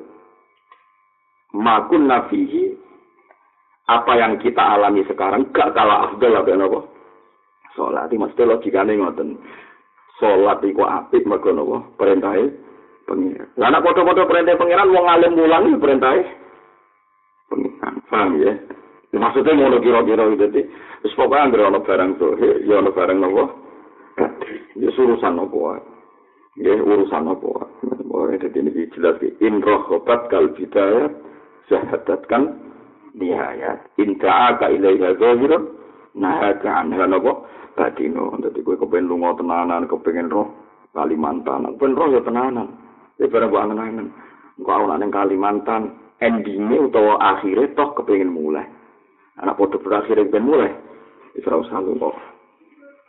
Makun 1.51 2.07
nafihi 2.07 2.71
apa 3.89 4.11
yang 4.15 4.37
kita 4.39 4.61
alami 4.61 5.01
sekarang 5.09 5.49
gak 5.51 5.73
kalah 5.73 6.09
afdal 6.09 6.39
apa 6.39 6.51
napa? 6.55 6.79
Salat 7.73 8.09
iki 8.09 8.21
mesti 8.21 8.41
logikane 8.45 8.93
ngoten. 8.97 9.29
salat 10.19 10.59
iku 10.67 10.83
apik 10.83 11.23
mergo 11.23 11.55
napa 11.55 11.77
perintahe 11.95 12.51
pengiran. 13.07 13.49
Lah 13.55 13.71
nek 13.71 13.81
padha-padha 13.81 14.27
perintah 14.27 14.59
pengiran 14.59 14.93
wong 14.93 15.05
alim 15.09 15.33
mulang 15.33 15.63
iki 15.73 15.81
perintahe 15.81 16.21
pengiran. 17.49 17.93
Paham 18.07 18.37
ya? 18.37 18.53
Maksudnya 19.09 19.57
ngono 19.57 19.81
kira-kira 19.81 20.29
itu 20.29 20.37
dadi 20.37 20.61
wis 21.01 21.17
pokoke 21.17 21.41
anggere 21.41 21.65
ana 21.65 21.81
barang 21.81 22.11
to, 22.21 22.27
ya 22.67 22.77
ana 22.77 22.93
barang 22.93 23.17
napa? 23.17 23.43
Ya 24.77 24.89
urusan 24.93 25.41
apa 25.41 25.57
wae. 25.57 25.98
Ya 26.59 26.75
urusan 26.75 27.31
apa. 27.31 27.71
Wae 28.11 28.35
dadi 28.35 28.59
iki 28.67 28.91
jelas 28.99 29.15
iki 29.23 29.31
in 29.47 29.63
rohobat 29.63 30.27
kal 30.27 30.51
bidayah 30.51 31.07
syahadatkan 31.71 32.59
nihayat. 33.15 33.79
Inta 33.95 34.59
ka 34.59 34.67
ilaiha 34.67 35.15
zahirun 35.15 35.79
nah 36.19 36.51
kan 36.59 36.91
napa? 36.91 37.47
batino 37.79 38.35
dadi 38.43 38.59
kowe 38.59 38.75
kepen 38.75 39.07
lunga 39.07 39.39
tenanan 39.39 39.87
kepengen 39.87 40.27
roh 40.27 40.51
Kalimantan. 40.91 41.79
Kepen 41.79 41.95
roh 41.95 42.11
ya 42.11 42.19
tenanan. 42.27 42.67
Ya 43.15 43.31
barang 43.31 43.55
buat 43.55 43.63
angen-angen. 43.71 44.11
Engko 44.59 44.71
ana 44.75 44.99
ning 44.99 45.15
Kalimantan 45.15 45.95
endingnya 46.19 46.91
utawa 46.91 47.15
akhirnya 47.23 47.71
toh 47.71 47.95
kepengen 47.95 48.35
mulai. 48.35 48.67
Anak 49.39 49.55
foto 49.55 49.79
berakhir 49.79 50.19
kepengen 50.27 50.43
mulai. 50.43 50.75
Itu 51.39 51.47
harus 51.47 51.71
selalu 51.71 52.03
kok 52.03 52.15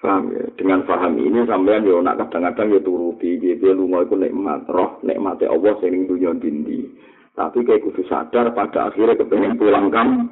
paham 0.01 0.33
ya? 0.33 0.45
Dengan 0.57 0.83
paham 0.89 1.21
ini 1.21 1.45
sampean 1.45 1.85
yo 1.85 2.01
nak 2.01 2.17
kadang-kadang 2.27 2.73
yo 2.75 2.81
turuti 2.81 3.37
gitu 3.37 3.77
lunga 3.77 4.09
iku 4.09 4.17
nikmat 4.17 4.65
roh 4.67 4.97
nikmate 5.05 5.45
Allah 5.45 5.77
sing 5.79 6.09
dunya 6.09 6.33
dindi. 6.41 6.89
Tapi 7.37 7.63
kayak 7.63 7.85
kudu 7.87 8.03
sadar 8.09 8.53
pada 8.53 8.91
akhirnya 8.91 9.17
kepengen 9.17 9.61
pulang 9.61 9.93
kan? 9.93 10.29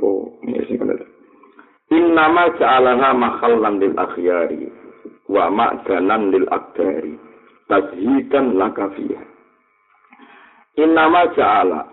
Oh 0.00 0.32
ini 0.42 0.64
sing 0.66 0.80
kena 0.80 0.96
Innama 1.92 2.56
ja'alaha 2.56 3.12
makhallan 3.12 3.76
lil 3.76 3.92
akhyari 4.00 4.64
wa 5.28 5.52
ma'danan 5.52 6.32
lil 6.32 6.48
akdari 6.48 7.20
tazhidan 7.68 8.56
laka 8.56 8.88
fiha. 8.96 9.22
Innama 10.80 11.28
ja'ala 11.36 11.91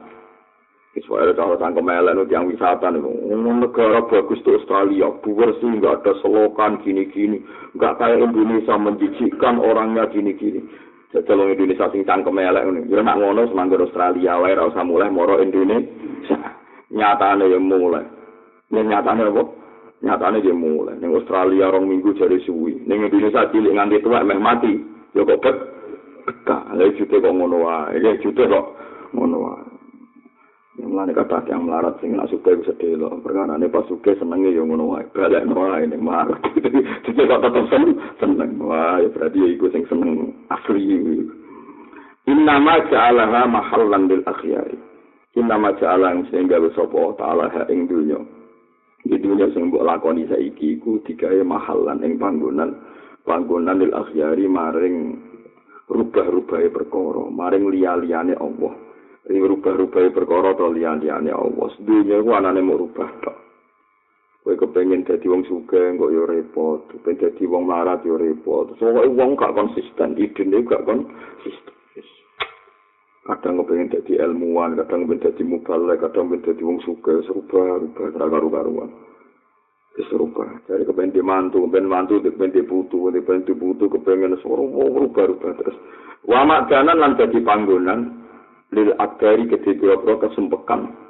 Iswara 0.98 1.38
kalau 1.38 1.54
tangkem 1.62 1.86
elek 1.86 2.18
itu 2.18 2.34
yang 2.34 2.50
wisata 2.50 2.90
negara 2.90 4.02
bagus 4.10 4.42
tuh 4.42 4.58
Australia, 4.58 5.14
bersih, 5.22 5.78
nggak 5.78 6.02
ada 6.02 6.18
selokan 6.26 6.82
gini-gini, 6.82 7.46
nggak 7.78 8.02
kayak 8.02 8.26
Indonesia 8.26 8.74
menjijikkan 8.74 9.62
orangnya 9.62 10.10
gini-gini. 10.10 10.66
Jadi 11.14 11.30
Indonesia 11.30 11.94
sing 11.94 12.02
cangkem 12.10 12.42
elek 12.42 12.66
ini, 12.66 12.90
ya 12.90 13.06
nak 13.06 13.22
ngono 13.22 13.46
semanggur 13.54 13.86
Australia, 13.86 14.42
wae 14.42 14.58
usah 14.58 14.82
mulai 14.82 15.14
moro 15.14 15.38
Indonesia, 15.38 16.58
nyatane 16.90 17.46
yang 17.54 17.70
mulai, 17.70 18.06
nyatane 18.74 19.30
apa? 19.30 19.44
nyatane 20.00 20.40
dia 20.42 20.56
mulai. 20.56 20.96
Ning 21.00 21.12
Australia 21.12 21.72
rong 21.72 21.88
minggu 21.88 22.16
jari 22.16 22.40
suwi. 22.48 22.80
Ning 22.88 23.04
Indonesia 23.08 23.52
cilik 23.52 23.76
nganti 23.76 24.00
tua 24.04 24.24
meh 24.24 24.40
mati. 24.40 24.80
Ya 25.12 25.26
kok 25.28 25.42
bet 25.44 25.58
betah 26.24 26.64
lha 26.76 26.86
jute 26.96 27.20
kok 27.20 27.36
ngono 27.36 27.68
wae. 27.68 28.00
Ya 28.00 28.16
jute 28.24 28.44
kok 28.48 28.66
ngono 29.12 29.38
wae 31.00 31.08
yang 31.08 31.16
mana 31.16 31.24
kata 31.24 31.48
yang 31.48 31.64
melarat 31.64 31.96
sing 32.04 32.12
nak 32.12 32.28
suka 32.28 32.60
bisa 32.60 32.76
delo 32.76 33.08
perkara 33.24 33.56
ini 33.56 33.72
pas 33.72 33.88
suka 33.88 34.12
senengnya 34.20 34.52
yang 34.52 34.68
ngono 34.68 35.00
wae. 35.00 35.08
Balik 35.16 35.48
wae 35.48 35.88
ini 35.88 35.96
marah 35.96 36.36
jadi 37.08 37.22
kok 37.24 37.40
tetap 37.40 37.66
seneng 37.72 37.96
seneng. 38.20 38.52
Ya 38.60 39.08
berarti 39.08 39.38
ya 39.40 39.48
ikut 39.56 39.72
sing 39.72 39.84
seneng 39.88 40.36
asli 40.52 41.24
inna 42.28 42.56
ma 42.60 42.76
ja'alaha 42.92 43.48
mahallan 43.48 44.12
lil 44.12 44.24
akhyari. 44.28 44.76
Inna 45.40 45.56
ma 45.56 45.72
ja'ala 45.80 46.20
sehingga 46.28 46.60
besopo 46.60 47.16
ta'ala 47.16 47.48
ing 47.72 47.88
dunya. 47.88 48.20
Di 49.08 49.16
dunia 49.16 49.48
sing 49.56 49.72
mbok 49.72 49.88
lakoni 49.88 50.28
saiki 50.28 50.76
iku 50.76 51.00
digawe 51.08 51.40
mahalan 51.48 52.04
ing 52.04 52.20
panggonan 52.20 52.76
panggonan 53.24 53.80
lil 53.80 53.96
akhyari 53.96 54.44
maring 54.52 55.16
rubah-rubahe 55.88 56.68
perkara 56.68 57.32
maring 57.32 57.72
liya-liyane 57.72 58.36
Allah 58.36 58.89
ing 59.30 59.46
rubah-rubahe 59.46 60.10
perkara 60.10 60.58
to 60.58 60.74
liya-liyane 60.74 61.30
Allah. 61.30 61.70
Dunia 61.78 62.18
iku 62.20 62.32
anane 62.34 62.62
mau 62.66 62.82
rubah 62.82 63.10
tok 63.22 63.50
kowe 64.50 64.66
kepengin 64.66 65.06
dadi 65.06 65.30
wong 65.30 65.46
sugih 65.46 65.94
kok 65.94 66.10
yo 66.10 66.26
repot. 66.26 66.90
Kepengin 66.90 67.22
dadi 67.22 67.46
wong 67.46 67.70
larat 67.70 68.02
yo 68.02 68.18
repot. 68.18 68.74
Soalnya 68.82 69.06
wong 69.14 69.38
gak 69.38 69.54
konsisten 69.54 70.18
idene 70.18 70.66
gak 70.66 70.90
konsisten. 70.90 71.78
Kadang 73.30 73.62
kepengen 73.62 73.94
jadi 73.94 74.26
ilmuwan, 74.26 74.74
kadang 74.74 75.06
kepengen 75.06 75.22
jadi 75.30 75.44
mubalek, 75.46 76.02
kadang 76.02 76.34
kepengen 76.34 76.50
jadi 76.50 76.62
wong 76.66 76.78
suka, 76.82 77.14
serupa, 77.30 77.62
rupa, 77.78 78.10
karu 78.10 78.50
karuan. 78.50 78.90
Serupa, 80.10 80.50
jadi 80.66 80.82
kepengen 80.82 81.14
di 81.14 81.22
mantu, 81.22 81.70
kepengen 81.70 81.94
mantu, 81.94 82.18
kepengen 82.26 82.58
di 82.58 82.66
putu, 82.66 83.14
kepengen 83.14 83.46
di 83.46 83.54
putu, 83.54 83.86
kepengen 83.86 84.34
suara, 84.42 84.66
wong 84.66 84.98
rubah 84.98 85.30
rubah 85.30 85.52
terus. 85.62 85.78
Wa 86.26 86.42
makanan 86.42 86.98
lan 86.98 87.22
dadi 87.22 87.38
panggonan 87.46 88.19
lil 88.74 88.94
adari 88.98 89.50
kedhe 89.50 89.78
pira 89.78 89.98
kesumpekan. 89.98 91.10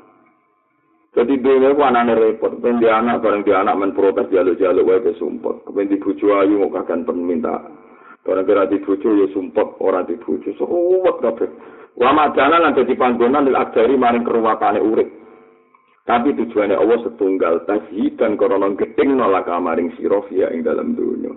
Jadi 1.09 1.41
dhewe 1.41 1.73
ku 1.73 1.81
anane 1.81 2.13
repot, 2.13 2.61
ben 2.61 2.77
dia 2.77 3.01
anak 3.01 3.25
bareng 3.25 3.41
dia 3.41 3.65
anak 3.65 3.75
men 3.81 3.97
protes 3.97 4.29
jaluk-jaluk 4.29 4.85
wae 4.85 5.01
kesumpet. 5.01 5.65
Kepen 5.65 5.89
dibujo 5.89 6.37
ayu 6.37 6.69
kok 6.69 6.85
kagan 6.85 7.01
permintaan. 7.01 7.75
Barang 8.21 8.45
kira 8.45 8.69
dibujo 8.69 9.17
ya 9.17 9.25
sumpet 9.33 9.67
ora 9.81 10.05
dibujo. 10.05 10.53
Suwet 10.53 11.17
kabeh. 11.17 11.49
Wa 11.97 12.13
madana 12.13 12.61
lan 12.61 12.77
dadi 12.77 12.93
panggonan 12.93 13.49
lil 13.49 13.57
adari 13.57 13.97
maring 13.97 14.21
keruwatane 14.21 14.79
urip. 14.79 15.09
Tapi 16.05 16.33
tujuannya 16.37 16.77
Allah 16.77 17.05
setunggal 17.05 17.69
dan 17.69 18.33
korona 18.37 18.69
gedeng 18.77 19.17
nolak 19.17 19.49
maring 19.49 19.93
sirofia 19.97 20.49
ing 20.53 20.65
dalam 20.65 20.93
dunia. 20.93 21.33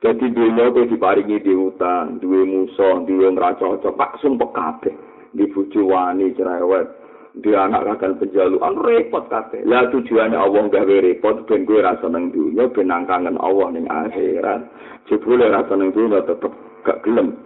Jadi 0.00 0.32
dunia 0.32 0.72
itu 0.72 0.96
diparingi 0.96 1.44
di 1.44 1.52
hutan, 1.52 2.16
duwe 2.16 2.48
musuh, 2.48 3.04
duwe 3.04 3.28
ngeracocok, 3.36 3.92
pak 4.00 4.16
sumpah 4.24 4.48
kabeh. 4.56 5.09
Di 5.30 5.46
buju 5.46 5.86
wani 5.86 6.34
cerewet, 6.34 6.90
di 7.38 7.54
anak 7.54 7.86
kakak 7.86 8.18
penjaluan 8.18 8.74
repot 8.82 9.30
kabeh. 9.30 9.62
Lah 9.62 9.86
tujuannya 9.94 10.34
Allah 10.34 10.66
gawe 10.66 10.96
repot, 11.06 11.46
ben 11.46 11.62
gue 11.62 11.78
rasa 11.78 12.10
neng 12.10 12.34
dunia, 12.34 12.66
ben 12.74 12.90
kangen 13.06 13.38
Allah 13.38 13.66
ning 13.70 13.86
akhirat. 13.86 14.66
Jebule 15.06 15.46
rasa 15.46 15.78
neng 15.78 15.94
dunia 15.94 16.26
tetep 16.26 16.50
gak 16.82 17.06
gelem. 17.06 17.38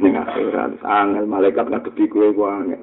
Ning 0.00 0.16
akhirat, 0.16 0.80
angel 0.80 1.24
malaikat 1.28 1.68
ngadepi 1.68 2.08
gue 2.08 2.32
gue 2.32 2.48
angel. 2.48 2.82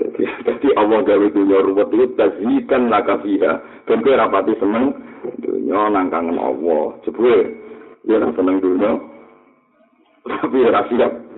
Jadi, 0.00 0.22
jadi 0.48 0.68
Allah 0.80 1.04
gawe 1.04 1.26
dunia 1.32 1.58
ruwet 1.60 1.88
itu 1.92 2.06
tazikan 2.16 2.88
laka 2.92 3.20
fiha. 3.20 3.84
Dan 3.84 4.00
kue 4.00 4.16
rapati 4.16 4.52
seneng 4.60 4.96
dunia 5.40 5.88
nangkangen 5.92 6.40
Allah. 6.40 6.96
Jebule, 7.04 7.52
ya 8.04 8.20
nak 8.20 8.36
seneng 8.36 8.60
dunia. 8.60 8.96
Tapi 10.24 10.56
ya 10.60 10.84
siap. 10.88 11.29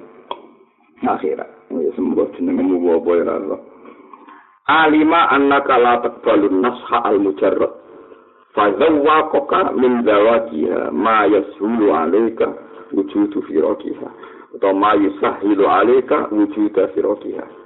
Akhirat. 1.03 1.51
Ya 1.75 1.91
sembuh 1.99 2.31
jenengmu 2.39 3.03
apa 3.03 3.11
ya 3.19 3.25
Allah. 3.35 3.61
Alima 4.71 5.27
annaka 5.35 5.75
la 5.79 5.95
taqbalun 6.07 6.63
nasha 6.63 7.03
al 7.03 7.19
mujarrad. 7.19 7.73
Fazawwaqaka 8.55 9.75
min 9.75 10.07
zawajiha 10.07 10.95
ma 10.95 11.27
yashulu 11.27 11.91
alayka 11.91 12.55
wujudu 12.95 13.43
firaqiha. 13.51 14.09
Atau 14.55 14.73
ma 14.77 14.95
yusahilu 14.95 15.65
alayka 15.67 16.31
wujudu 16.31 16.87
firaqiha. 16.95 17.63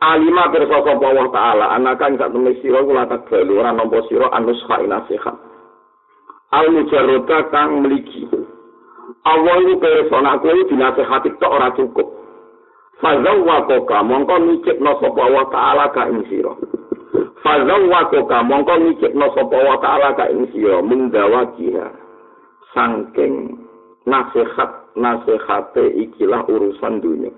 alima 0.00 0.48
pirsa 0.54 0.78
sapa 0.86 1.04
Allah 1.10 1.26
taala 1.34 1.64
anak 1.74 1.98
kang 1.98 2.14
sak 2.14 2.30
temne 2.30 2.54
sira 2.62 2.86
kula 2.86 3.10
tak 3.10 3.26
galu 3.26 3.58
ora 3.58 3.74
nampa 3.74 3.98
sira 4.06 4.30
anus 4.30 4.62
fa 4.70 4.78
nasihat 4.78 5.34
al 6.54 6.66
mujarrada 6.70 7.50
kang 7.50 7.82
mligi 7.82 8.30
Allah 9.26 9.58
nek 9.58 10.36
kuwi 10.38 10.70
dinasehati 10.70 11.34
tok 11.42 11.50
ora 11.50 11.74
cukup 11.74 12.06
fazawwa 12.98 13.62
koka 13.62 14.02
mongko 14.02 14.34
mikirno 14.38 14.92
sapa 15.00 15.20
Allah 15.22 15.46
taala 15.54 15.86
ka 15.94 16.10
ing 16.10 16.26
sira. 16.26 16.52
Fazawwa 17.42 18.00
koka 18.10 18.38
mongko 18.42 18.74
mikirno 18.82 19.26
sapa 19.34 19.54
Allah 19.54 19.78
taala 19.78 20.08
ka 20.18 20.24
ing 20.30 20.50
sira 20.50 20.82
minggawa 20.82 21.54
jiha 21.54 21.88
sangking 22.74 23.54
nasihat 24.02 24.70
nasihate 24.98 25.84
ikilah 25.94 26.42
urusan 26.50 26.98
dunia. 26.98 27.32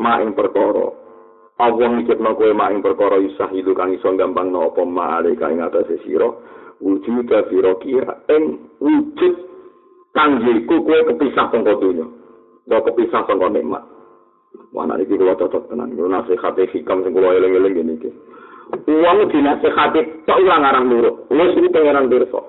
Ma 0.00 0.24
ing 0.24 0.32
perkara 0.32 0.88
Allah 1.58 1.88
ngicipno 1.92 2.38
kowe 2.38 2.52
ma 2.56 2.72
ing 2.72 2.80
perkara 2.80 3.20
isah 3.20 3.52
itu 3.52 3.74
kang 3.76 3.92
iso 3.92 4.08
gampang 4.16 4.48
no 4.48 4.72
apa 4.72 4.82
ma 4.88 5.20
ale 5.20 5.36
kang 5.36 5.60
atase 5.60 6.00
sira. 6.08 6.30
Wujud 6.78 7.26
sira 7.26 7.74
kira 7.82 8.22
ing 8.32 8.70
wujud 8.80 9.34
kang 10.16 10.40
yiku 10.46 10.86
kowe 10.86 10.98
kepisah 11.10 11.50
saka 11.50 11.74
donya 11.76 12.17
kok 12.68 12.84
kepisah 12.86 13.24
saka 13.24 13.48
nikmat 13.48 13.82
Wana 14.72 15.00
iki 15.00 15.16
kula 15.16 15.36
cocok 15.36 15.72
tenan, 15.72 15.96
kula 15.96 16.20
nasihate 16.20 16.68
hikam 16.72 17.00
sing 17.00 17.12
kula 17.16 17.36
eling-eling 17.40 17.96
iki. 17.96 18.10
Wong 18.84 19.18
dinasihati 19.32 20.28
tok 20.28 20.40
ora 20.44 20.60
ngarah 20.60 20.84
nurut. 20.84 21.24
Wis 21.32 21.56
iki 21.56 21.72
pangeran 21.72 22.12
pirsa. 22.12 22.40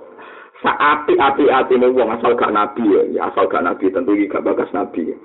Saapi-api 0.59 1.47
atine 1.47 1.87
wong 1.95 2.11
asal 2.11 2.35
gak 2.35 2.51
nabi 2.51 2.83
ya, 3.15 3.31
asal 3.31 3.47
gak 3.47 3.63
nabi 3.63 3.87
tentu 3.87 4.11
iki 4.11 4.27
gak 4.27 4.43
bagas 4.43 4.67
nabi 4.75 5.15
ya. 5.15 5.17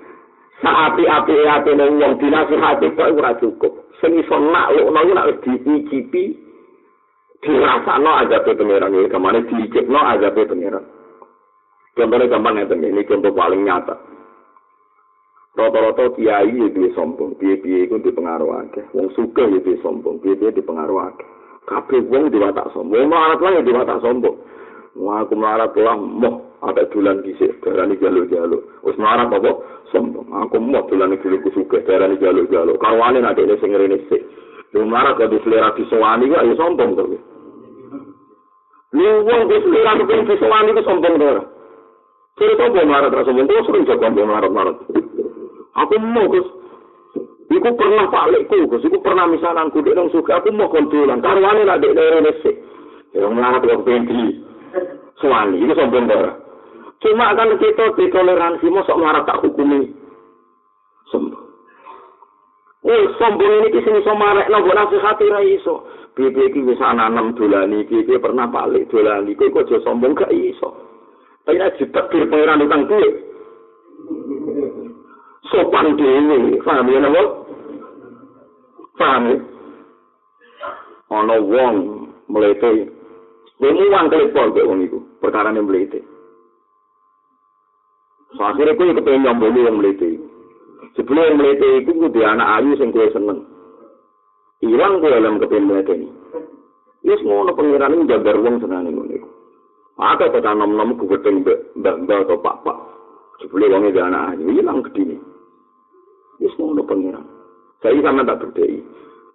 Saapi-api 0.63 1.35
ati 1.43 1.71
nang 1.75 1.99
wong 1.99 2.15
dinasihati 2.15 2.95
kok 2.95 3.11
ora 3.11 3.35
cukup. 3.43 3.91
Sing 3.99 4.15
iso 4.15 4.39
naklukno 4.39 4.99
iku 5.03 5.13
nek 5.15 5.27
diicipi 5.43 6.23
dirasakno 7.43 8.11
ajabe 8.23 8.55
pangeran 8.55 8.95
iki 8.95 9.11
kemana 9.11 9.39
diicipno 9.43 9.99
ajabe 9.99 10.47
pangeran. 10.47 10.85
Contohnya 11.95 12.27
gampang 12.27 12.59
ngeten 12.59 12.83
ini 12.83 13.07
contoh 13.07 13.31
paling 13.31 13.63
nyata. 13.63 14.14
Rata-rata 15.55 16.11
kiai 16.19 16.51
ya 16.51 16.67
duwe 16.67 16.91
sombong, 16.91 17.39
piye-piye 17.39 17.87
iku 17.87 17.95
di 18.03 18.11
pengaruh 18.11 18.67
akeh. 18.67 18.83
Wong 18.91 19.07
sugih 19.15 19.47
ya 19.55 19.59
duwe 19.63 19.79
sombong, 19.79 20.19
piye-piye 20.19 20.51
di 20.51 20.59
pengaruh 20.59 21.07
akeh. 21.07 21.27
Kabeh 21.65 22.03
wong 22.11 22.27
diwatak 22.27 22.75
sombong, 22.75 23.07
wong 23.07 23.15
arat 23.15 23.39
lan 23.39 23.57
ya 23.57 23.61
diwatak 23.63 24.03
sombong. 24.03 24.35
Wong 24.95 25.15
aku 25.15 25.35
melarat 25.35 25.75
lah 25.75 25.99
moh 25.99 26.55
ada 26.63 26.87
dolan 26.87 27.19
dhisik 27.19 27.59
darani 27.59 27.99
jaluk-jaluk. 27.99 28.63
Wis 28.87 28.95
marah 28.95 29.27
apa? 29.27 29.51
Sombong. 29.91 30.31
Aku 30.31 30.55
mau 30.63 30.87
dolan 30.87 31.19
iki 31.19 31.27
lugu 31.27 31.51
suke 31.51 31.83
darani 31.83 32.15
jaluk-jaluk. 32.15 32.79
Karwane 32.79 33.19
nek 33.19 33.35
dene 33.35 33.59
sing 33.59 33.75
ngene 33.75 34.07
sik. 34.07 34.23
Lu 34.71 34.87
marah 34.87 35.19
kok 35.19 35.27
diselera 35.27 35.75
disowani 35.75 36.31
kok 36.31 36.47
ya 36.47 36.53
sombong 36.55 36.89
to. 36.95 37.03
Lu 38.95 39.11
wong 39.27 39.41
diselera 39.51 39.99
kok 39.99 40.27
disowani 40.31 40.75
kok 40.79 40.87
sombong 40.87 41.13
to. 41.19 41.27
Kira 42.39 42.53
sombong 42.55 42.87
marah 42.87 43.11
terus 43.11 43.27
sombong 43.27 43.47
terus 43.51 43.65
sering 43.67 43.83
jago 43.83 44.07
marah-marah. 44.23 44.75
Aku 45.75 45.95
mau 45.99 46.31
Gus. 46.31 46.47
Iku 47.51 47.69
pernah 47.75 48.07
palikku, 48.07 48.67
Gus. 48.71 48.83
Iku 48.87 49.03
pernah 49.03 49.27
misalan 49.27 49.71
kudu 49.75 49.91
nang 49.91 50.07
suke 50.09 50.31
aku 50.31 50.51
mau 50.55 50.71
kontulan. 50.71 51.19
Karwane 51.19 51.67
nek 51.67 51.79
dene 51.83 52.31
sik. 52.39 52.55
Ya 53.15 53.27
marah 53.31 53.63
kok 53.63 53.87
pengen 53.87 54.43
Suwani, 55.15 55.63
ini 55.63 55.71
sombong 55.71 56.11
darah. 56.11 56.35
Cuma 56.99 57.31
kan 57.31 57.55
kita 57.55 57.95
ditoleransi, 57.95 58.67
mosok 58.67 58.99
marah 58.99 59.23
tak 59.23 59.39
hukumi. 59.39 59.87
Sombong. 61.07 61.43
Oh, 62.85 63.03
sombong 63.15 63.51
ini 63.63 63.71
kisah 63.71 63.95
iso 63.97 64.13
marek, 64.13 64.51
nopo 64.51 64.69
nasihati 64.75 65.25
ra 65.31 65.39
iso. 65.41 65.87
Bibi 66.13 66.51
iki 66.51 66.61
wis 66.67 66.83
ananam 66.83 67.33
dolani, 67.33 67.87
bibi 67.87 68.19
pernah 68.19 68.51
balik 68.51 68.91
dolani, 68.91 69.33
kowe 69.33 69.49
kok 69.49 69.71
aja 69.71 69.81
sombong 69.87 70.13
gak 70.13 70.29
iso. 70.35 70.69
Tapi 71.47 71.57
nek 71.57 71.79
ditekir 71.81 72.27
pangeran 72.29 72.61
utang 72.61 72.85
duit. 72.85 73.24
Sopan 75.49 75.97
dhewe, 75.97 76.57
paham 76.65 76.89
ya 76.89 76.99
nopo? 76.99 77.23
Paham? 78.97 79.23
Ana 81.13 81.35
wong 81.37 81.75
mlete. 82.29 82.89
Dene 83.61 83.83
wong 83.87 84.05
klepol 84.09 84.47
kok 84.51 84.67
wong 84.67 84.79
iku, 84.83 84.99
perkara 85.21 85.53
ne 85.53 85.61
mlete. 85.61 86.15
Akhirnya 88.35 88.75
kue 88.75 88.91
kepengen 88.91 89.23
nyomboli 89.23 89.63
yang 89.63 89.79
meliti. 89.79 90.19
Sebelum 90.99 91.39
meliti 91.39 91.67
itu 91.83 91.91
kudu 91.95 92.19
anak 92.19 92.59
ayu 92.59 92.75
sing 92.75 92.91
kue 92.91 93.07
seneng. 93.15 93.47
Ilang 94.59 94.99
kue 94.99 95.07
dalam 95.07 95.39
kepengen 95.39 95.67
meliti 95.71 95.93
ini. 95.95 96.09
Ini 97.05 97.15
semua 97.21 97.53
pengiran 97.53 97.95
ini 97.95 98.09
jaga 98.09 98.35
ruang 98.35 98.59
senang 98.59 98.91
ini. 98.91 99.21
Ada 99.95 100.27
kata 100.27 100.51
nom-nom 100.51 100.99
ketemu 100.99 101.47
mbak-mbak 101.79 102.27
atau 102.27 102.41
pak-pak. 102.43 102.77
Sebelum 103.39 103.71
wongnya 103.71 103.95
di 103.95 103.99
anak 104.03 104.23
ayu, 104.35 104.47
hilang 104.51 104.83
ke 104.83 104.91
Ini 106.39 106.47
semua 106.53 106.83
pengiran. 106.83 107.25
Saya 107.79 107.99
sama 108.01 108.25
tak 108.27 108.39
berdei. 108.43 108.81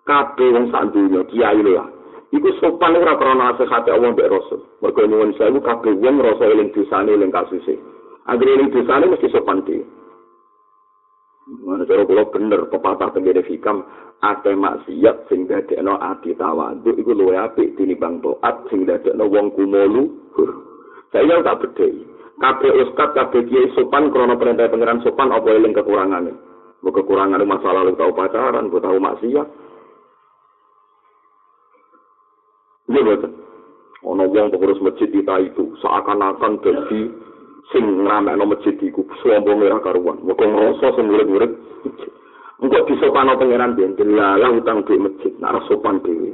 Kabe 0.04 0.46
wong 0.50 0.74
sak 0.74 0.90
dunia, 0.90 1.22
kiai 1.28 1.60
lah. 1.62 1.88
Iku 2.30 2.46
sopan 2.62 2.94
ora 2.94 3.18
krana 3.18 3.54
nasihate 3.54 3.90
Allah 3.90 4.14
mbek 4.14 4.30
Rasul. 4.30 4.62
Mergo 4.78 5.02
nyuwun 5.02 5.34
sewu 5.34 5.58
kabeh 5.58 5.98
wong 5.98 6.22
rasa 6.22 6.46
eling 6.46 6.70
dosane 6.70 7.10
eling 7.10 7.34
kasuse. 7.34 7.74
Agar 8.30 8.46
ini 8.46 8.70
dosanya 8.70 9.10
mesti 9.10 9.26
sopan 9.34 9.66
di. 9.66 9.82
Mana 11.66 11.82
cara 11.82 12.06
kalau 12.06 12.30
bener 12.30 12.70
pepatah 12.70 13.10
tenggiri 13.10 13.42
hikam 13.42 13.82
ate 14.22 14.54
maksiat 14.54 15.26
sing 15.26 15.50
dadekno 15.50 15.98
ati 15.98 16.38
tawadhu 16.38 16.94
iku 16.94 17.10
luwe 17.10 17.34
apik 17.34 17.74
tinimbang 17.74 18.22
taat 18.22 18.62
sing 18.70 18.86
dadekno 18.86 19.26
wong 19.26 19.50
kumolu. 19.58 20.06
Saya 21.10 21.42
tak 21.42 21.66
bedhei. 21.66 22.06
Kabeh 22.38 22.70
ustaz 22.86 23.10
kabeh 23.10 23.42
kiai 23.50 23.74
sopan 23.74 24.14
krana 24.14 24.38
perintah 24.38 24.70
pangeran 24.70 25.02
sopan 25.02 25.34
apa 25.34 25.50
eling 25.50 25.74
kekurangane. 25.74 26.49
Mbok 26.80 26.96
kekurangane 26.96 27.44
masalah 27.44 27.84
lu 27.84 27.92
tau 27.96 28.12
pacaran, 28.16 28.72
mbok 28.72 28.80
tau 28.80 28.96
maksiat. 28.96 29.48
Iya 32.90 33.00
betul. 33.06 33.32
Ono 34.00 34.24
wong 34.32 34.48
pengurus 34.48 34.80
masjid 34.80 35.12
kita 35.12 35.34
itu 35.44 35.76
seakan-akan 35.84 36.58
jadi 36.64 37.00
sing 37.68 37.84
ngramekno 38.02 38.48
masjid 38.48 38.74
iku 38.80 39.04
sombong 39.20 39.60
ora 39.60 39.78
karuan. 39.84 40.18
Muga 40.24 40.48
ngrasa 40.48 40.96
sing 40.96 41.06
murid-murid. 41.06 41.52
Engko 42.60 42.78
disopano 42.88 43.36
pangeran 43.36 43.76
ben 43.76 43.92
dilalah 43.96 44.50
utang 44.56 44.84
duit 44.88 45.00
masjid 45.04 45.32
nek 45.36 45.64
sopan 45.68 46.00
dhewe. 46.00 46.32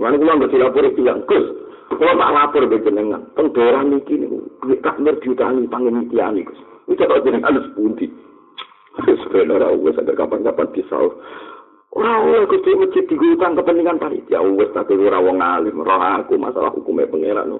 Mane 0.00 0.16
kula 0.16 0.40
ngerti 0.40 0.56
lapor 0.56 0.84
iki 0.88 1.04
yang 1.04 1.22
Gus. 1.28 1.44
Kula 1.92 2.16
tak 2.16 2.32
lapor 2.32 2.62
ke 2.72 2.84
jenengan. 2.88 3.22
Teng 3.36 3.52
daerah 3.52 3.84
niki 3.84 4.16
niku 4.16 4.40
duit 4.64 4.80
tak 4.80 4.96
mir 4.96 5.14
diutangi 5.20 5.68
pangen 5.68 6.08
iki 6.08 6.42
Gus. 6.48 6.60
Itu 6.88 7.04
kok 7.04 7.20
jenengan 7.20 7.60
sepundi. 7.68 8.08
Sebenarnya 9.00 9.72
wes 9.80 9.96
agar 9.96 10.14
kapan-kapan 10.16 10.68
bisa. 10.76 10.96
Ora 11.92 12.12
oleh 12.24 12.44
Gusti 12.48 12.72
masjid 12.76 13.04
digutang 13.08 13.56
kepentingan 13.56 14.00
panitia 14.00 14.44
wes 14.44 14.68
tapi 14.76 14.96
ora 14.96 15.20
wong 15.20 15.40
alim, 15.40 15.80
ora 15.80 16.20
aku 16.20 16.36
masalah 16.36 16.72
hukumnya 16.72 17.08
pangeran. 17.08 17.56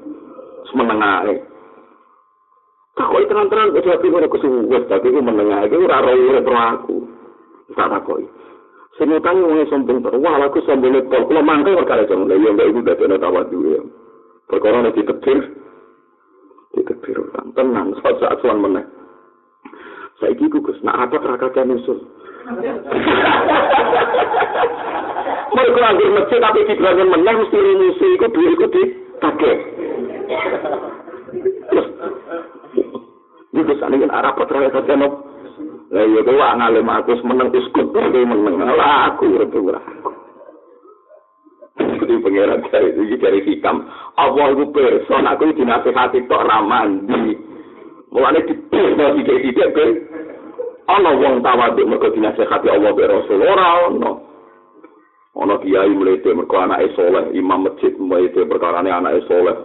Semeneng 0.69 1.01
ae. 1.01 1.37
Takoi 2.93 3.25
tenan-tenan 3.25 3.73
kok 3.73 3.85
tapi 3.89 4.13
ora 4.13 4.29
kesuwes 4.29 4.85
tapi 4.93 5.09
ku 5.09 5.21
meneng 5.25 5.49
ae 5.53 5.73
ora 5.73 6.05
ora 6.05 6.13
urip 6.13 6.49
aku. 6.49 6.97
Tak 7.73 7.89
takoi. 7.89 8.25
Sing 9.01 9.09
utang 9.09 9.41
wong 9.41 9.65
sombong 9.73 10.05
terus, 10.05 10.21
wah 10.21 10.37
aku 10.37 10.61
sombong 10.69 11.01
kok 11.09 11.25
kula 11.25 11.41
mangkel 11.41 11.81
perkara 11.81 12.05
jeng 12.05 12.29
lha 12.29 12.37
yo 12.37 12.53
iku 12.53 12.85
dadi 12.85 13.09
ana 13.09 13.17
tawat 13.17 13.49
duwe. 13.49 13.81
Perkara 14.53 14.85
nek 14.85 14.93
ditepir 15.01 15.39
ditepir 16.77 17.17
utang 17.25 17.57
tenan 17.57 17.97
saat 18.05 18.37
suan 18.45 18.61
meneh. 18.61 18.85
Saiki 20.23 20.47
ku 20.47 20.63
Gus 20.63 20.79
nak 20.87 21.11
apa 21.11 21.19
rakakan 21.19 21.83
usul. 21.83 21.99
Mereka 25.53 25.81
anggur 25.85 26.11
masjid 26.17 26.41
tapi 26.41 26.65
di 26.65 26.75
belakang 26.79 27.09
menang 27.13 27.37
mesti 27.45 27.59
musuh 27.59 28.11
itu 28.15 28.27
duit 28.33 28.57
itu 28.57 28.67
dipakai. 28.73 29.57
Terus, 31.43 31.87
itu 33.53 33.73
sana 33.77 34.01
kan 34.01 34.15
arah 34.15 34.33
putra 34.33 34.65
ya 34.65 34.71
saja 34.73 34.95
no. 34.97 35.29
Lah 35.93 36.05
iya 36.09 36.25
kau 36.25 36.39
ngalim 36.39 36.89
aku 36.89 37.13
menang 37.27 37.53
uskut 37.53 37.93
tapi 37.93 38.25
menang 38.25 38.57
lah 38.63 39.13
aku 39.13 39.29
itu 39.29 39.43
aku. 39.43 39.61
Jadi 41.83 42.15
pangeran 42.23 42.65
dari 42.71 42.89
itu 42.97 43.17
dari 43.21 43.41
hikam. 43.45 43.85
Allah 44.17 44.47
itu 44.57 44.65
person 44.73 45.29
aku 45.29 45.53
dinasehati 45.53 46.25
tok 46.31 46.47
ramandi. 46.49 47.52
Mulane 48.13 48.45
dipilih 48.45 48.93
tidak 49.25 49.39
tidak 49.73 49.89
ana 50.85 51.11
wong 51.17 51.41
tawaduk 51.41 51.89
mergo 51.89 52.13
dinasehati 52.13 52.69
Allah 52.69 52.93
be 52.93 53.09
Rasul 53.09 53.41
ora 53.41 53.89
ana 53.89 54.11
ana 55.33 55.55
kiai 55.65 55.97
mlete 55.97 56.29
mergo 56.37 56.61
anake 56.61 56.93
saleh 56.93 57.33
imam 57.33 57.65
masjid 57.65 57.97
mlete 57.97 58.45
perkarane 58.45 58.93
anake 58.93 59.25
saleh 59.25 59.57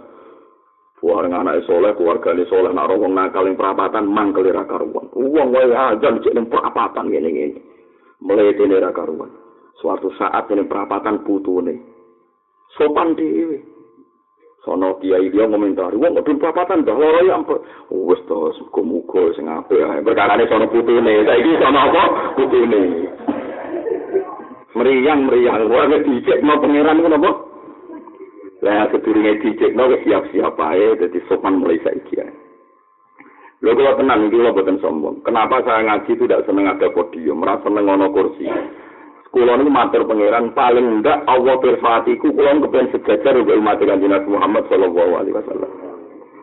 Buang 0.98 1.30
anak 1.30 1.62
soleh, 1.62 1.94
keluarganya 1.94 2.42
soleh, 2.50 2.74
nak 2.74 2.90
wong 2.90 3.14
nakal 3.14 3.46
yang 3.46 3.54
perapatan, 3.54 4.10
mangkel 4.10 4.50
ira 4.50 4.66
karuan. 4.66 5.06
Uang 5.14 5.54
wae 5.54 5.70
aja 5.70 6.10
cek 6.10 6.34
yang 6.34 6.50
perapatan 6.50 7.14
gini 7.14 7.30
gini. 7.30 7.60
Melete 8.18 8.66
ira 8.66 8.90
karuan. 8.90 9.30
Suatu 9.78 10.10
saat 10.18 10.50
ini 10.50 10.66
perapatan 10.66 11.22
putu 11.22 11.62
nih. 11.62 11.78
Sopan 12.74 13.14
dewi. 13.14 13.62
Sono 14.68 15.00
kiai 15.00 15.32
dia 15.32 15.48
komentar 15.48 15.96
wong 15.96 16.12
kudu 16.20 16.36
papatan 16.36 16.84
dah 16.84 16.92
loro 16.92 17.24
ya 17.24 17.40
ampun 17.40 17.56
wis 17.88 18.20
to 18.28 18.52
muga-muga 18.68 19.32
sing 19.32 19.48
apik 19.48 19.80
ae. 19.80 20.04
Perkarane 20.04 20.44
sono 20.44 20.68
putune. 20.68 21.24
Saiki 21.24 21.56
sono 21.56 21.78
apa? 21.88 22.02
Putune. 22.36 22.80
Meriang 24.76 25.24
meriang. 25.24 25.72
Wae 25.72 25.96
dicek 26.04 26.44
mau 26.44 26.60
pangeran 26.60 27.00
ngono 27.00 27.16
apa? 27.16 27.30
Lah 28.60 28.92
keturunan 28.92 29.40
dicek 29.40 29.72
no 29.72 29.88
siap-siap 30.04 30.60
ae 30.60 31.00
dadi 31.00 31.18
sopan 31.32 31.64
mulai 31.64 31.80
saiki 31.80 32.20
ae. 32.20 32.28
Lho 33.58 33.74
kalau 33.74 33.98
tenang, 33.98 34.30
ini 34.30 34.38
kalau 34.38 34.54
bukan 34.54 34.78
sombong. 34.78 35.16
Kenapa 35.26 35.58
saya 35.66 35.82
ngaji 35.82 36.14
tidak 36.14 36.46
seneng 36.46 36.70
ada 36.70 36.94
podium, 36.94 37.42
merasa 37.42 37.66
seneng 37.66 37.90
ono 37.90 38.06
kursi. 38.14 38.46
Kulo 39.38 39.54
niku 39.54 39.70
matur 39.70 40.02
pangeran 40.02 40.50
paling 40.50 40.98
ndak 40.98 41.22
Allah 41.30 41.62
berfatiku 41.62 42.34
kulo 42.34 42.58
kepen 42.58 42.90
sejajar 42.90 43.38
uga 43.38 43.54
umat 43.54 43.78
kanjeng 43.78 44.10
Nabi 44.10 44.34
Muhammad 44.34 44.66
sallallahu 44.66 45.14
alaihi 45.14 45.38
wasallam. 45.38 45.70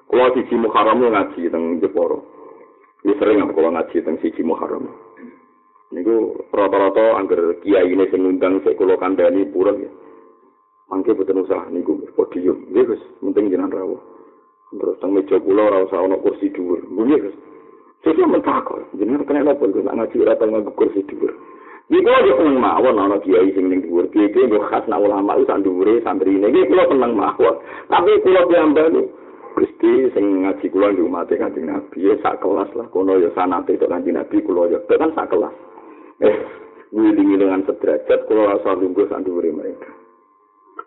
Kulo 0.07 0.31
siji 0.31 0.55
Muharram 0.55 1.03
ngaji 1.03 1.51
teng 1.51 1.83
Jeporo. 1.83 2.23
Ini 3.03 3.19
sering 3.19 3.43
aku 3.43 3.51
kulo 3.51 3.75
ngaji 3.75 3.99
teng 3.99 4.15
siji 4.23 4.47
Muharram. 4.47 4.87
Niku 5.91 6.39
rata-rata 6.55 7.19
angger 7.19 7.59
kiai 7.67 7.83
ini 7.83 8.07
sing 8.07 8.23
ngundang 8.23 8.63
sik 8.63 8.79
kulo 8.79 8.95
kandhani 8.95 9.43
purun 9.43 9.83
ya. 9.83 9.91
Mangke 10.87 11.11
boten 11.19 11.43
usah 11.43 11.67
niku 11.75 11.99
podium. 12.15 12.63
Nggih 12.71 12.95
Gus, 12.95 13.03
penting 13.19 13.51
jenengan 13.51 13.75
rawuh. 13.75 13.99
Terus 14.71 14.95
teng 15.03 15.11
meja 15.11 15.35
kula 15.43 15.67
ora 15.67 15.83
usah 15.83 15.99
ana 15.99 16.15
kursi 16.15 16.47
dhuwur. 16.47 16.79
Nggih 16.87 17.27
Gus. 17.27 17.35
Saya 18.07 18.23
mentakut, 18.23 18.87
jenengan 18.95 19.27
kena 19.27 19.51
nopo, 19.51 19.67
ngaji 19.67 20.15
ora 20.23 20.39
tau 20.39 20.47
kursi 20.79 21.03
dhuwur. 21.11 21.54
Iku 21.85 22.09
aja 22.09 22.33
seneng 22.41 22.57
mawon 22.57 22.97
ana 22.97 23.21
kiai 23.21 23.53
sing 23.53 23.69
ning 23.69 23.85
dhuwur 23.85 24.09
kiai 24.09 24.25
iki 24.25 24.49
yo 24.49 24.57
khas 24.73 24.89
nak 24.89 25.05
ulama 25.05 25.37
iku 25.37 25.45
sak 25.45 25.61
dhuwure 25.61 26.01
santri 26.01 26.33
ini 26.33 26.49
iki 26.49 26.65
kula 26.65 26.89
seneng 26.89 27.13
mawon. 27.13 27.61
Tapi 27.93 28.25
kula 28.25 28.41
piambane 28.49 29.01
Gusti 29.53 30.09
sing 30.17 30.41
ngaji 30.41 30.65
kula 30.73 30.97
di 30.97 31.05
umat 31.05 31.29
kanjeng 31.29 31.69
Nabi 31.69 32.09
ya 32.09 32.17
sak 32.25 32.41
kelas 32.41 32.73
lah 32.73 32.89
kono 32.89 33.21
ya 33.21 33.29
sanate 33.37 33.77
tok 33.77 33.93
kanjeng 33.93 34.17
Nabi 34.17 34.41
kula 34.41 34.73
ya 34.73 34.81
kan 34.89 35.13
sak 35.13 35.29
kelas. 35.29 35.53
Eh 36.25 36.35
ngilingi 36.89 37.37
dengan 37.37 37.61
sederajat 37.69 38.19
kula 38.25 38.57
rasa 38.57 38.69
lungguh 38.81 39.05
sak 39.05 39.21
dhuwure 39.21 39.53
mereka. 39.53 39.89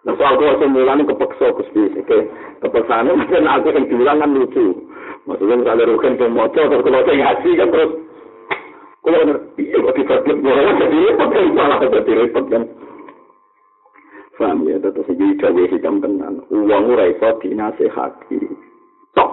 Nah 0.02 0.18
soal 0.18 0.34
kula 0.34 0.58
semulane 0.58 1.06
kepeksa 1.06 1.46
Gusti 1.62 1.94
oke 1.94 2.18
kepeksane 2.58 3.14
mungkin 3.14 3.46
aku 3.46 3.70
sing 3.70 3.86
diulang 3.86 4.18
kan 4.18 4.34
lucu. 4.34 4.66
Maksudnya 5.30 5.62
misalnya 5.62 5.94
rukun 5.94 6.18
pemoco 6.18 6.58
terus 6.58 6.82
kalau 6.82 7.06
saya 7.06 7.16
ngaji 7.22 7.50
kan 7.54 7.68
terus 7.70 7.90
Kalau 9.02 9.20
ngerti, 9.24 9.62
ya 9.70 9.78
kok 9.80 9.94
dibagi 9.96 10.32
orang 10.42 10.76
jadi 10.82 10.98
repot 11.06 11.28
kan, 11.30 11.46
malah 11.54 11.78
jadi 11.80 12.12
repot 12.12 12.44
kan. 12.50 12.64
Paham 14.38 14.70
ya, 14.70 14.78
tetap 14.78 15.02
segi 15.10 15.34
gawe 15.34 15.62
hitam 15.66 15.98
tenan. 15.98 16.46
Uang 16.54 16.94
ora 16.94 17.10
iso 17.10 17.42
dinasehati. 17.42 18.38
Tok, 19.18 19.30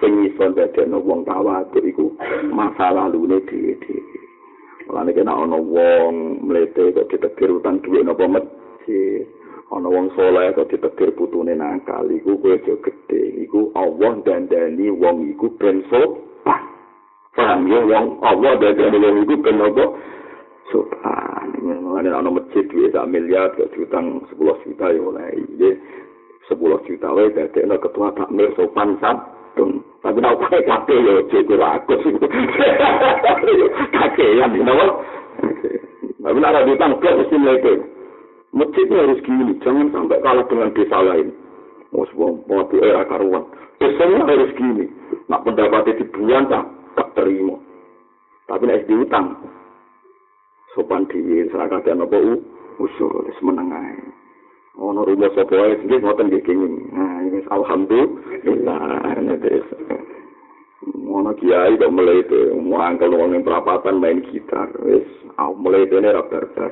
sing 0.00 0.32
iso 0.32 0.48
dadekno 0.56 0.96
wong 1.04 1.28
tawaduk 1.28 1.84
iku 1.84 2.16
masa 2.48 2.88
lalune 2.88 3.44
dhewe-dhewe. 3.44 4.16
Mulane 4.88 5.12
kena 5.12 5.34
ana 5.34 5.60
wong 5.60 6.40
mlete 6.46 6.94
kok 6.94 7.10
ditegir 7.10 7.52
utang 7.52 7.84
dhuwit 7.84 8.06
napa 8.06 8.24
masjid. 8.30 9.28
Ana 9.74 9.90
wong 9.90 10.14
saleh 10.16 10.54
kok 10.56 10.72
ditegir 10.72 11.12
putune 11.12 11.52
nakal 11.52 12.06
iku 12.08 12.38
kowe 12.40 12.56
aja 12.56 12.74
gedhe. 12.80 13.44
Iku 13.44 13.74
Allah 13.76 14.24
dandani 14.24 14.88
wong 14.88 15.36
iku 15.36 15.52
ben 15.58 15.84
sopan. 15.90 16.75
Paham 17.36 17.68
ya 17.68 17.80
wong 17.84 18.18
Allah 18.24 18.52
dadi 18.56 18.96
wong 18.96 19.28
iku 19.28 19.34
ben 19.44 19.60
apa 19.60 19.84
sopan 20.72 21.48
ngene 21.60 22.10
ana 22.10 22.30
masjid 22.32 22.64
duwe 22.72 22.88
sak 22.90 23.06
miliar 23.06 23.52
kok 23.54 23.70
diutang 23.76 24.24
10 24.32 24.62
juta 24.64 24.86
ya 24.90 25.00
oleh 25.00 25.28
iki 25.52 25.70
10 26.48 26.86
juta 26.88 27.08
wae 27.12 27.28
dadi 27.30 27.58
ana 27.62 27.76
ketua 27.76 28.08
takmir 28.16 28.48
sopan 28.56 28.96
santun 28.98 29.84
tapi 30.00 30.18
nek 30.18 30.40
pakai 30.40 30.64
kabeh 30.64 30.98
ya 30.98 31.14
cukup 31.28 31.60
rakus 31.60 32.02
kakek 33.92 34.30
ya 34.40 34.44
napa 34.48 34.86
tapi 36.24 36.38
nek 36.40 36.50
ada 36.50 36.66
utang 36.66 36.92
kok 36.98 37.16
mesti 37.20 37.36
mlete 37.36 37.74
masjid 38.56 38.86
harus 38.88 39.20
gini 39.22 39.52
jangan 39.60 39.92
sampai 39.92 40.18
kalah 40.24 40.48
dengan 40.48 40.72
desa 40.72 40.98
lain 41.04 41.28
Mus 41.94 42.10
wong 42.18 42.42
mati 42.50 42.82
era 42.82 43.06
karuan. 43.06 43.46
Pesannya 43.78 44.26
harus 44.26 44.50
gini. 44.58 44.90
Nak 45.30 45.46
pendapatnya 45.46 45.96
dibuang 46.02 46.44
tak 46.50 46.64
tak 46.96 47.12
terima. 47.14 47.60
Tapi 48.48 48.64
nek 48.64 48.88
diutang 48.88 49.36
sopan 50.72 51.04
seragam 51.52 51.84
dan 51.84 52.02
apa 52.02 52.16
u 52.16 52.40
usul 52.80 53.28
semeneng 53.38 53.70
ae. 53.72 53.96
Ono 54.76 55.08
rumah 55.08 55.32
sapa 55.32 55.56
wae 55.56 55.80
sing 55.80 55.88
ngoten 55.88 56.28
nggih 56.28 56.44
kenging. 56.44 56.92
Nah, 56.92 57.24
ini 57.24 57.40
alhamdulillah 57.48 58.80
nek 59.24 59.44
Ono 61.06 61.32
kiai 61.32 61.80
kok 61.80 61.90
melete, 61.90 62.52
mau 62.60 62.84
angkel 62.84 63.10
perapatan 63.40 63.98
main 63.98 64.20
gitar, 64.28 64.68
wis 64.84 65.08
aku 65.40 65.56
melete 65.58 65.96
ne 65.98 66.12
ra 66.12 66.22
barbar. 66.28 66.70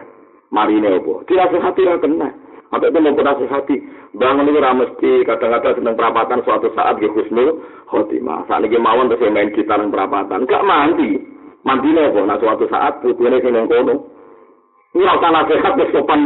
Marine 0.53 1.01
opo? 1.01 1.25
Dirasihati 1.27 1.83
ra 1.83 1.97
kena. 1.99 2.31
Sampai 2.75 2.91
itu 2.91 2.99
mau 2.99 3.15
nasihati, 3.15 3.77
bangun 4.19 4.51
itu 4.51 4.59
mesti 4.59 5.11
kadang-kadang 5.23 5.79
tentang 5.79 5.95
perapatan 5.95 6.43
suatu 6.43 6.75
saat 6.75 6.99
di 6.99 7.07
husnul 7.07 7.63
khotimah. 7.87 8.51
Saat 8.51 8.67
ini 8.67 8.83
mawon 8.83 9.07
terus 9.07 9.31
main 9.31 9.55
gitar 9.55 9.79
dan 9.79 9.95
perapatan, 9.95 10.43
gak 10.43 10.67
mandi. 10.67 11.23
Mandi 11.63 11.95
nih 11.95 12.11
nah 12.27 12.35
suatu 12.35 12.67
saat 12.67 12.99
putihnya 12.99 13.39
sing 13.47 13.55
nang 13.55 13.71
kono. 13.71 14.11
Ini 14.91 15.07
rasa 15.07 15.27
nasihat 15.31 15.79
wis 15.79 15.91
sopan. 15.95 16.21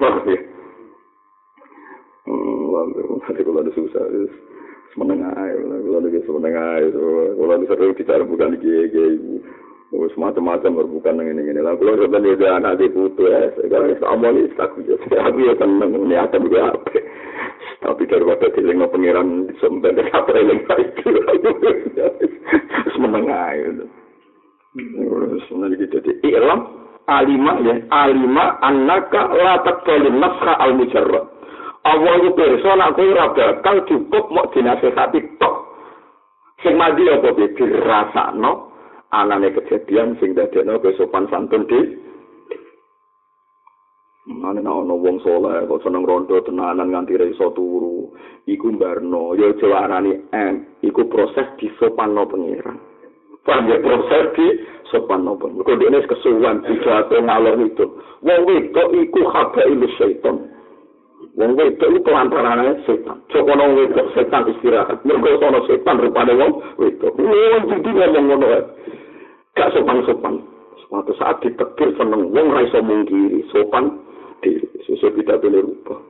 Wah, 0.00 0.16
ya. 0.24 0.40
Hmm, 2.24 3.20
nanti 3.20 3.40
kalau 3.44 3.60
ada 3.60 3.70
susah, 3.76 4.04
semenengah 4.96 5.32
air, 5.44 5.60
kalau 5.60 6.00
ada 6.00 6.08
semenengah 6.24 6.68
kalau 7.36 7.52
ada 7.52 7.64
seru 7.68 7.92
bicara 7.92 8.24
bukan 8.24 8.56
di 8.56 8.64
gigi, 8.64 9.04
Wes 9.94 10.10
macam-macam 10.18 10.82
berbukan 10.82 11.14
dengan 11.14 11.46
ini. 11.46 11.62
Lah 11.62 11.78
kalau 11.78 11.94
sebenarnya 11.94 12.34
dia 12.34 12.50
anak 12.58 12.82
di 12.82 12.90
putu 12.90 13.30
ya, 13.30 13.54
sekarang 13.54 13.94
sama 14.02 14.34
ini 14.34 14.50
aku 14.58 14.82
ya, 14.82 14.98
aku 15.22 15.38
ya 15.46 15.54
seneng 15.62 15.90
ini 15.94 16.14
ada 16.18 16.36
juga 16.42 16.74
apa. 16.74 16.90
Tapi 17.86 18.02
daripada 18.10 18.50
dilengok 18.50 18.90
pangeran 18.90 19.46
sempat 19.62 19.94
ada 19.94 20.10
apa 20.10 20.30
yang 20.42 20.58
itu, 20.58 21.10
semenengah 22.98 23.46
itu. 23.54 23.84
Sebenarnya 25.46 25.78
gitu 25.78 26.02
jadi 26.02 26.12
ilam 26.34 26.60
alima 27.06 27.62
ya 27.62 27.74
alima 27.94 28.58
anaka 28.66 29.30
la 29.38 29.62
taqbalun 29.62 30.18
nafsa 30.18 30.52
al 30.66 30.74
mujarrad. 30.74 31.26
Allah 31.86 32.14
itu 32.18 32.34
persona 32.34 32.90
aku 32.90 33.06
ora 33.06 33.30
bakal 33.30 33.86
cukup 33.86 34.34
mau 34.34 34.50
dinasehati 34.50 35.38
tok. 35.38 35.54
Sing 36.66 36.74
mandi 36.74 37.06
apa 37.06 37.30
piye 37.38 37.54
dirasakno 37.54 38.75
anane 39.14 39.54
kejadian 39.54 40.18
sing 40.18 40.34
dadekno 40.34 40.80
sopan 40.96 41.30
santun 41.30 41.66
di 41.70 42.06
Mane 44.26 44.58
nek 44.58 44.74
ana 44.74 44.90
wong 44.90 45.22
saleh 45.22 45.70
kok 45.70 45.86
seneng 45.86 46.02
rondo 46.02 46.42
tenanan 46.42 46.90
nganti 46.90 47.14
ra 47.14 47.30
iso 47.30 47.54
turu, 47.54 48.10
iku 48.50 48.74
mbarno 48.74 49.38
ya 49.38 49.54
aja 49.54 49.86
arani 49.86 50.18
em, 50.34 50.66
iku 50.82 51.06
proses 51.06 51.46
disopanno 51.62 52.26
pangeran. 52.26 52.74
Paham 53.46 53.70
ya 53.70 53.78
proses 53.78 54.34
di 54.34 54.46
sopanno 54.90 55.38
pangeran. 55.38 55.62
Kok 55.62 55.78
dene 55.78 55.98
kesuwan 56.10 56.58
dijatuh 56.66 57.22
ngalor 57.22 57.54
itu. 57.70 57.86
Wong 58.26 58.40
wedok 58.50 58.88
iku 58.98 59.20
haba 59.30 59.62
ilmu 59.62 59.88
setan. 59.94 60.55
Wong 61.36 61.52
wedok 61.52 61.88
iku 61.92 62.00
pelantarane 62.00 62.80
setan. 62.88 63.20
Coba 63.28 63.52
nang 63.56 63.76
wedok 63.76 64.08
setan 64.16 64.48
istirahat. 64.48 65.04
Mergo 65.04 65.36
sono 65.36 65.60
setan 65.68 66.00
rupane 66.00 66.32
wong 66.32 66.52
wedok. 66.80 67.12
Wong 67.16 67.62
jadi 67.68 67.90
ngomong 67.92 68.24
ngono 68.32 68.46
Gak 69.56 69.72
sopan-sopan. 69.72 70.40
Suatu 70.84 71.12
saat 71.16 71.40
ditegur 71.44 71.92
seneng 71.96 72.32
wong 72.32 72.46
ra 72.52 72.64
iso 72.64 72.80
mungkiri 72.80 73.44
sopan 73.52 74.00
diri. 74.40 74.64
Sesuai 74.88 75.16
tidak 75.20 75.44
boleh 75.44 75.60
rubah. 75.60 76.00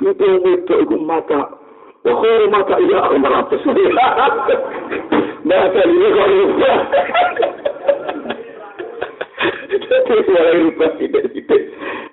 Itu 0.00 0.24
yang 0.24 0.44
itu, 0.44 0.74
itu 0.84 0.96
mata. 1.00 1.52
Wahai 2.04 2.48
mata 2.48 2.76
iya 2.80 2.98
aku 3.08 3.16
meratus. 3.20 3.60
Mata 5.46 5.80
ini 5.84 6.06
kok 6.10 6.28
rubah. 6.32 6.78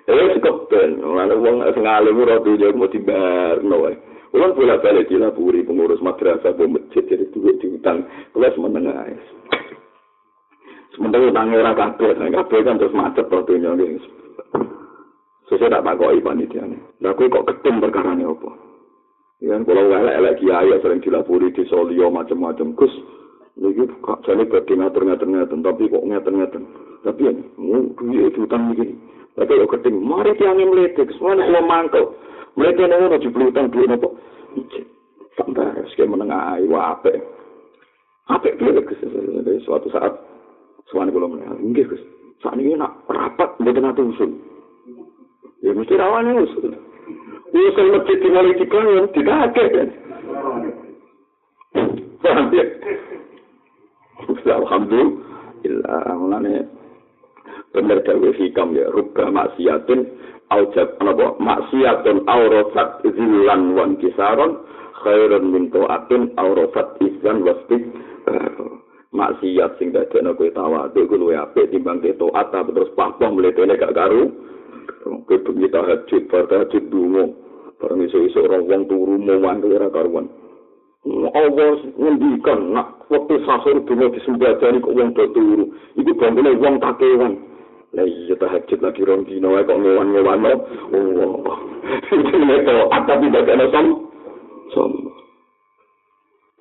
Terus 0.04 0.34
kepen. 0.40 0.90
Lalu 1.00 1.36
wong 1.40 1.56
sengalim 1.72 2.20
rotu 2.20 2.60
jauh 2.60 2.76
mau 2.76 2.88
tibar. 2.88 3.60
No, 3.64 3.88
Ulang 4.34 4.58
bolak 4.58 4.82
balik 4.82 5.06
di 5.06 5.14
laburi 5.14 5.62
pengurus 5.62 6.02
madrasah 6.02 6.58
bu 6.58 6.66
masjid 6.66 7.06
jadi 7.06 7.22
duit 7.30 7.54
di 7.62 7.70
utang 7.70 8.02
kelas 8.34 8.58
menengah. 8.58 9.06
Sementara 10.90 11.30
utangnya 11.30 11.62
orang 11.62 11.78
kabel, 11.78 12.18
kabel 12.18 12.60
kan 12.66 12.78
terus 12.82 12.94
macet 12.98 13.30
rotunya 13.30 13.70
gitu. 13.78 14.10
Sesuai 15.46 15.70
tak 15.70 15.86
panitia 15.86 16.66
ini. 16.66 16.78
Nah, 17.04 17.14
kok 17.14 17.46
ketum 17.46 17.78
perkara 17.78 18.16
ini 18.16 18.24
apa? 18.26 18.50
Ya, 19.44 19.60
kalau 19.60 19.92
elek-elek 19.92 20.40
kiai 20.40 20.72
sering 20.80 21.04
dilapuri 21.04 21.52
di 21.52 21.68
solio 21.68 22.08
macam-macam. 22.08 22.72
Gus, 22.72 22.94
ini 23.60 23.86
kok 24.00 24.24
jadi 24.24 24.40
berarti 24.48 24.72
ngatur-ngatur-ngatur. 24.72 25.58
Tapi 25.60 25.92
kok 25.92 26.06
ngatur-ngatur. 26.08 26.62
Tapi 27.04 27.20
ya, 27.28 27.32
duit 28.00 28.32
itu 28.32 28.48
utang 28.48 28.72
begini. 28.72 28.96
Tapi 29.36 29.60
kok 29.60 29.70
ketum. 29.76 30.00
Mari 30.00 30.32
tiang 30.40 30.56
ini 30.56 30.72
meletik. 30.72 31.12
Semuanya 31.20 31.44
kalau 31.52 31.62
mangkel. 31.68 32.04
Meletik 32.56 32.88
ini 32.88 32.94
ada 32.96 33.20
jubel 33.20 33.52
utang 33.52 33.68
duit 33.68 33.92
apa? 33.92 34.08
Sampai 35.36 35.68
harus 35.68 35.92
kayak 35.98 36.08
menengah. 36.08 36.56
Wah, 36.72 36.96
apa? 36.96 37.12
Apa 38.32 38.46
itu? 38.48 38.72
Suatu 39.68 39.92
saat. 39.92 40.16
Semuanya 40.88 41.12
kalau 41.12 41.28
menengah. 41.28 41.60
Enggak, 41.60 41.92
Gus. 41.92 42.02
Saat 42.40 42.56
ini 42.56 42.72
nak 42.72 43.04
rapat. 43.04 43.52
Bukan 43.60 43.84
nanti 43.84 44.00
usul. 44.00 44.30
Ya 45.60 45.76
mesti 45.76 46.00
rawan 46.00 46.40
usul. 46.40 46.72
Usul 47.52 47.86
masjid 47.94 48.18
dimulai 48.18 48.56
dibangun, 48.56 49.06
tidak 49.12 49.36
ada 49.50 49.62
kan. 49.70 49.88
Ya? 52.54 52.64
Alhamdulillah, 54.44 56.14
mulanya 56.16 56.64
benar 57.74 58.00
dawe 58.06 58.28
hikam 58.38 58.78
ya, 58.78 58.86
rubah 58.94 59.28
maksiatin, 59.34 60.06
aujab, 60.54 60.94
apa, 61.02 61.26
maksiatun 61.42 62.22
aurofat 62.30 63.02
zilan 63.02 63.74
wan 63.74 63.98
kisaron, 63.98 64.62
khairun 65.02 65.50
min 65.50 65.74
to'atin 65.74 66.30
aurofat 66.38 66.94
izan 67.02 67.42
wasbik, 67.42 67.82
maksiat 69.10 69.74
sing 69.82 69.90
dadekno 69.90 70.38
kowe 70.38 70.50
tawadhu 70.54 71.06
kuwi 71.06 71.18
luwih 71.18 71.38
apik 71.42 71.70
timbang 71.70 72.02
toat 72.02 72.50
terus 72.50 72.90
pahpoh 72.98 73.30
mletene 73.30 73.78
gak 73.78 73.94
karu 73.94 74.30
Kowe 75.04 75.36
bengi 75.36 75.68
tahajud, 75.68 76.22
bar 76.32 76.44
tahajud 76.48 76.84
dungo. 76.88 77.24
Barang 77.76 78.00
iso-iso 78.08 78.40
orang 78.40 78.64
wong 78.64 78.82
turu 78.88 79.20
mau 79.20 79.36
mandi 79.36 79.68
ora 79.68 79.92
karuan. 79.92 80.28
Allah 81.04 81.76
ngendikan 82.00 82.72
nak 82.72 83.04
waktu 83.12 83.36
sahur 83.44 83.84
dungo 83.84 84.08
disembadani 84.16 84.80
kok 84.80 84.96
wong 84.96 85.12
do 85.12 85.24
turu. 85.36 85.64
Iku 86.00 86.12
bangkune 86.16 86.56
wong 86.56 86.80
takewan. 86.80 87.32
Lah 87.94 88.06
iya 88.06 88.34
tahajud 88.34 88.78
lagi 88.82 89.06
rong 89.06 89.22
dino 89.30 89.54
wae 89.54 89.62
kok 89.62 89.78
ngewan-ngewan 89.78 90.42
no. 90.42 90.52
Oh. 90.90 91.58
Itu 92.10 92.36
nek 92.42 92.66
tapi 93.06 93.30
bagane 93.30 93.70
som. 93.70 93.86
Som. 94.74 95.14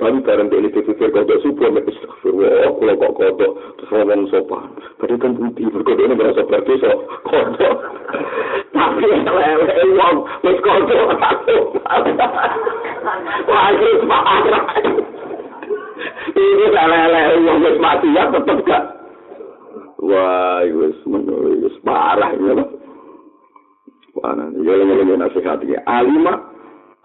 Tapi 0.03 0.19
bareng 0.25 0.49
dia 0.51 0.59
itu 0.67 0.83
pikir 0.83 1.15
kodok 1.15 1.39
subuh, 1.45 1.69
mek 1.69 1.87
istighfirullah, 1.87 2.75
kalau 2.75 2.97
kok 2.97 3.13
kodok, 3.13 3.51
ngomong 3.87 4.25
sopan. 4.27 4.67
Padahal 4.99 5.21
kan 5.21 5.31
putih, 5.37 5.69
berkodok 5.69 6.05
ini 6.09 6.17
merasa 6.17 6.43
berdosa, 6.43 6.91
kodok. 7.23 7.75
Tapi 8.75 9.05
lele 9.05 9.85
wong, 9.95 10.15
wis 10.43 10.57
kodok, 10.59 11.07
Wah, 13.47 13.69
ini 13.73 13.89
parah. 14.03 14.63
Ini 16.35 16.65
lele 16.67 17.21
wong, 17.47 17.57
wis 17.63 17.77
mati 17.79 18.07
ya, 18.11 18.27
tetep 18.33 18.59
gak. 18.65 19.02
Wah, 20.03 20.59
wis 20.67 20.99
menurut, 21.07 21.63
wis 21.63 21.77
parah. 21.87 22.35
Ya, 22.35 22.53
nanti, 24.35 24.59
ya, 24.67 24.73
ya, 24.75 25.15
nasihat 25.15 25.63
ya. 25.63 25.79
Alima, 25.87 26.51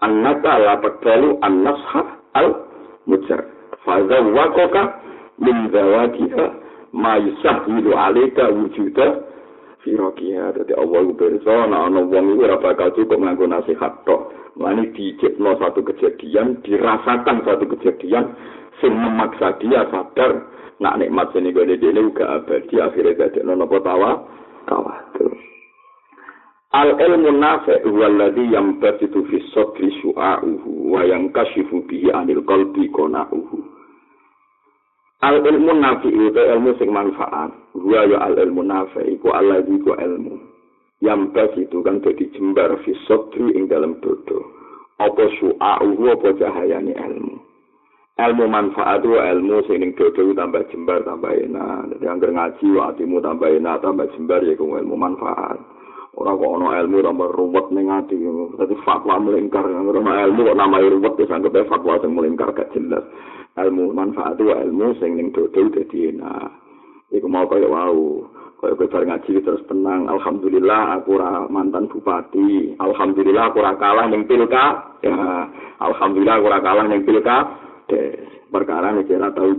annaka 0.03 0.59
la 0.59 0.75
taqbalu 0.83 1.39
an-nashah 1.39 2.07
al 2.35 2.47
mujar. 3.07 3.47
Faza 3.87 4.19
wakoka 4.19 4.99
min 5.39 5.71
zawatiha 5.71 6.45
ma 6.91 7.15
yusahilu 7.17 7.95
alika 7.95 8.51
wujuda 8.51 9.29
Allah 9.89 10.99
itu 11.07 11.13
berso, 11.15 11.55
nah 11.71 11.87
ana 11.87 12.03
wong 12.03 12.35
itu 12.35 12.43
ora 12.43 12.59
bakal 12.59 12.91
cukup 12.93 13.15
nganggo 13.15 13.47
nasihat 13.47 14.03
tok. 14.03 14.35
Lani 14.59 14.91
dijipno 14.91 15.55
satu 15.55 15.81
kejadian, 15.87 16.59
dirasakan 16.67 17.47
satu 17.47 17.63
kejadian, 17.63 18.35
sing 18.79 18.95
memaksa 18.95 19.59
dia 19.59 19.87
sadar, 19.91 20.47
nak 20.79 20.97
nikmat 20.99 21.31
sini 21.35 21.51
gue 21.51 21.63
ini 21.63 21.79
juga 21.79 22.39
abadi, 22.39 22.75
akhirnya 22.79 23.15
gak 23.15 23.39
ada 23.39 23.55
nopo 23.55 23.77
tawa, 23.83 24.23
tawa. 24.65 24.95
Al 26.69 27.01
ilmu 27.01 27.31
nafi 27.31 27.71
huwa 27.83 28.05
alladhi 28.05 28.53
yambasitu 28.53 29.25
fi 29.25 29.41
sadri 29.53 29.89
su'a'uhu 30.05 30.93
wa 30.93 31.01
yankashifu 31.01 31.81
bihi 31.89 32.13
anil 32.13 32.45
qalbi 32.45 32.85
qana'uhu. 32.93 33.57
Al 35.25 35.41
ilmu 35.41 35.73
nafi 35.73 36.13
itu 36.13 36.37
ilmu 36.37 36.77
sing 36.77 36.93
manfaat. 36.93 37.49
Huwa 37.73 38.05
ya 38.05 38.21
al 38.21 38.37
ilmu 38.37 38.61
nafi 38.61 39.01
iku 39.17 39.33
alladhi 39.33 39.81
ku 39.81 39.97
ilmu. 39.97 40.37
Yambasitu 41.01 41.81
kan 41.81 42.05
dadi 42.05 42.29
jembar 42.37 42.77
fi 42.85 42.93
sadri 43.09 43.49
ing 43.57 43.65
dalam 43.65 43.97
dodo. 44.05 44.37
Apa 45.01 45.25
su'a'uhu 45.41 46.05
apa 46.05 46.37
cahayane 46.37 46.93
ilmu. 46.93 47.28
Ilmu 48.19 48.51
manfaat 48.51 48.99
itu 48.99 49.15
ilmu 49.15 49.63
sing 49.63 49.95
dodo 49.95 50.35
tambah 50.35 50.67
jembar 50.67 51.07
tambah 51.07 51.31
enak. 51.31 51.95
Jadi 51.95 52.03
anggar 52.03 52.31
ngaji 52.35 52.67
atimu 52.75 53.23
tambah 53.23 53.47
enak 53.47 53.79
tambah 53.79 54.11
jembar 54.11 54.43
ya 54.43 54.59
ilmu 54.59 54.95
manfaat. 54.99 55.55
ora 56.19 56.35
kok 56.35 56.51
ana 56.51 56.83
ilmu 56.83 56.99
ora 56.99 57.31
ruwet 57.31 57.71
ning 57.71 57.87
ati. 57.87 58.19
Dadi 58.59 58.75
fatwa 58.83 59.23
melingkar 59.23 59.63
ora 59.63 60.27
ilmu 60.27 60.51
kok 60.51 60.57
namae 60.59 60.91
ruwet 60.91 61.15
wis 61.15 61.31
anggap 61.31 61.63
fatwa 61.71 61.95
sing 62.03 62.11
melingkar 62.11 62.51
gak 62.51 62.75
jelas. 62.75 63.07
Ilmu 63.55 63.95
manfaat 63.95 64.35
itu 64.35 64.51
ilmu 64.51 64.99
sing 64.99 65.15
ning 65.15 65.31
dodol 65.31 65.71
dadi 65.71 66.11
enak. 66.11 66.51
Iku 67.15 67.27
mau 67.31 67.47
kaya 67.47 67.71
wau. 67.71 68.27
Kaya 68.59 68.75
kowe 68.75 68.91
ngaji 68.91 69.39
terus 69.39 69.63
tenang. 69.71 70.11
Alhamdulillah 70.11 70.99
aku 70.99 71.15
ora 71.15 71.47
mantan 71.47 71.87
bupati. 71.87 72.75
Alhamdulillah 72.83 73.47
aku 73.47 73.63
ora 73.63 73.79
kalah 73.79 74.11
ning 74.11 74.27
pilka 74.27 74.99
ya 74.99 75.47
alhamdulillah 75.79 76.35
aku 76.43 76.45
ora 76.51 76.59
kalah 76.59 76.83
ning 76.91 77.07
pilka 77.07 77.68
perkara 78.49 78.93
nek 78.93 79.09
ora 79.09 79.29
tau 79.33 79.51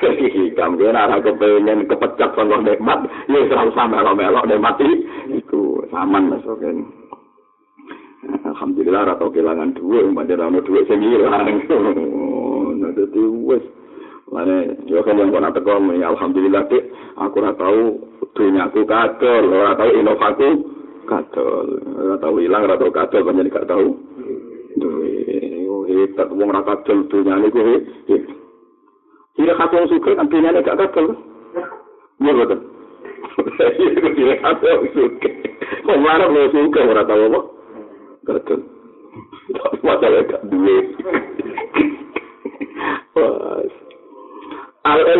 hikam 0.00 0.78
dia 0.78 0.90
nara 0.94 1.18
kepengen 1.20 1.86
kepecat 1.90 2.30
sama 2.34 2.62
nikmat. 2.62 3.04
Ya 3.28 3.38
selalu 3.46 3.70
sama 3.74 4.00
melok 4.00 4.16
melok 4.16 4.48
nikmat 4.48 4.76
itu 5.30 5.84
saman 5.90 6.30
masuk 6.30 6.62
Alhamdulillah 8.20 9.08
rata 9.08 9.24
kehilangan 9.32 9.72
dua, 9.80 10.04
umpamanya 10.04 10.44
rano 10.44 10.60
dua 10.60 10.84
hilang. 10.84 11.64
Nah, 12.80 12.90
jadi 12.92 13.22
wes. 13.48 13.64
Mana, 14.30 14.62
yo 14.86 15.02
kan 15.02 15.18
yang 15.18 15.34
kau 15.34 15.42
nak 15.42 15.58
alhamdulillah 15.58 16.62
dek, 16.70 16.86
aku 17.18 17.42
ora 17.42 17.50
tahu 17.56 17.98
dunia 18.36 18.70
aku 18.70 18.86
kadol, 18.86 19.50
ora 19.50 19.74
tahu 19.74 19.90
inovaku 19.90 20.48
kadol, 21.02 21.66
ora 21.98 22.14
tahu 22.22 22.38
hilang, 22.38 22.62
ora 22.62 22.78
tahu 22.78 22.94
kadol, 22.94 23.26
banyak 23.26 23.50
gak 23.50 23.66
tahu. 23.66 23.88
Hebat, 26.00 26.28
wong 26.32 26.48
ora 26.48 26.64
kadol 26.64 27.04
dunia 27.12 27.36
ini 27.36 27.48
gue, 27.52 27.76
Tidak 29.36 29.56
kata 29.56 29.74
yang 29.76 29.88
suka, 29.92 30.10
kan 30.16 30.30
dunia 30.32 30.50
ini 30.56 30.64
gak 30.64 30.78
gagal. 30.80 31.06
Iya 32.20 32.32
betul. 32.36 32.60
Tidak 34.16 34.40
kata 34.40 34.66
yang 34.66 34.86
suka. 34.96 35.30
Kok 35.84 36.00
marah 36.00 36.28
lo 36.28 36.48
suka, 36.48 36.80
orang 36.80 37.08
tahu 37.08 37.24
apa? 37.28 37.40
Tapi 38.30 38.56
masalah 39.84 40.22
gak 40.28 40.42
duit. 40.48 40.86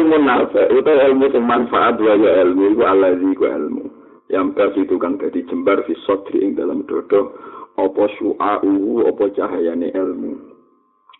ilmu 0.00 0.16
nafa 0.22 0.70
utawa 0.70 1.02
ilmu 1.10 1.26
sing 1.32 1.44
manfaat 1.44 2.00
ya 2.00 2.14
ilmu 2.46 2.74
iku 2.74 2.82
allazi 2.86 3.30
ku 3.36 3.44
ilmu 3.46 3.84
yang 4.30 4.54
pers 4.54 4.74
itu 4.78 4.94
kang 4.96 5.18
dadi 5.18 5.42
jembar 5.50 5.82
fi 5.84 5.94
sotri 6.06 6.40
ing 6.42 6.54
dalam 6.54 6.86
dodo 6.86 7.34
apa 7.74 8.04
syu'a'u 8.18 9.04
apa 9.10 9.24
cahayane 9.34 9.90
ilmu 9.90 10.49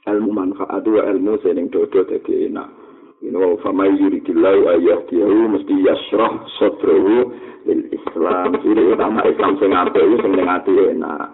ilmu 0.09 0.31
manfaat 0.33 0.85
wa 0.89 1.03
ilmu 1.05 1.37
sing 1.45 1.69
dodo 1.69 2.01
dadi 2.09 2.49
enak. 2.49 2.69
Ini 3.21 3.37
wa 3.37 3.53
famai 3.61 3.93
yuridillahu 4.01 4.73
ayyahdiyahu 4.81 5.53
mesti 5.53 5.75
yasrah 5.85 6.41
sotrahu 6.57 7.29
lil 7.69 7.83
islam. 7.93 8.57
Ciri 8.65 8.97
utama 8.97 9.21
islam 9.29 9.61
sing 9.61 9.77
apik 9.77 10.01
iku 10.01 10.17
sing 10.25 10.33
ning 10.41 10.49
ati 10.49 10.73
enak. 10.73 11.29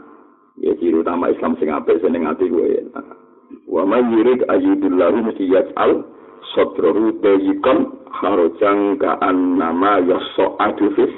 Ya 0.58 0.74
ciri 0.82 0.98
utama 0.98 1.30
islam 1.30 1.54
sing 1.62 1.70
apik 1.70 2.02
sing 2.02 2.10
ning 2.10 2.26
ati 2.26 2.50
enak. 2.50 3.06
Wa 3.70 3.86
man 3.86 4.10
yurid 4.10 4.42
ayyidillahu 4.50 5.30
mesti 5.30 5.46
yas'al 5.46 6.02
sotrahu 6.58 7.22
dayikan 7.22 7.94
harujang 8.10 8.98
ka'an 8.98 9.54
nama 9.54 10.02
yasso 10.02 10.58
adufis 10.58 11.14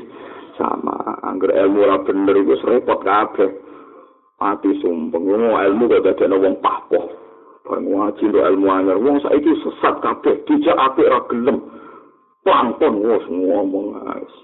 sama. 0.61 1.16
Angger 1.24 1.57
ilmu 1.64 1.80
ora 1.80 2.05
bener 2.05 2.44
iku 2.44 2.61
repot 2.68 3.01
kabeh. 3.01 3.49
Ati 4.36 4.84
sumpeng. 4.84 5.24
Ilmu 5.32 5.88
kok 5.88 6.05
dadekno 6.05 6.36
wong 6.44 6.61
pahpoh 6.61 7.28
ngaji 7.77 8.25
ndo 8.33 8.41
ilmu 8.41 8.66
anyar. 8.73 8.97
Wong 8.97 9.21
saiki 9.21 9.53
sesat 9.61 10.01
kabeh. 10.01 10.41
Dijak 10.49 10.79
apik 10.79 11.05
ora 11.05 11.21
gelem. 11.29 11.59
Pangpon 12.41 13.05
wis 13.05 13.25
ngomong 13.29 14.01
guys. 14.01 14.35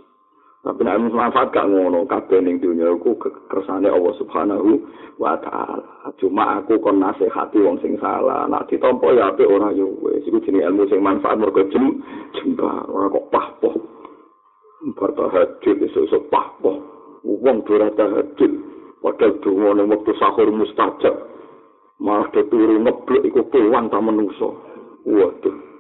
Tapi 0.64 0.80
nek 0.84 1.00
manfaat 1.08 1.48
gak 1.52 1.68
ngono. 1.68 2.04
Kabeh 2.04 2.44
ning 2.44 2.60
dunya 2.60 2.92
iku 2.92 3.16
kersane 3.48 3.88
Allah 3.88 4.12
Subhanahu 4.20 4.80
wa 5.16 5.36
taala. 5.40 6.12
Cuma 6.20 6.60
aku 6.60 6.76
kon 6.84 7.00
nasihati 7.00 7.60
wong 7.64 7.80
sing 7.80 7.96
salah. 7.96 8.44
Nek 8.44 8.68
ditampa 8.68 9.08
ya 9.16 9.32
apik 9.32 9.48
ora 9.48 9.72
yo 9.72 9.88
wis. 10.04 10.24
Iku 10.28 10.44
jenenge 10.44 10.68
ilmu 10.68 10.84
sing 10.92 11.00
manfaat 11.00 11.40
mergo 11.40 11.64
jem 11.72 12.04
jembar. 12.36 12.84
Ora 12.92 13.08
kok 13.08 13.28
pahpoh. 13.32 13.76
Bertahajud 14.84 15.76
esuk-esuk 15.80 16.28
pahpoh. 16.28 16.76
Wong 17.24 17.64
ora 17.72 17.88
tahajud. 17.96 18.52
Padahal 19.04 19.36
donga 19.44 19.68
ning 19.80 19.86
wektu 19.92 20.12
sahur 20.16 20.48
mustajab 20.48 21.33
malah 22.02 22.30
turu 22.32 22.80
ngeblek 22.82 23.26
iku 23.28 23.46
kewan 23.50 23.90
ta 23.90 23.98
menungso 24.02 24.58
waduh 25.06 25.74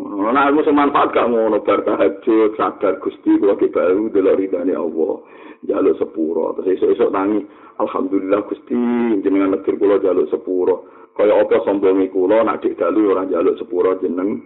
Nah, 0.00 0.48
ilmu 0.48 0.64
sing 0.64 0.72
manfaat 0.72 1.12
gak 1.12 1.28
ngono 1.28 1.60
bar 1.60 1.84
tahajud, 1.84 2.56
sadar 2.56 2.96
Gusti 3.04 3.36
kula 3.36 3.52
ki 3.60 3.68
baru 3.68 4.08
delok 4.08 4.40
ridane 4.40 4.72
Allah. 4.72 5.20
Jaluk 5.60 6.00
sepuro, 6.00 6.56
terus 6.56 6.80
esuk-esuk 6.80 7.12
tangi, 7.12 7.44
alhamdulillah 7.76 8.40
Gusti 8.48 8.80
jenengan 9.20 9.60
negeri 9.60 9.76
kula 9.76 10.00
jaluk 10.00 10.32
sepuro. 10.32 10.88
Kaya 11.12 11.36
apa 11.36 11.60
sombongi 11.68 12.08
kula 12.08 12.40
nak 12.40 12.64
dik 12.64 12.80
dalu 12.80 13.12
ora 13.12 13.28
jaluk 13.28 13.60
sepuro 13.60 14.00
jeneng 14.00 14.40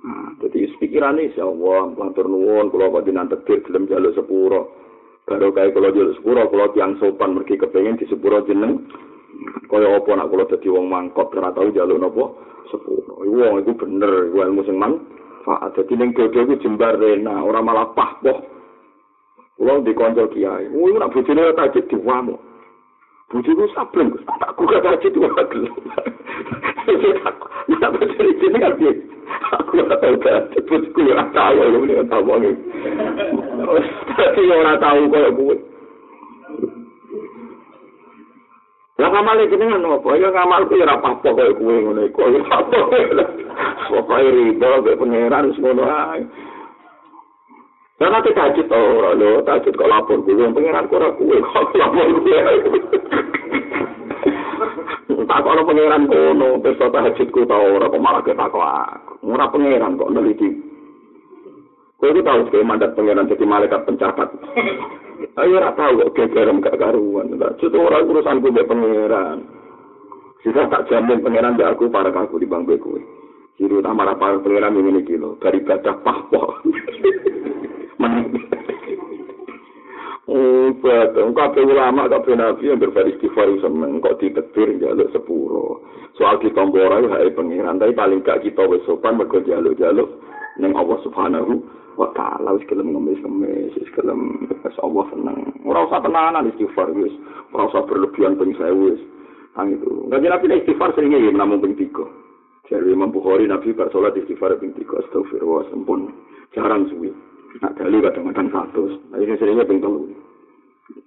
Nah, 0.00 0.32
jadi 0.40 0.64
pikiran 0.80 1.20
ini, 1.20 1.36
Allah, 1.36 1.92
matur 1.92 2.24
nuwun, 2.24 2.72
kalau 2.72 2.88
kok 2.88 3.04
dinan 3.04 3.28
tegir, 3.28 3.60
gelem 3.68 3.84
jaluk 3.84 4.16
sepuro. 4.16 4.72
Baru 5.28 5.52
kayak 5.52 5.76
kalau 5.76 5.92
jaluk 5.92 6.16
sepuro, 6.16 6.48
kalau 6.48 6.72
tiang 6.72 6.96
sopan, 6.96 7.36
mergi 7.36 7.60
kepengen 7.60 8.00
di 8.00 8.08
sepuro 8.08 8.40
jeneng. 8.48 8.88
Kaya 9.70 9.96
apa 9.96 10.10
nak 10.16 10.28
kalau 10.28 10.50
jadi 10.50 10.68
wong 10.68 10.86
mangkot, 10.90 11.32
karena 11.32 11.54
tahu 11.54 11.72
jaluk 11.72 12.00
nopo 12.00 12.24
sepuro. 12.68 13.24
Wong 13.24 13.64
itu 13.64 13.72
bener, 13.76 14.28
itu 14.28 14.36
ilmu 14.42 14.62
sing 14.66 14.76
manfaat. 14.76 15.72
Jadi 15.78 15.92
neng 15.96 16.10
dodo 16.12 16.38
itu 16.44 16.60
jembar 16.60 16.98
rena, 17.00 17.40
orang 17.40 17.64
malah 17.64 17.88
pahpoh. 17.96 18.44
Kalau 19.60 19.84
di 19.84 19.92
konco 19.92 20.28
kiai, 20.32 20.68
wong 20.72 21.00
nak 21.00 21.12
bujine 21.12 21.52
tajid 21.56 21.88
diwamu. 21.88 22.36
Bujuku 23.30 23.70
sableng, 23.76 24.10
tak 24.26 24.58
gak 24.58 24.82
tajid 24.82 25.12
diwamu. 25.14 25.36
Tak 27.78 27.90
bujine 27.96 28.30
jenengan 28.42 28.74
aku 29.50 29.82
ora 29.82 29.96
tau 29.98 30.14
cepet 30.54 30.82
ku 30.94 31.00
ora 31.06 31.24
tau 31.34 31.54
lho 31.54 31.80
nek 31.86 32.06
tau 32.10 32.22
wong 32.22 32.42
iki 32.46 34.42
ora 34.50 34.74
tau 34.78 35.00
koyo 35.10 35.30
kuwi 35.34 35.56
Ya 39.00 39.08
ngamal 39.08 39.40
iki 39.48 39.56
dengan 39.56 39.88
opo? 39.88 40.12
Ya 40.12 40.28
ngamal 40.28 40.68
ku 40.68 40.76
ora 40.76 41.00
apa-apa 41.00 41.28
koyo 41.32 41.56
kuwi 41.56 41.88
ngono 41.88 42.04
iku. 42.04 42.20
Pokoke 43.88 44.28
riba 44.28 44.84
be 44.84 44.92
pangeran 45.00 45.56
ngono 45.56 45.82
ae. 45.88 46.20
Ya 47.96 48.06
nanti 48.12 48.36
tajud 48.36 48.68
ora 48.68 49.16
lho, 49.16 49.40
tajud 49.48 49.72
kok 49.72 49.88
lapor 49.88 50.20
kuwi 50.20 50.52
pangeran 50.52 50.84
ku 50.92 51.00
ora 51.00 51.08
kuwi 51.16 51.40
kok 51.40 51.72
lapor 51.80 52.06
kuwi. 52.20 52.80
tak 55.30 55.46
ana 55.46 55.62
pangeran 55.62 56.10
kono 56.10 56.58
pesta 56.58 56.90
tahajudku 56.90 57.46
ta 57.46 57.54
ora 57.54 57.86
kok 57.86 58.02
malah 58.02 58.22
ketakok 58.26 58.66
aku 58.66 59.30
ora 59.30 59.46
pangeran 59.46 59.94
kok 59.94 60.10
neliti 60.10 60.50
kowe 62.02 62.10
iki 62.10 62.26
tau 62.26 62.42
sing 62.50 62.66
mandat 62.66 62.98
pangeran 62.98 63.30
jadi 63.30 63.44
malaikat 63.46 63.86
pencatat 63.86 64.26
ayo 65.40 65.52
ora 65.56 65.70
tau 65.76 65.96
kok 65.96 66.12
gegerem 66.16 66.62
gak 66.64 66.78
karuan 66.80 67.34
cuma 67.34 67.78
ora 67.78 67.98
urusan 68.04 68.40
gue 68.40 68.64
pangeran 68.64 69.38
sisa 70.40 70.68
tak 70.68 70.88
jamin 70.88 71.20
pangeran 71.20 71.56
gak 71.56 71.76
aku 71.76 71.92
para 71.92 72.08
aku 72.12 72.40
di 72.40 72.48
bangku 72.48 72.76
kowe 72.80 73.00
Ciri 73.60 73.76
utama 73.76 74.08
para 74.16 74.40
pangeran 74.40 74.72
ini 74.72 75.04
kilo 75.04 75.36
dari 75.36 75.60
baca 75.60 75.92
pahpoh. 76.00 76.64
Obat, 80.30 81.12
kabeh 81.12 81.64
ulama, 81.68 82.08
kabeh 82.08 82.40
nabi 82.40 82.72
yang 82.72 82.80
beristighfar 82.80 83.52
seneng 83.60 84.00
kok 84.00 84.16
ditetir 84.16 84.80
jaluk 84.80 85.12
sepuro. 85.12 85.84
Soal 86.16 86.40
kita 86.40 86.56
mbora 86.64 87.04
itu 87.04 87.12
hari 87.12 87.36
pengiran, 87.36 87.76
tapi 87.76 87.92
paling 87.92 88.24
gak 88.24 88.40
kita 88.40 88.64
wis 88.64 88.80
sopan 88.88 89.20
mergo 89.20 89.44
jaluk-jaluk 89.44 90.08
ning 90.56 90.72
Allah 90.72 90.96
Subhanahu 91.04 91.60
wa 92.00 92.08
taala 92.16 92.56
wis 92.56 92.64
kelem 92.64 92.96
ngemis-ngemis, 92.96 93.76
wis 93.76 93.92
kelem 93.92 94.48
wis 94.48 94.76
Allah 94.80 95.04
seneng. 95.12 95.52
Ora 95.68 95.84
usah 95.84 96.00
tenanan 96.00 96.48
istighfar 96.48 96.88
wis, 96.96 97.12
ora 97.52 97.68
usah 97.68 97.84
berlebihan 97.84 98.40
ping 98.40 98.56
sewu 98.56 98.96
wis. 98.96 99.00
Ang 99.60 99.76
itu. 99.76 100.08
Enggak 100.08 100.40
nabi 100.40 100.64
istighfar 100.64 100.96
seringnya 100.96 101.20
ya 101.20 101.30
namun 101.36 101.60
ping 101.60 101.76
tiga. 101.76 102.08
Jadi 102.70 102.94
Imam 102.94 103.10
Bukhari 103.12 103.50
Nabi 103.50 103.74
bar 103.76 103.92
salat 103.92 104.16
istighfar 104.16 104.56
ping 104.56 104.72
tiga 104.72 105.04
astagfirullah 105.04 105.68
sempun 105.68 106.08
jarang 106.56 106.88
suwi. 106.88 107.12
Nak 107.60 107.76
kali 107.76 107.98
kadang-kadang 108.00 108.48
satu. 108.48 108.82
Nah, 109.12 109.18
ini 109.20 109.36
seringnya 109.36 109.68
ping 109.68 109.84
telu. 109.84 110.08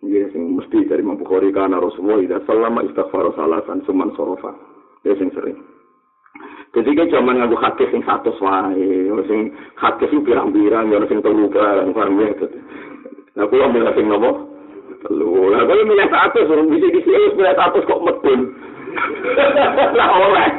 Iya, 0.04 0.32
sing 0.32 0.54
mesti 0.54 0.86
dari 0.86 1.02
Imam 1.02 1.18
Bukhari 1.18 1.50
karena 1.50 1.82
Rasulullah 1.82 2.22
tidak 2.22 2.46
selama 2.46 2.86
istighfar 2.86 3.34
salasan 3.34 3.82
suman 3.90 4.14
sorofa. 4.14 4.54
Ya 5.08 5.18
sing 5.18 5.34
sering. 5.34 5.73
Ketika 6.74 7.06
zaman 7.06 7.38
ngaku 7.38 7.54
hadis 7.62 7.86
sing 7.94 8.02
satu 8.02 8.34
wae, 8.42 9.06
sing 9.30 9.54
hadis 9.78 10.10
sing 10.10 10.26
pirang-pirang, 10.26 10.90
ya 10.90 11.06
sing 11.06 11.22
telu 11.22 11.46
barang 11.46 11.94
paham 11.94 12.18
ya. 12.18 12.34
Nah, 13.38 13.46
kula 13.46 13.70
milih 13.70 13.94
sing 13.94 14.10
nopo? 14.10 14.50
Telu. 15.06 15.54
Lah 15.54 15.70
kalau 15.70 15.86
milih 15.86 16.08
satu, 16.10 16.40
suruh 16.50 16.66
bisa 16.66 16.90
di 16.90 17.02
sini 17.06 17.38
milih 17.38 17.54
satu 17.54 17.78
kok 17.86 18.02
medun. 18.02 18.42
Lah 19.98 20.10
oleh. 20.18 20.50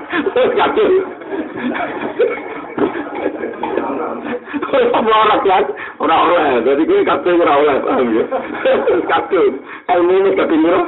Kadung. 0.55 0.95
Ora 4.95 5.37
kan, 5.43 5.65
ora 5.99 6.17
oleh. 6.31 6.51
Jadi 6.63 6.83
kuwi 6.87 7.03
kabeh 7.07 7.33
ora 7.43 7.55
oleh, 7.59 7.77
paham 7.83 8.07
ya. 8.15 8.25
Kabeh. 9.07 9.47
Ilmu 9.91 10.15
ini 10.15 10.31
miro. 10.63 10.83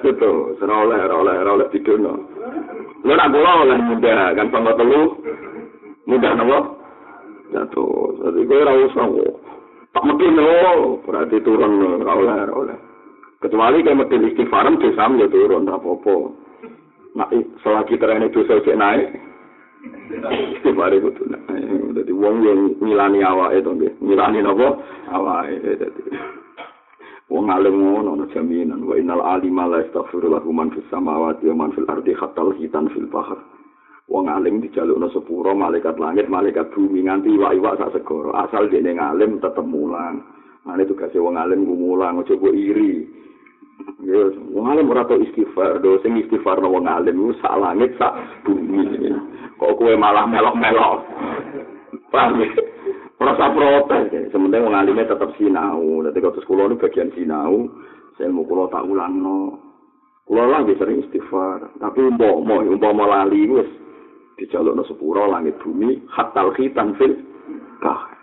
Gitu, 0.00 0.32
ora 0.64 0.74
oleh, 0.88 0.98
ora 1.04 1.14
oleh, 1.20 1.34
ora 1.36 1.50
oleh 1.60 1.68
didono. 1.72 2.37
Lha 3.06 3.14
nak 3.14 3.30
kula 3.30 3.52
oleh 3.62 3.78
muda 3.78 4.34
kan 4.34 4.50
pangkat 4.50 4.74
telu. 4.78 5.02
Muda 6.08 6.28
napa? 6.34 6.58
Jatuh. 7.54 8.18
Jadi 8.24 8.40
kuwi 8.44 8.62
ora 8.64 8.72
usah 8.86 9.06
kok. 9.06 9.34
Tak 9.96 10.04
mungkin 10.04 10.36
no, 10.36 11.00
berarti 11.06 11.40
turun 11.40 12.02
ora 12.04 12.12
oleh, 12.12 12.34
ora 12.44 12.54
oleh. 12.54 12.78
Kecuali 13.38 13.86
kayak 13.86 13.98
mungkin 14.02 14.28
istighfaran 14.28 14.82
dosa 14.82 15.08
ya 15.14 15.26
turun, 15.30 15.70
apa-apa. 15.70 16.14
Nah, 17.14 17.28
selagi 17.62 17.94
terane 17.96 18.28
dosa 18.34 18.58
cek 18.62 18.78
naik, 18.78 19.14
istighfar 20.58 20.92
itu 20.92 21.08
tuh. 21.14 21.26
Jadi 21.94 22.12
wong 22.12 22.42
yang 22.42 22.60
milani 22.82 23.22
awak 23.22 23.54
itu, 23.56 23.70
milani 24.02 24.42
nopo 24.42 24.82
awak 25.08 25.50
itu. 25.54 25.86
Wong 27.28 27.52
alim 27.52 27.76
ngono 27.76 28.16
ana 28.16 28.26
jaminan 28.32 28.88
wa 28.88 28.96
innal 28.96 29.20
alima 29.20 29.68
la 29.68 29.84
yastaghfiru 29.84 30.32
lahu 30.32 30.48
man 30.48 30.72
fis 30.72 30.84
samawati 30.88 31.44
wa 31.52 31.68
man 31.68 31.76
fil 31.76 31.84
ardi 31.84 32.16
hatta 32.16 32.40
hitan 32.56 32.88
fil 32.88 33.04
bahr. 33.04 33.36
Wong 34.08 34.32
alim 34.32 34.64
dijalukno 34.64 35.12
sepuro 35.12 35.52
malaikat 35.52 36.00
langit, 36.00 36.32
malaikat 36.32 36.72
bumi 36.72 37.04
nganti 37.04 37.28
iwak-iwak 37.28 37.76
sak 37.76 37.92
segoro. 38.00 38.32
Asal 38.32 38.72
dene 38.72 38.96
ngalim 38.96 39.36
tetep 39.44 39.60
mulang. 39.60 40.24
Mane 40.64 40.88
tugasé 40.88 41.20
wong 41.20 41.36
alim 41.36 41.68
ku 41.68 41.76
mulang, 41.76 42.24
aja 42.24 42.32
kok 42.32 42.56
iri. 42.56 43.04
Ya, 44.00 44.32
wong 44.48 44.64
alim 44.64 44.88
ora 44.88 45.04
tau 45.04 45.20
istighfar, 45.20 45.84
do 45.84 46.00
sing 46.00 46.16
istighfar 46.24 46.56
wong 46.64 46.88
alim 46.88 47.20
ku 47.20 47.36
sak 47.44 47.52
langit 47.60 47.92
sak 48.00 48.16
bumi. 48.48 49.12
Kok 49.60 49.76
kowe 49.76 49.92
malah 50.00 50.24
melok-melok. 50.24 51.04
Paham 52.08 52.40
usah 53.18 53.50
protes, 53.50 54.14
ya. 54.14 54.20
sementing 54.30 54.62
wong 54.62 54.78
alime 54.78 55.02
tetep 55.02 55.30
sinau. 55.34 56.06
Dadi 56.06 56.22
kok 56.22 56.38
kula 56.46 56.70
nu 56.70 56.78
bagian 56.78 57.10
sinau, 57.18 57.66
saya 58.14 58.30
mau 58.30 58.46
kula 58.46 58.70
tak 58.70 58.86
ulangno. 58.86 59.58
Kula 60.22 60.44
lah 60.46 60.60
sering 60.76 61.02
istighfar, 61.02 61.72
tapi 61.82 62.04
umpama 62.04 62.62
umpama 62.62 63.04
lali 63.08 63.48
wis 63.48 63.66
dijalukno 64.38 64.86
sepuro 64.86 65.26
langit 65.26 65.58
bumi 65.58 65.98
hatal 66.14 66.54
khitan 66.54 66.94
fil 66.94 67.16
bah 67.82 68.18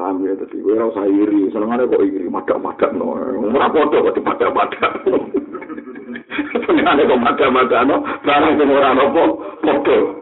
Paham 0.00 0.24
ya, 0.24 0.32
jadi 0.32 0.64
gue 0.64 0.80
rasa 0.80 1.04
iri, 1.04 1.52
seneng 1.52 1.76
kok 1.76 2.00
iri, 2.00 2.24
madak-madak, 2.24 2.88
no. 2.96 3.20
Ora 3.52 3.68
podo 3.68 4.00
kok 4.00 4.16
dipadak-padak. 4.16 4.92
Seneng 6.64 7.04
kok 7.04 7.20
madak-madak, 7.20 7.84
no. 7.84 8.00
Barang 8.24 8.56
sing 8.56 8.72
ora 8.72 8.96
nopo, 8.96 9.24
podo. 9.60 10.19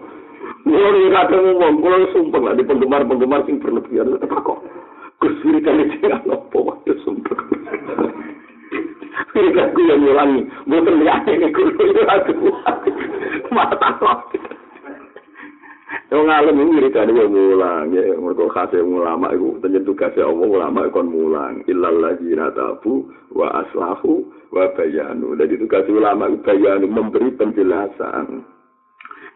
Gue 0.67 0.89
nih 0.95 1.11
kadang 1.15 1.43
ngomong, 1.55 1.75
gue 1.83 2.11
sumpah 2.15 2.41
lah 2.43 2.55
di 2.59 2.67
penggemar-penggemar 2.67 3.47
sing 3.47 3.63
berlebihan. 3.63 4.19
Tapi 4.19 4.37
kok, 4.43 4.59
gue 5.23 5.33
suri 5.43 5.61
kali 5.63 5.87
dia 5.99 6.19
nopo, 6.27 6.73
waduh 6.73 6.99
sumpah. 7.07 7.39
Suri 9.35 9.51
kali 9.55 9.83
yang 9.91 10.03
ngulangi, 10.03 10.43
terlihat 10.67 11.23
ini, 11.31 11.49
gue 11.55 11.67
itu 11.73 12.03
aduh, 12.07 12.57
mata 13.55 13.91
kok. 14.03 14.35
Wong 16.09 16.33
alim 16.33 16.57
iki 16.57 16.73
wiridane 16.73 17.13
wong 17.13 17.33
mulang, 17.37 17.93
ya 17.93 18.17
mergo 18.17 18.49
khase 18.49 18.81
ulama 18.81 19.29
iku 19.37 19.61
tenjen 19.61 19.85
tugase 19.85 20.25
Allah 20.25 20.49
ulama 20.49 20.89
kon 20.89 21.13
mulang. 21.13 21.61
Illal 21.69 22.01
ladzina 22.01 22.49
tabu 22.57 23.13
wa 23.29 23.53
aslahu 23.61 24.25
wa 24.49 24.73
bayanu. 24.73 25.37
Jadi 25.37 25.61
tugas 25.61 25.85
ulama 25.93 26.33
bayanu 26.41 26.89
memberi 26.89 27.29
penjelasan. 27.37 28.41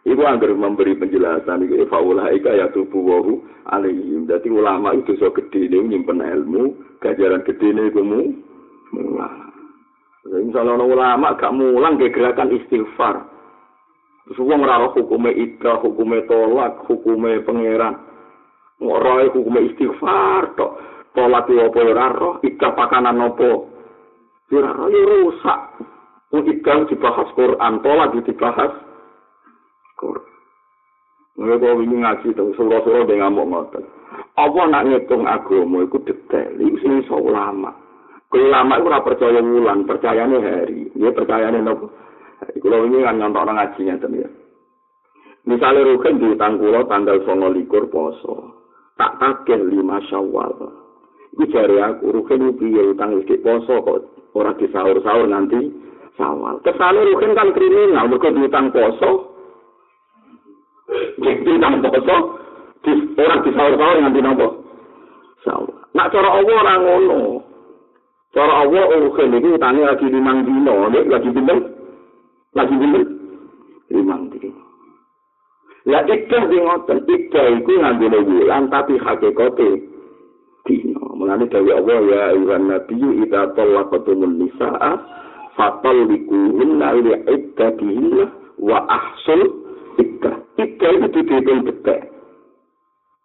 Iku 0.02 0.22
anggar 0.26 0.50
memberi 0.50 0.98
penjelasan 0.98 1.62
iku 1.62 1.86
faulah 1.86 2.26
ika 2.34 2.50
ya 2.50 2.66
tubuh 2.74 3.06
wahu 3.06 3.38
alaihim. 3.70 4.26
Jadi 4.26 4.50
ulama 4.50 4.98
itu 4.98 5.14
so 5.14 5.30
gede 5.30 5.70
ini 5.70 5.94
nyimpen 5.94 6.18
ilmu, 6.18 6.74
gajaran 6.98 7.46
gede 7.46 7.70
ini 7.70 7.86
iku 7.86 8.02
mu 8.02 8.20
mulang. 8.90 9.54
Misalnya 10.26 10.82
ulama 10.82 11.38
gak 11.38 11.54
mulang 11.54 11.98
ke 11.98 12.10
gerakan 12.10 12.54
istighfar, 12.54 13.26
Terus 14.22 14.38
wong 14.38 14.62
ora 14.62 14.86
hukume 14.94 15.34
ida, 15.34 15.82
hukume 15.82 16.22
tolak, 16.30 16.86
hukume 16.86 17.42
pangeran. 17.42 17.98
Ora 18.78 19.26
hukume 19.26 19.66
istighfar 19.66 20.54
tok. 20.54 20.72
Tolak 21.12 21.50
yo 21.50 21.68
apa 21.68 21.80
ora 21.82 22.06
roh, 22.14 22.34
ida 22.46 22.70
pakanan 22.72 23.18
apa. 23.18 23.50
Ora 24.54 24.70
rusak. 24.78 25.60
Wong 26.30 26.42
ida 26.48 26.86
dibahas 26.86 27.28
Quran, 27.34 27.82
tolak 27.82 28.14
dibahas 28.14 28.72
Quran. 30.02 30.26
Mereka 31.32 31.64
kok 31.64 31.80
ini 31.80 31.96
ngaji 32.02 32.28
tuh, 32.36 32.52
suruh-suruh 32.58 33.08
dia 33.08 33.22
ngamuk 33.22 33.48
ngotot. 33.48 33.84
Apa 34.36 34.60
nak 34.68 34.84
ngitung 34.84 35.24
agama 35.24 35.80
itu 35.86 35.96
detail, 36.04 36.50
itu 36.60 36.76
sini 36.84 37.00
so 37.08 37.16
ulama. 37.16 37.72
Kalau 38.28 38.48
ulama 38.48 38.80
itu 38.80 38.88
percaya 39.04 39.40
wulan, 39.40 39.84
percayanya 39.84 40.36
hari. 40.40 40.88
Dia 40.92 41.12
percayanya 41.12 41.60
nopo. 41.60 41.92
Kulo 42.58 42.88
ini 42.90 43.06
kan 43.06 43.20
nyontok 43.20 43.44
ngaji 43.48 43.80
ngeten 43.86 44.18
ya. 44.18 44.28
Misalnya 45.42 45.86
Rukin 45.86 46.22
diutang 46.22 46.58
kulo 46.58 46.86
tanggal 46.86 47.22
songo 47.26 47.50
likur 47.50 47.90
poso, 47.90 48.62
tak 48.94 49.18
takil 49.18 49.66
lima 49.66 49.98
syawal. 50.06 50.54
Iku 51.34 51.44
jari 51.50 51.80
aku, 51.82 52.12
Rukin 52.12 52.50
itu 52.50 52.52
piye 52.60 52.82
utang 52.94 53.18
istri 53.18 53.40
poso 53.42 53.82
kok 53.82 54.00
orang 54.36 54.56
di 54.58 54.66
sahur-sahur 54.70 55.26
nanti 55.26 55.72
sawal. 56.14 56.60
Kesannya 56.62 57.08
Rukin 57.10 57.34
kan 57.34 57.50
kriminal, 57.56 58.06
mereka 58.06 58.30
diutang 58.30 58.70
poso, 58.70 59.31
diutang 61.22 61.78
poso, 61.82 62.16
di, 62.82 62.92
orang 63.16 63.40
di 63.46 63.50
sahur-sahur 63.54 63.98
nanti 64.02 64.20
nopo 64.20 64.46
sawal. 65.46 65.70
Nak 65.92 66.08
cara 66.10 66.28
Allah 66.34 66.56
orang 66.66 66.80
ngono. 66.82 67.20
Cara 68.32 68.64
Allah 68.64 68.84
Rukin 68.96 69.36
itu 69.36 69.60
utangnya 69.60 69.92
lagi 69.92 70.08
limang 70.08 70.48
dino, 70.48 70.88
lagi 70.88 71.28
bintang 71.28 71.82
lagi 72.52 72.74
bingung 72.76 73.08
limang 73.88 74.28
dino 74.28 74.52
lah 75.88 76.04
ikdah 76.04 76.42
di 76.46 76.58
ngoten 76.60 76.98
ikdah 77.08 77.46
itu 77.58 77.72
ngambil 77.80 78.12
bulan 78.22 78.68
tapi 78.68 79.00
hakikate 79.00 79.88
dino 80.68 81.04
mulanya 81.16 81.48
dari 81.48 81.72
Allah 81.72 81.96
ya 82.06 82.20
ayuhan 82.36 82.68
nabi 82.68 83.00
idha 83.24 83.50
tolak 83.56 83.88
ketumun 83.90 84.36
nisa'a 84.36 84.92
fatal 85.56 85.96
likuhunna 86.06 86.88
li 87.02 87.12
iddatihinna 87.24 88.24
wa 88.60 88.78
ahsul 88.86 89.61
tiga. 89.98 90.32
Tiga 90.56 90.88
itu 90.98 91.20
dihitung 91.24 91.60
detik 91.66 92.12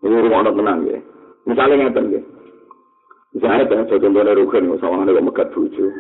ini 0.06 0.16
rumah 0.24 0.46
orang 0.46 0.56
tenang 0.56 0.80
ya. 0.88 1.00
Misalnya 1.48 1.90
ngerti 1.90 2.16
ya. 2.16 2.22
Zahid 3.38 3.70
yang 3.70 3.86
jauh 3.86 4.02
jendela 4.02 4.34
rukun 4.34 4.72
ya 4.72 4.76
sama 4.82 5.04
ada 5.06 5.22
megat 5.22 5.52
buju 5.54 5.94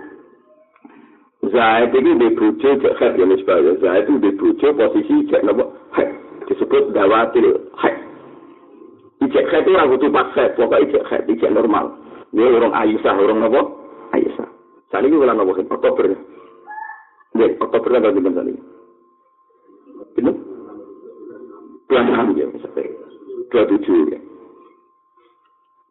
Zahid 1.51 1.91
ini 1.93 2.17
di 2.17 2.27
buju 2.33 2.81
cek 2.81 2.93
khed 2.97 3.13
ya 3.19 3.25
misbah 3.29 3.61
ya 3.61 3.77
Zahid 3.77 4.09
ini 4.09 4.23
di 4.25 4.31
buju 4.39 4.73
posisi 4.73 5.27
cek 5.29 5.45
nama 5.45 5.67
khed 5.93 6.09
disebut 6.49 6.95
dawatil 6.97 7.67
khed 7.77 7.95
Ijek 9.27 9.45
khed 9.49 9.63
itu 9.65 9.75
orang 9.75 9.91
butuh 9.91 10.09
pas 10.09 10.27
khed 10.33 10.55
pokoknya 10.57 10.83
ijek 10.87 11.03
khed 11.09 11.23
ijek 11.29 11.51
normal. 11.51 11.93
Ini 12.31 12.47
orang 12.47 12.73
ayisah 12.73 13.13
orang 13.17 13.39
nama 13.43 13.61
ayisah 14.13 14.49
saat 14.89 15.03
ini 15.03 15.19
orang 15.19 15.37
nama 15.37 15.51
khed 15.51 15.67
Oktober. 15.67 16.05
Ya 17.37 17.45
Oktober 17.59 17.89
kan 17.91 18.01
berarti 18.01 18.21
bentar 18.23 18.45
ini. 18.45 18.61
Bener? 20.17 20.35
26 21.87 22.39
ya 22.39 22.45
maksudnya. 22.51 22.85
27 23.51 24.13
ya. 24.13 24.19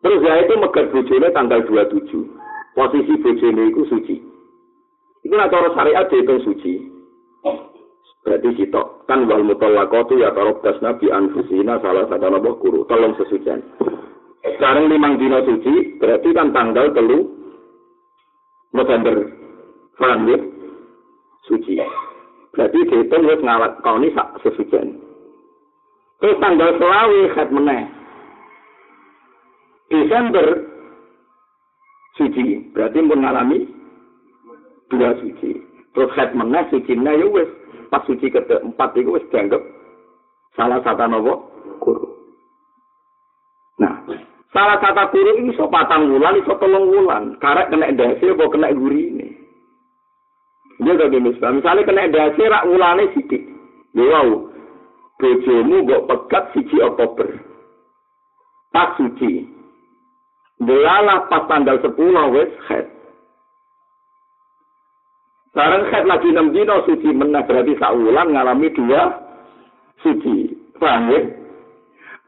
Terus 0.04 0.20
ya 0.22 0.34
itu 0.44 0.54
megat 0.60 0.86
bojone 0.92 1.28
tanggal 1.32 1.60
27. 1.64 2.30
Posisi 2.76 3.14
bojone 3.16 3.62
itu 3.72 3.82
suci. 3.88 4.16
Itu 5.24 5.34
nak 5.34 5.50
cara 5.50 5.72
syariat 5.72 6.06
dihitung 6.12 6.44
suci. 6.44 6.96
Berarti 8.26 8.58
kita 8.58 8.82
kan 9.06 9.30
wal 9.30 9.46
mutallaqatu 9.46 10.18
ya 10.18 10.34
tarab 10.34 10.58
nabi 10.82 11.06
anfusina 11.14 11.78
salah 11.78 12.10
satu 12.10 12.26
nabi 12.26 12.50
guru 12.58 12.82
tolong 12.90 13.14
sesucian. 13.22 13.62
Sekarang 14.42 14.90
limang 14.90 15.14
dino 15.14 15.46
suci 15.46 15.98
berarti 16.02 16.34
kan 16.34 16.50
tanggal 16.50 16.90
telu 16.90 17.22
November 18.74 19.30
paham 19.94 20.26
ya? 20.26 20.38
Suci. 21.46 21.78
Berarti 22.50 22.78
dihitung 22.90 23.30
wis 23.30 23.40
ngalak 23.46 23.78
kau 23.86 23.94
ini 24.02 24.10
sesucian. 24.42 25.05
Terus 26.16 26.40
tanggal 26.40 26.70
selawi 26.80 27.20
khat 27.36 27.48
meneh. 27.52 27.82
Desember 29.86 30.46
suci, 32.16 32.72
berarti 32.72 32.98
pun 33.04 33.20
ngalami 33.22 33.58
dua 34.90 35.14
suci. 35.20 35.60
Terus 35.92 36.12
head 36.16 36.32
meneh 36.32 36.64
suci 36.72 36.92
meneh 36.96 37.24
ya 37.24 37.26
wis 37.28 37.50
pas 37.92 38.02
suci 38.04 38.28
keempat 38.32 38.96
itu 38.98 39.14
wis 39.14 39.24
dianggap 39.30 39.62
salah 40.56 40.80
satu 40.82 41.04
nopo 41.06 41.34
guru. 41.84 42.08
Nah, 43.76 44.04
salah 44.50 44.80
satu 44.80 45.12
guru 45.12 45.32
ini 45.40 45.52
so 45.54 45.68
patang 45.68 46.08
bulan, 46.08 46.40
iso 46.40 46.56
tolong 46.56 46.88
bulan. 46.88 47.22
Karek 47.38 47.68
kena 47.68 47.92
dasi, 47.92 48.32
apa 48.32 48.44
kena 48.48 48.72
guri 48.72 49.12
ini. 49.12 49.28
Dia 50.76 50.92
gak 50.92 51.08
misalnya, 51.08 51.56
misalnya 51.60 51.88
kena 51.88 52.12
dasi, 52.12 52.42
rak 52.44 52.66
wulane 52.68 53.04
sidik. 53.16 53.42
Ya 53.96 54.04
wow, 54.04 54.52
bojomu 55.16 55.86
gak 55.88 56.04
pegat 56.08 56.44
siji 56.52 56.76
Oktober. 56.84 57.28
Pas 58.72 58.92
suci. 59.00 59.48
Belalah 60.60 61.28
pas 61.28 61.44
tanggal 61.48 61.80
10 61.80 61.96
wis 62.32 62.52
head. 62.68 62.96
Bareng 65.56 65.88
khat 65.88 66.04
lagi 66.04 66.28
enam 66.36 66.52
dino 66.52 66.84
suci 66.84 67.16
meneh 67.16 67.40
berarti 67.48 67.80
saulan 67.80 68.28
ngalami 68.28 68.68
dua 68.76 69.08
suci. 70.04 70.52
Paham 70.76 71.08
ya? 71.08 71.20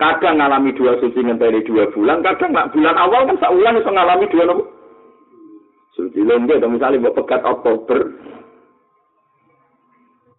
Kadang 0.00 0.40
ngalami 0.40 0.72
dua 0.72 0.96
suci 0.96 1.20
ngenteni 1.20 1.60
dua 1.68 1.92
bulan, 1.92 2.24
kadang 2.24 2.56
nggak 2.56 2.72
bulan 2.72 2.96
awal 2.96 3.28
kan 3.28 3.36
saulan 3.36 3.76
bisa 3.76 3.92
ngalami 3.92 4.32
dua 4.32 4.48
nopo. 4.48 4.64
Suci 5.92 6.24
atau 6.24 6.72
misalnya 6.72 7.04
mau 7.04 7.12
pekat 7.12 7.44
Oktober. 7.44 8.16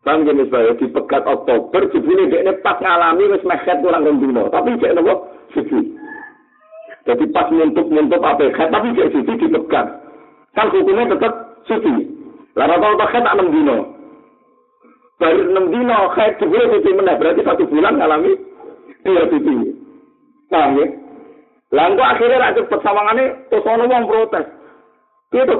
Bang 0.09 0.25
jenis 0.25 0.49
bayo 0.49 0.73
di 0.73 0.89
pekat 0.89 1.21
Oktober, 1.21 1.85
jebule 1.93 2.33
dia 2.33 2.49
pas 2.65 2.81
ngalami 2.81 3.29
wis 3.29 3.45
mekhet 3.45 3.77
kurang 3.85 4.09
dino, 4.17 4.49
tapi 4.49 4.73
cek 4.81 4.97
nopo 4.97 5.29
suci. 5.53 5.85
Jadi 7.05 7.29
pas 7.29 7.45
muntuk-muntuk 7.53 8.17
apa 8.17 8.49
tapi 8.49 8.89
cek 8.97 9.13
suci 9.13 9.37
dipegat. 9.37 9.85
Kan 10.57 10.73
hukumnya 10.73 11.13
tetap 11.13 11.61
suci. 11.69 12.09
Lah 12.57 12.65
tau 12.73 12.97
tak 12.97 13.21
tak 13.21 13.37
6 13.37 13.53
dino. 13.53 13.77
Baru 15.21 15.45
6 15.45 15.77
dino 15.77 15.97
khat 16.17 16.41
jebule 16.41 16.65
suci 16.73 16.89
meneh 16.89 17.13
berarti 17.13 17.45
satu 17.45 17.69
bulan 17.69 18.01
ngalami 18.01 18.33
dua 19.05 19.29
suci. 19.29 19.77
Paham 20.49 20.73
ya? 20.81 20.89
Lah 21.69 21.85
kok 21.93 22.09
akhirnya 22.17 22.41
ra 22.41 22.57
cepet 22.57 22.79
sawangane 22.81 23.45
terus 23.53 23.61
ono 23.61 23.85
wong 23.85 24.09
protes. 24.09 24.49
Piye 25.29 25.45
to 25.45 25.53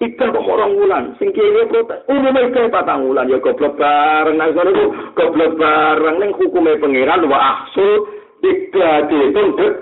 Ikan 0.00 0.32
kok 0.32 0.48
orang 0.48 0.80
bulan, 0.80 1.02
sing 1.20 1.28
kiri 1.36 1.68
protes. 1.68 2.08
Umumnya 2.08 2.48
itu 2.48 2.72
patang 2.72 3.04
bulan, 3.04 3.28
ya 3.28 3.36
goblok 3.36 3.76
bareng. 3.76 4.40
Nah, 4.40 4.48
soalnya 4.56 4.72
itu 4.72 4.84
goblok 5.12 5.52
bareng. 5.60 6.16
Neng 6.16 6.32
hukumnya 6.40 6.80
pengiran, 6.80 7.28
wa 7.28 7.36
ahsul, 7.36 8.08
tiga 8.40 9.04
dek. 9.12 9.74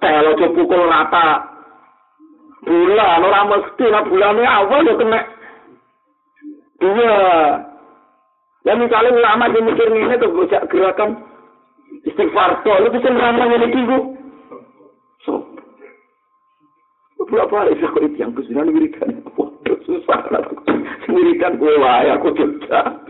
Kalau 0.00 0.40
pukul 0.56 0.88
rata, 0.88 1.58
bulan 2.64 3.24
ora 3.24 3.40
mesti 3.48 3.84
lah 3.86 4.02
bulane 4.06 4.44
awal 4.46 4.86
ya 4.86 4.94
kena 4.94 5.20
iya 6.82 7.16
Ya 8.66 8.76
misalnya 8.76 9.16
ulama 9.16 9.48
yang 9.48 9.64
mikir 9.64 9.88
ini 9.88 10.20
tuh 10.20 10.28
bocah 10.28 10.60
gerakan 10.68 11.24
istighfar 12.04 12.60
to, 12.60 12.72
lu 12.84 12.92
bisa 12.92 13.08
ngene 13.08 13.64
iki 13.64 13.80
ku. 13.88 13.98
So. 15.24 15.32
Berapa 17.32 17.48
kali 17.64 17.80
saya 17.80 17.88
kok 17.96 18.02
itu 18.04 18.16
yang 18.20 18.36
kesulitan 18.36 18.68
wiridan. 18.68 19.24
Susah 19.88 20.20
lah. 20.28 20.44
Wiridan 21.08 21.56
gue 21.56 21.74
wae 21.80 22.12
aku 22.12 22.36
juga. 22.36 23.00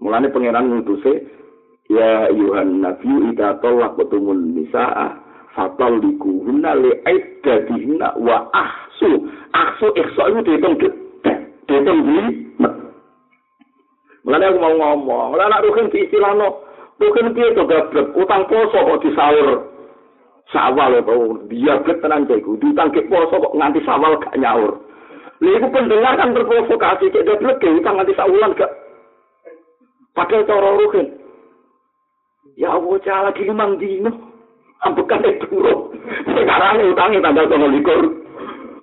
Mulane 0.00 0.32
pangeran 0.32 0.72
ngutuse 0.72 1.12
ya 1.92 2.32
Yuhan 2.32 2.80
Nabi 2.80 3.36
ida 3.36 3.60
tolak 3.60 4.00
betumun 4.00 4.56
nisaa 4.56 5.20
fatal 5.52 6.00
dikuhuna 6.00 6.72
li 6.72 6.88
aiddadihna 7.04 8.16
wa 8.16 8.48
ahsu 8.56 9.28
ahsu 9.52 9.92
ihsa 9.92 10.22
itu 10.32 10.40
dihitung 10.48 10.74
dihitung 11.68 12.00
di 12.08 12.16
Mulane 14.20 14.44
aku 14.52 14.58
mau 14.60 14.74
ngomong, 14.76 15.32
ora 15.36 15.48
nak 15.48 15.64
rugen 15.64 15.88
diistilahno. 15.92 16.64
Rugen 17.00 17.32
piye 17.32 17.56
to 17.56 17.64
gablek 17.64 18.12
utang 18.12 18.44
poso 18.52 18.76
kok 18.76 19.00
disaur. 19.00 19.79
Sawal 20.50 20.98
to 21.06 21.46
dia 21.46 21.78
blek 21.78 22.02
tenan 22.02 22.26
iku, 22.26 22.58
diutang 22.58 22.90
ke 22.90 23.06
poso 23.06 23.38
kok 23.38 23.54
nganti 23.54 23.78
sawal 23.86 24.18
gak 24.18 24.34
nyaur. 24.34 24.82
Lha 25.38 25.50
iku 25.56 25.66
pendengar 25.70 26.18
kan 26.18 26.34
terprovokasi 26.34 27.14
cek 27.14 27.22
gablek 27.22 27.62
ke 27.62 27.70
utang 27.70 27.94
nganti 27.96 28.18
saulan 28.18 28.52
gak. 28.58 28.72
Padahal 30.10 30.44
cara 30.50 30.70
rugen. 30.74 31.06
Ya 32.58 32.74
cala 32.76 33.30
lagi 33.30 33.46
limang 33.46 33.78
dino. 33.78 34.10
Ambekan 34.82 35.22
itu 35.22 35.46
turun. 35.48 35.94
Sekarang 36.28 36.82
utangnya 36.82 37.24
tanggal 37.24 37.46
sama 37.46 37.68
likur. 37.70 38.00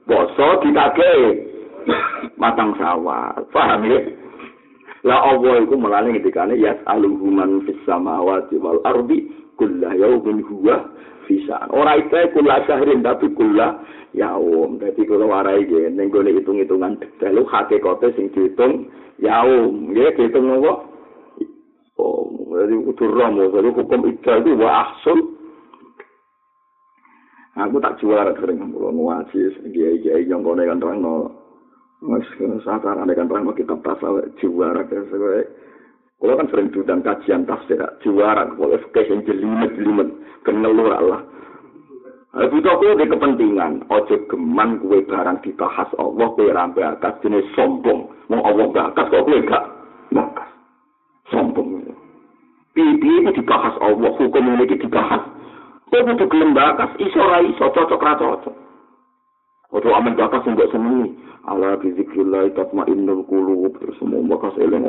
Boso 0.07 0.47
ditake. 0.63 1.13
Matang 2.39 2.77
sawah. 2.79 3.33
Paham 3.51 3.91
ya? 3.91 3.99
La 5.05 5.19
Allah 5.23 5.61
iku 5.61 5.77
melane 5.77 6.15
ngendikane 6.15 6.57
yas'aluhu 6.57 7.27
man 7.29 7.61
fis 7.65 7.77
samawati 7.85 8.57
wal 8.57 8.81
ardi 8.85 9.29
kullu 9.61 9.89
yaumin 9.93 10.41
huwa 10.45 10.89
fisa. 11.27 11.67
Ora 11.69 11.99
itu 11.99 12.15
kula 12.31 12.63
syahrin 12.63 13.03
tapi 13.03 13.29
kula 13.35 13.83
yaum. 14.15 14.79
Dadi 14.79 15.03
kula 15.03 15.27
warai 15.27 15.67
ge 15.67 15.91
ning 15.91 16.07
gone 16.09 16.31
hitung-hitungan 16.31 16.97
detail 16.97 17.43
hakikate 17.45 18.15
sing 18.15 18.31
dihitung 18.31 18.87
yaum. 19.19 19.91
Nggih 19.91 20.15
dihitung 20.15 20.47
apa? 20.63 20.73
Oh, 21.97 22.29
jadi 22.53 22.77
utur 22.77 23.09
romo, 23.09 23.49
jadi 23.49 23.73
hukum 23.73 24.05
ida 24.05 24.33
itu 24.37 24.53
wa 24.55 24.85
ahsul. 24.85 25.19
Aku 27.57 27.81
tak 27.81 27.97
juara 27.97 28.37
sering 28.37 28.61
ngomong 28.61 29.09
ngaji, 29.09 29.73
kiai-kiai 29.73 30.29
yang 30.29 30.45
kone 30.45 30.61
kan 30.61 30.77
terang 30.77 31.01
Mas 31.97 32.21
saat 32.61 32.85
ada 32.85 33.09
kan 33.17 33.25
pernah 33.25 33.57
kitab 33.57 33.81
tasawuf 33.81 34.29
juara 34.37 34.85
sebagai 34.85 35.49
kalau 36.17 36.33
kan 36.33 36.49
sering 36.49 36.73
diundang 36.73 37.05
kajian 37.05 37.45
tafsir 37.45 37.77
juara 38.01 38.49
kalau 38.57 38.73
fikih 38.89 39.05
yang 39.05 39.21
jelimet 39.29 39.71
jelimet 39.77 40.09
kenelur 40.41 40.89
Allah. 40.89 41.21
Aku 42.37 42.61
di 42.61 43.05
kepentingan. 43.05 43.85
Ojo 43.89 44.15
geman 44.29 44.77
kue 44.81 45.01
barang 45.05 45.41
dibahas 45.41 45.89
Allah 45.97 46.27
kue 46.37 46.53
rampe 46.53 46.81
atas 46.85 47.17
jenis 47.21 47.45
sombong. 47.53 48.09
Mau 48.29 48.41
Allah 48.45 48.65
bakas 48.69 49.09
kok 49.09 49.25
kue 49.25 49.41
gak 49.45 49.65
bakas 50.13 50.49
sombong. 51.33 51.85
Pipi 52.73 53.09
itu 53.25 53.41
dibahas 53.41 53.73
Allah? 53.81 54.11
Hukum 54.17 54.53
ini 54.53 54.69
dibahas. 54.69 55.21
Kue 55.89 56.01
butuh 56.01 56.27
gelem 56.29 56.53
bakas 56.57 56.93
iso 57.01 57.21
iso 57.45 57.65
cocok 57.73 58.03
ra 58.03 58.13
cocok 58.19 58.66
Ojo 59.75 59.89
amin 59.91 60.15
bakas 60.15 60.47
enggak 60.47 60.71
senengi. 60.71 61.11
Ala 61.47 61.75
bi 61.79 61.91
zikrillah 61.95 62.51
tatmainnul 62.55 63.27
qulub 63.27 63.75
terus 63.79 63.99
semua 63.99 64.23
bakas 64.23 64.55
eling. 64.59 64.83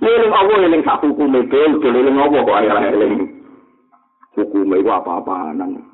Ya 0.00 0.08
eling 0.08 0.32
Allah 0.32 0.56
eling 0.64 0.82
sak 0.84 1.04
hukume 1.04 1.44
bel 1.48 1.72
bel 1.80 1.96
Allah 2.08 2.40
kok 2.40 2.58
ayah 2.60 2.80
eling. 2.92 3.44
Hukume 4.36 4.80
iku 4.80 4.90
apa-apaanan. 4.96 5.84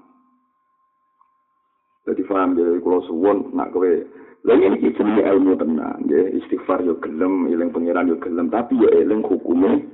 Jadi 2.07 2.23
paham 2.27 2.57
jadi 2.57 2.81
kalau 2.81 3.05
suwon 3.07 3.55
nak 3.55 3.71
kowe 3.77 3.87
lha 4.41 4.53
ini 4.57 4.89
jenenge 4.97 5.21
ilmu 5.21 5.53
tenang 5.61 6.01
ya 6.09 6.33
istighfar 6.33 6.81
yo 6.81 6.97
gelem 7.05 7.51
eling 7.53 7.71
pangeran 7.71 8.09
yo 8.09 8.17
gelem 8.19 8.49
tapi 8.49 8.79
yo 8.79 8.89
eling 8.95 9.27
hukume 9.27 9.85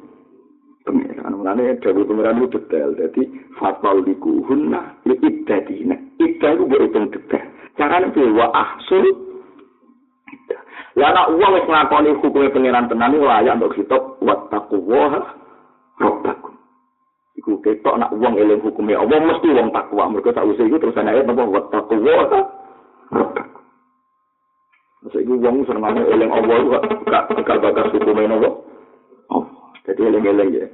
pangeran. 0.85 1.35
Mulane 1.35 1.77
dewe 1.81 2.05
pangeran 2.05 2.41
itu 2.41 2.53
detail. 2.57 2.93
Jadi 3.01 3.27
fatal 3.57 4.05
dikuhunna 4.05 5.03
li 5.09 5.17
iddadina. 5.25 5.97
Iddah 6.21 6.51
itu 6.53 6.65
berhitung 6.69 7.11
detail. 7.11 7.56
Carane 7.77 8.09
piye 8.13 8.33
wa 8.33 8.49
ahsul 8.57 9.05
Lah 10.97 11.13
nak 11.13 11.29
wong 11.37 11.53
wis 11.61 11.69
nglakoni 11.69 12.17
hukume 12.25 12.49
pangeran 12.49 12.89
tenan 12.89 13.13
iku 13.13 13.29
layak 13.29 13.61
untuk 13.61 13.77
kitab 13.77 14.17
wattaqwa 14.25 15.29
rabbakum. 16.01 16.57
Iku 17.37 17.61
ketok 17.61 18.01
nak 18.01 18.17
wong 18.17 18.41
eling 18.41 18.65
hukume 18.65 18.97
Allah 18.97 19.21
mesti 19.21 19.53
wong 19.53 19.77
takwa. 19.77 20.09
Mergo 20.09 20.33
sak 20.33 20.49
usih 20.49 20.65
iku 20.65 20.81
terus 20.81 20.97
ayat 20.97 21.29
napa 21.29 21.45
wattaqwa 21.45 22.13
rabbakum. 23.13 23.63
Masa 25.05 25.19
iku 25.21 25.37
wong 25.37 25.69
seneng 25.69 26.01
eling 26.01 26.33
Allah 26.33 26.57
kok 26.65 26.83
gak 27.13 27.93
hukume 27.93 28.25
napa. 28.25 28.49
Oh, 29.29 29.45
jadi 29.85 30.01
eling-eling 30.01 30.49
ya. 30.57 30.67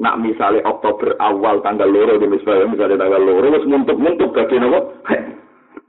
Nak 0.00 0.20
misalnya 0.20 0.64
Oktober 0.68 1.16
awal 1.24 1.64
tanggal 1.64 1.88
loro 1.88 2.20
di 2.20 2.28
misalnya, 2.28 2.68
misalnya 2.72 3.00
tanggal 3.04 3.20
loro, 3.20 3.52
wis 3.52 3.68
muntuk-muntuk 3.68 4.32
bagi 4.32 4.56
nopo. 4.56 4.96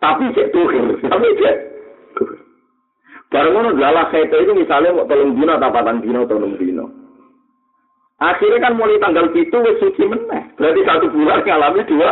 Tapi 0.02 0.34
cek 0.34 0.50
tuhir, 0.50 0.98
tapi 1.06 1.28
cek. 1.38 1.58
Barang 3.32 3.54
ngono 3.56 3.70
galah 3.80 4.12
itu 4.12 4.52
misalnya 4.52 4.92
mau 4.92 5.08
tolong 5.08 5.40
dino 5.40 5.56
atau 5.56 5.72
patang 5.72 6.04
dino 6.04 6.28
tolong 6.28 6.60
dino. 6.60 6.90
Akhirnya 8.20 8.60
kan 8.60 8.76
mulai 8.76 9.00
tanggal 9.00 9.32
itu 9.32 9.56
wis 9.56 9.80
suci 9.80 10.04
meneh. 10.04 10.52
Berarti 10.60 10.82
satu 10.84 11.08
bulan 11.10 11.42
ngalami 11.42 11.82
dua 11.88 12.10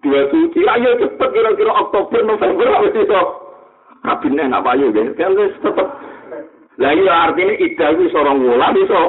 dua 0.00 0.20
suci. 0.30 0.62
Ayo 0.62 0.94
cepet 1.02 1.28
kira-kira 1.32 1.72
Oktober 1.74 2.22
November 2.22 2.70
wis 2.86 2.96
iso. 2.96 3.20
Kabineh 4.06 4.46
nak 4.46 4.62
payu 4.62 4.94
deh. 4.94 5.10
Kan 5.18 5.34
wis 5.34 5.52
tetep. 5.58 5.88
Lah 6.80 6.92
iya 6.96 7.28
artinya 7.28 7.54
ida 7.58 7.86
itu 7.92 8.08
seorang 8.14 8.40
wulan 8.40 8.78
iso. 8.78 9.02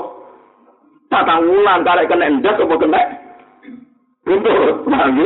Patang 1.14 1.46
wulan 1.46 1.86
tarik 1.86 2.10
kena 2.10 2.26
endas 2.26 2.58
apa 2.58 2.76
kena. 2.76 3.02
Untuk, 4.24 4.88
paham 4.88 5.20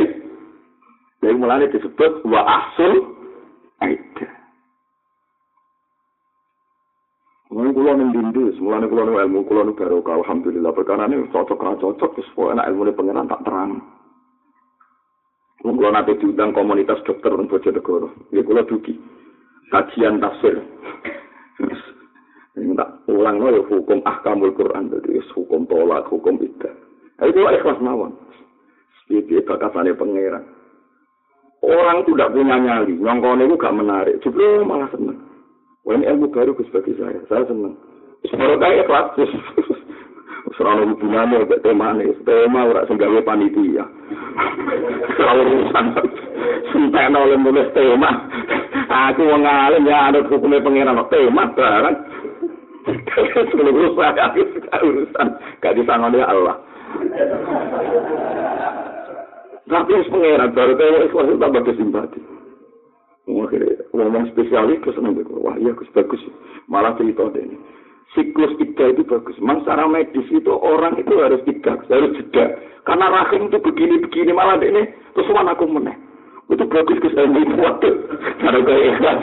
Jadi 1.18 1.34
mulanya 1.34 1.66
disebut 1.74 2.22
wa 2.30 2.40
ahsul 2.46 2.94
aida. 3.82 4.28
Mulanya 7.50 7.74
kulo 7.74 7.90
ning 7.98 8.08
dindu, 8.14 8.54
mulanya 8.62 8.86
kulo 8.86 9.02
ning 9.02 9.16
ilmu 9.18 9.40
kulo 9.50 9.60
ning 9.66 9.74
barokah 9.74 10.14
alhamdulillah 10.22 10.70
perkara 10.70 11.10
ini 11.10 11.26
cocok 11.34 11.58
ra 11.58 11.74
cocok 11.74 12.22
wis 12.22 12.28
pokoke 12.38 12.54
nek 12.54 12.68
ilmune 12.70 12.94
pangeran 12.94 13.26
tak 13.26 13.42
terang. 13.42 13.82
Kulo 15.58 15.88
nate 15.90 16.14
diundang 16.22 16.54
komunitas 16.54 17.02
dokter 17.02 17.34
ning 17.34 17.50
Bojonegoro. 17.50 18.14
Ya 18.30 18.46
kulo 18.46 18.62
dugi. 18.62 18.94
Kajian 19.74 20.22
tafsir. 20.22 20.62
Ini 22.58 22.74
tak 22.78 23.06
ulang 23.10 23.42
ya 23.42 23.62
hukum 23.62 24.02
ahkamul 24.02 24.50
Quran, 24.54 24.90
jadi 24.90 25.22
hukum 25.34 25.66
tolak, 25.70 26.10
hukum 26.10 26.42
idah. 26.42 26.74
Itu 27.22 27.42
ikhlas 27.42 27.78
mawon. 27.82 28.14
Itu 29.10 29.42
bakasannya 29.46 29.94
pangeran. 29.94 30.57
Orang 31.58 32.06
itu 32.06 32.14
tidak 32.14 32.32
punya 32.38 32.56
nyali, 32.56 32.94
nyongkone 32.94 33.42
itu 33.50 33.56
gak 33.58 33.74
menarik. 33.74 34.16
Justru 34.22 34.62
malah 34.62 34.86
seneng. 34.94 35.18
Wah 35.82 35.96
ini 35.96 36.06
ilmu 36.06 36.30
baru 36.30 36.54
Gus 36.54 36.70
bagi 36.70 36.94
saya, 36.94 37.18
saya 37.26 37.48
seneng. 37.50 37.74
Semoga 38.30 38.62
kayak 38.62 38.86
kelas, 38.86 39.06
Serana 40.58 40.90
hubungannya 40.90 41.46
kayak 41.46 41.62
tema 41.62 41.94
nih, 41.94 42.10
tema 42.26 42.66
ora 42.66 42.82
senggawe 42.86 43.22
panitia. 43.22 43.86
Kalau 45.18 45.44
urusan 45.46 45.86
sentek 46.74 47.10
oleh 47.14 47.38
nulis 47.38 47.70
tema, 47.74 48.10
aku 48.90 49.22
mau 49.22 49.38
ngalim 49.38 49.86
ya 49.86 50.10
ada 50.10 50.18
hukumnya 50.26 50.62
pengiran 50.62 50.98
tema 51.10 51.42
barang. 51.54 51.96
Saya 53.98 54.82
urusan, 54.82 55.26
gak 55.62 55.74
disangoni 55.78 56.20
Allah. 56.24 56.56
Tapi 59.68 59.90
harus 59.92 60.08
pengeran, 60.08 60.56
baru 60.56 60.72
kayak 60.80 61.12
ikhlas 61.12 61.28
itu 61.28 61.36
tambah 61.36 61.62
kesimpati. 61.68 62.20
Akhirnya 63.28 63.84
ngomong 63.92 64.32
spesialis 64.32 64.80
ke 64.80 64.90
seneng 64.96 65.20
wah 65.44 65.56
iya 65.60 65.76
Gus 65.76 65.88
bagus. 65.92 66.20
Malah 66.64 66.96
cerita 66.96 67.28
ini. 67.36 67.60
Siklus 68.16 68.56
tiga 68.56 68.88
itu 68.88 69.04
bagus. 69.04 69.36
Memang 69.36 69.68
secara 69.68 69.84
medis 69.84 70.24
itu 70.32 70.48
orang 70.48 70.96
itu 70.96 71.12
harus 71.20 71.44
tiga, 71.44 71.76
harus 71.76 72.16
jeda. 72.16 72.56
Karena 72.88 73.12
rahim 73.12 73.52
itu 73.52 73.60
begini-begini 73.60 74.32
malah 74.32 74.56
ini 74.64 74.88
terus 75.12 75.28
mana 75.28 75.52
aku 75.52 75.68
meneh. 75.68 76.07
Itu 76.48 76.64
bagus 76.64 77.00
Gus 77.04 77.12
ilmu 77.12 77.38
itu 77.44 77.54
waktu. 77.60 77.90
Cara 78.40 78.58
kayak 78.64 78.84
ikhlas. 78.96 79.20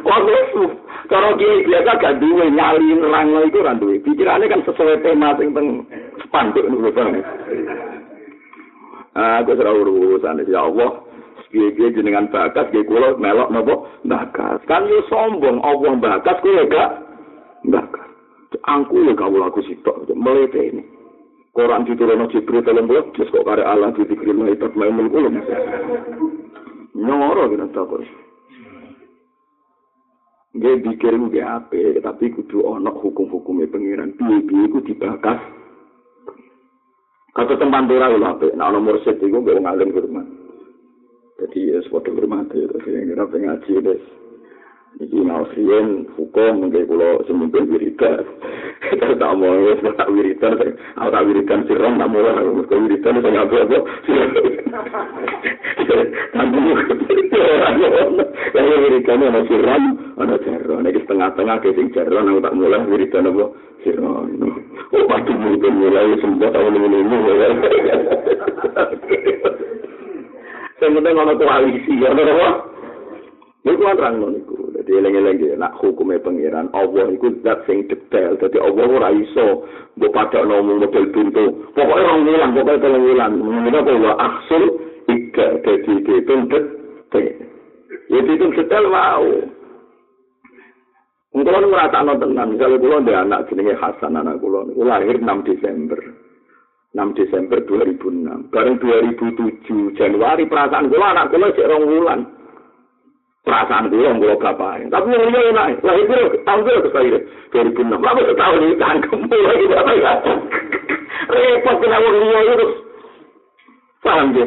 Waktu 0.00 0.62
Kalau 1.06 1.30
dia 1.38 1.62
biasa 1.62 1.90
gak 2.02 2.16
duwe 2.18 2.50
nyali 2.50 2.98
nerang 2.98 3.30
itu 3.46 3.60
duwe. 3.62 4.00
Pikirannya 4.02 4.50
kan 4.50 4.64
sesuai 4.66 5.04
tema 5.04 5.36
sing 5.38 5.54
teng 5.54 5.86
spanduk 6.26 6.66
nih 6.66 6.90
bang. 6.90 7.10
Aku 9.16 9.52
serah 9.54 9.76
urusan 9.76 10.44
ya 10.48 10.66
Allah. 10.66 11.06
piye-piye 11.56 11.94
jenengan 11.94 12.28
bakas 12.28 12.68
nggih 12.68 12.84
kula 12.84 13.16
melok 13.16 13.48
napa 13.48 13.74
bakas. 14.04 14.60
Kan 14.68 14.84
yo 14.90 15.00
sombong 15.08 15.62
Allah 15.62 15.94
bakas 15.96 16.36
kowe 16.42 16.62
gak 16.68 16.90
bakas. 17.70 18.08
Angku 18.66 19.04
ya 19.06 19.14
kawula 19.14 19.48
aku 19.48 19.62
sitok 19.64 20.04
melete 20.12 20.60
ini. 20.60 20.82
Quran 21.56 21.88
diturunno 21.88 22.28
Jibril 22.28 22.60
telung 22.60 22.84
bulan, 22.84 23.16
terus 23.16 23.32
kok 23.32 23.48
kare 23.48 23.64
Allah 23.64 23.88
didikrim 23.96 24.44
itu 24.44 24.68
maimun 24.76 25.08
kula. 25.08 25.32
Nyoro 26.92 27.48
kena 27.48 27.72
takut. 27.72 28.04
Nggih 30.52 30.84
pikir 30.84 31.16
nggih 31.16 31.40
ape, 31.40 31.96
tapi 32.04 32.28
kudu 32.36 32.60
ana 32.60 32.92
hukum-hukume 32.92 33.72
pengiran. 33.72 34.12
Piye-piye 34.20 34.68
iku 34.68 34.84
dibakas. 34.84 35.40
Kata 37.32 37.56
tempat 37.56 37.88
dora 37.88 38.12
lho 38.12 38.20
ape, 38.20 38.52
nek 38.52 38.68
ana 38.68 38.76
mursyid 38.76 39.16
iku 39.16 39.40
mbek 39.40 39.56
wong 39.56 39.64
alim 39.64 39.96
hormat. 39.96 40.28
Jadi 41.40 41.72
ya 41.72 41.80
sepodo 41.84 42.12
hormat 42.12 42.52
ya, 42.52 42.68
terus 42.68 42.84
yang 42.84 43.08
kira 43.16 43.24
pengaji 43.32 43.72
des. 43.80 44.04
Iki 44.96 45.20
mau 45.28 45.44
sien 45.52 46.08
hukum 46.16 46.64
mungkin 46.64 46.88
kalau 46.88 47.20
semimpin 47.28 47.68
wiridan. 47.68 48.24
Tak 49.20 49.32
mau 49.36 49.52
ya 49.66 49.76
tak 49.92 50.08
wiridan, 50.08 50.56
aku 50.96 51.08
tak 51.12 51.24
wiridan 51.28 51.60
sirong 51.68 52.00
tak 52.00 52.08
mau 52.08 52.20
lah. 52.24 52.32
Kalau 52.38 52.80
wiridan 52.80 53.18
itu 53.20 53.28
nggak 53.28 53.44
apa 53.44 53.58
Tapi 56.40 56.58
kalau 58.56 58.76
wiridan 58.80 59.26
ada 59.26 59.40
sirong, 59.44 59.84
ada 60.16 60.36
cerron. 60.40 60.86
Ini 60.88 61.00
setengah-tengah 61.04 61.56
ke 61.60 61.76
sing 61.76 61.92
cerron, 61.92 62.32
aku 62.32 62.40
tak 62.40 62.56
mulai 62.56 62.80
wiridan 62.88 63.28
apa 63.28 63.44
sirong. 63.84 64.32
Oh 64.96 65.04
pasti 65.12 65.32
mungkin 65.36 65.72
mulai 65.76 66.16
sempat 66.24 66.56
tahun 66.56 66.72
ini 66.72 66.98
ini. 67.04 67.16
Yang 70.76 70.92
penting 70.92 71.16
ada 71.20 71.34
koalisi, 71.36 71.94
ada 72.00 72.22
apa? 72.22 72.48
Niku 73.66 73.82
kan 73.82 73.98
terang 73.98 74.14
niku. 74.22 74.55
Dadi 74.86 75.02
eling-eling 75.02 75.42
iki 75.42 75.58
nak 75.58 75.74
hukume 75.82 76.14
pangeran 76.22 76.70
Allah 76.70 77.10
iku 77.10 77.34
zat 77.42 77.66
sing 77.66 77.90
detail. 77.90 78.38
Dadi 78.38 78.54
Allah 78.62 78.86
ora 78.86 79.10
iso 79.10 79.66
mbok 79.98 80.14
padakno 80.14 80.62
model 80.62 81.10
pintu. 81.10 81.74
Pokoke 81.74 82.06
ora 82.06 82.14
ngilang, 82.22 82.54
pokoke 82.54 82.78
tolong 82.78 83.02
ngilang. 83.02 83.32
Menika 83.34 83.82
kok 83.82 83.98
wa 83.98 84.14
aksul 84.14 84.64
ika 85.10 85.46
dadi 85.66 85.92
dihitung 86.06 86.46
detail. 86.46 87.34
Ya 88.14 88.18
dihitung 88.30 88.54
detail 88.54 88.86
mau. 88.86 89.26
Untuk 91.34 91.50
orang 91.50 91.66
merasa 91.66 92.06
tenan, 92.06 92.54
misalnya 92.54 92.78
kulo 92.78 92.94
ada 93.02 93.14
anak 93.26 93.50
jenenge 93.50 93.74
Hasan 93.74 94.14
anak 94.14 94.38
kulo, 94.38 94.70
kulo 94.70 94.86
lahir 94.86 95.18
6 95.18 95.26
Desember. 95.50 95.98
6 96.94 97.18
Desember 97.18 97.58
2006. 97.66 98.54
Bareng 98.54 98.78
2007 98.78 99.98
Januari 99.98 100.46
perasaan 100.46 100.86
kulo 100.86 101.02
anak 101.02 101.34
kulo 101.34 101.50
cek 101.50 101.66
rong 101.66 101.90
wulan. 101.90 102.35
Perasaan 103.46 103.86
gue 103.94 104.02
yang 104.02 104.18
gue 104.18 104.34
bapak 104.42 104.90
tapi 104.90 105.06
yang 105.14 105.30
dia 105.30 105.42
enak. 105.54 105.78
Lah 105.86 105.94
itu 105.94 106.16
tahun 106.42 106.60
gue 106.66 106.82
ke 106.82 106.90
saya 106.90 107.18
2006 107.54 107.94
lalu 107.94 108.22
setahun 108.26 108.58
ini? 108.58 108.74
Tangkem 108.74 109.20
mulai 109.30 109.64
bapak 109.70 109.94
ya? 109.94 110.12
Repot 111.30 111.76
kena 111.78 111.96
orang 112.02 112.16
dia 112.26 112.40
itu 112.42 112.66
paham 114.02 114.28
dia? 114.34 114.46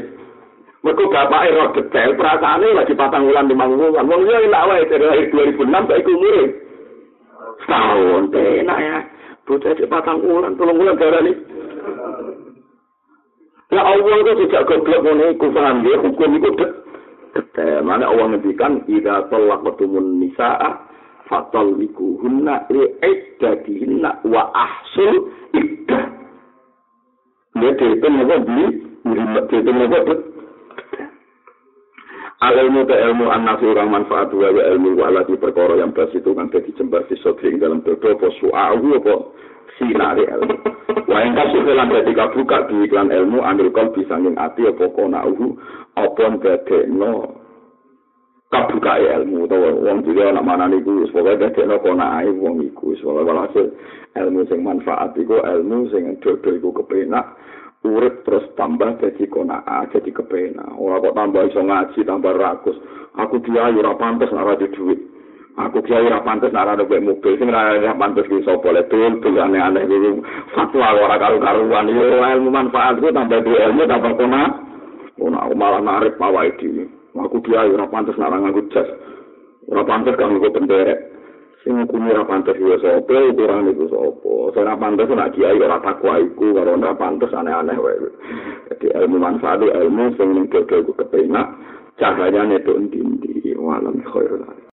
Mereka 0.83 1.03
bapak 1.07 1.41
roh 1.55 1.69
detail. 1.79 2.11
Perasaannya 2.19 2.75
lagi 2.75 2.93
patang 2.99 3.23
bulan 3.23 3.47
di 3.47 3.55
manggungan 3.55 4.03
wong 4.03 4.21
dia 4.27 4.37
enak 4.43 4.65
wae 4.67 4.83
dari 4.91 5.05
lahir 5.07 5.27
2006 5.31 5.63
sampai 5.63 6.03
umur 6.03 6.35
setahun 7.63 8.23
enak 8.35 8.79
ya. 8.83 8.97
Bocah 9.47 9.73
di 9.79 9.87
patang 9.87 10.19
bulan 10.19 10.59
tolong 10.59 10.75
bulan 10.75 10.99
darah 10.99 11.23
nih 11.23 11.37
Ya 13.69 13.85
Allah 13.85 14.15
itu 14.17 14.31
sejak 14.43 14.65
goblok 14.65 15.05
ngono 15.05 15.29
iku 15.29 15.47
paham 15.53 15.85
ya 15.85 15.95
hukum 16.01 16.41
itu. 16.41 16.49
Mana 17.85 18.09
Allah 18.09 18.25
ngendikan 18.35 18.85
idza 18.89 19.29
talaqtumun 19.29 20.21
nisaa 20.23 20.89
fatalliquhunna 21.29 22.69
li 22.73 22.83
iddatihinna 23.05 24.25
wa 24.25 24.49
ahsul 24.53 25.29
iddah. 25.53 26.03
Dia 27.59 27.71
dihitung 27.77 28.15
apa? 28.25 28.35
Beli, 28.41 28.65
dihitung 29.49 29.79
apa? 29.85 29.99
Alilmu 32.39 32.87
ke 32.87 32.95
ilmu 32.95 33.27
anak 33.27 33.59
orang 33.67 33.91
manfaat 33.91 34.31
wa 34.31 34.47
ilmu 34.47 34.95
wa 34.95 35.11
alati 35.11 35.35
perkara 35.35 35.75
yang 35.75 35.91
bas 35.91 36.07
itu 36.15 36.31
kan 36.31 36.47
jadi 36.47 36.71
jembar 36.79 37.03
di 37.11 37.19
sodring 37.19 37.59
dalam 37.59 37.83
dodo 37.83 38.15
apa 38.15 38.31
su'ahu 38.39 38.95
apa 38.95 39.15
sinari 39.77 40.25
ilmu. 40.25 40.55
Yang 41.09 41.33
kasih 41.35 41.61
dalam 41.65 41.91
jadi 41.91 42.11
kabuka 42.15 42.57
di 42.69 42.75
iklan 42.85 43.09
ilmu 43.11 43.43
ambil 43.43 43.69
kol 43.73 43.89
bisangin 43.93 44.37
ati 44.39 44.65
apa 44.65 44.87
kona'uhu 44.93 45.57
apa 45.97 46.23
ndadekno 46.37 47.11
kabuka 48.49 48.93
ilmu 48.97 49.45
to 49.45 49.57
wong 49.57 50.01
juga 50.05 50.33
anak 50.33 50.45
mana 50.45 50.65
niku 50.69 51.05
wis 51.05 51.13
pokoke 51.13 51.37
ndadekno 51.37 51.77
kona'e 51.81 52.29
wong 52.33 52.61
iku 52.65 52.93
pokoke. 52.97 53.25
Walhasil 53.25 53.67
ilmu 54.17 54.45
sing 54.47 54.59
manfaat 54.61 55.17
iku 55.17 55.41
ilmu 55.41 55.89
sing 55.91 56.17
dodo 56.21 56.49
iku 56.49 56.69
kepenak 56.81 57.37
urip 57.83 58.27
terus 58.27 58.43
tambah 58.59 58.99
jadi 58.99 59.23
konaa 59.31 59.87
jadi 59.89 60.11
kepenak. 60.11 60.67
Ora 60.75 60.99
kok 60.99 61.15
tambah 61.15 61.47
iso 61.47 61.61
ngaji 61.63 61.99
tambah 62.03 62.33
rakus. 62.35 62.77
Aku 63.15 63.39
kiai 63.41 63.73
ora 63.75 63.95
pantes 63.95 64.31
ora 64.35 64.59
duit 64.59 65.08
aku 65.59 65.83
kiai 65.83 66.07
ora 66.07 66.23
pantes 66.23 66.55
ora 66.55 66.71
ada 66.73 66.87
mobil. 66.87 67.35
Sing 67.35 67.47
ora 67.51 67.91
pantes 67.99 68.25
ki 68.31 68.39
sapa? 68.47 68.71
Le 68.71 68.87
tul 68.87 69.19
tul 69.19 69.35
aneh-aneh 69.35 69.83
iki 69.83 70.11
fatwa 70.55 70.95
ora 70.95 71.19
karo-karuan 71.19 71.91
yo 71.91 72.23
ilmu 72.23 72.49
manfaat 72.49 73.03
ku 73.03 73.11
tambah 73.11 73.43
duwe 73.43 73.59
ilmu 73.67 73.83
tambah 73.83 74.15
kona 74.15 74.43
ora 75.19 75.51
malah 75.51 75.81
narik 75.83 76.15
pawai 76.15 76.47
dhewe. 76.55 76.87
Aku 77.19 77.43
kiai 77.43 77.75
ora 77.75 77.91
pantes 77.91 78.15
ora 78.15 78.39
nganggo 78.39 78.63
jas. 78.71 78.87
Ora 79.67 79.83
pantes 79.83 80.15
kanggo 80.15 80.47
penderek 80.47 80.99
sing 81.67 81.75
ngukumi 81.75 82.15
ora 82.15 82.23
pantes 82.23 82.55
ya 82.55 82.77
sapa? 82.79 83.15
Ukuran 83.35 83.67
iku 83.75 83.85
sapa. 83.91 84.33
Sing 84.55 84.63
ora 84.63 84.79
pantes 84.79 85.11
nek 85.11 85.31
kiai 85.35 85.59
ora 85.59 85.77
takwa 85.83 86.23
iku 86.23 86.55
karo 86.55 86.79
ora 86.79 86.95
pantes 86.95 87.35
aneh-aneh 87.35 87.75
wae. 87.75 88.07
Dadi 88.71 88.87
ilmu 88.95 89.19
manfaat 89.19 89.59
ilmu 89.59 90.15
sing 90.15 90.47
dodo 90.47 90.75
iku 90.87 90.91
kepenak 91.03 91.51
cahayane 91.99 92.63
tok 92.63 92.79
ndi-ndi. 92.79 93.59
Walam 93.59 93.99
khairul 94.07 94.59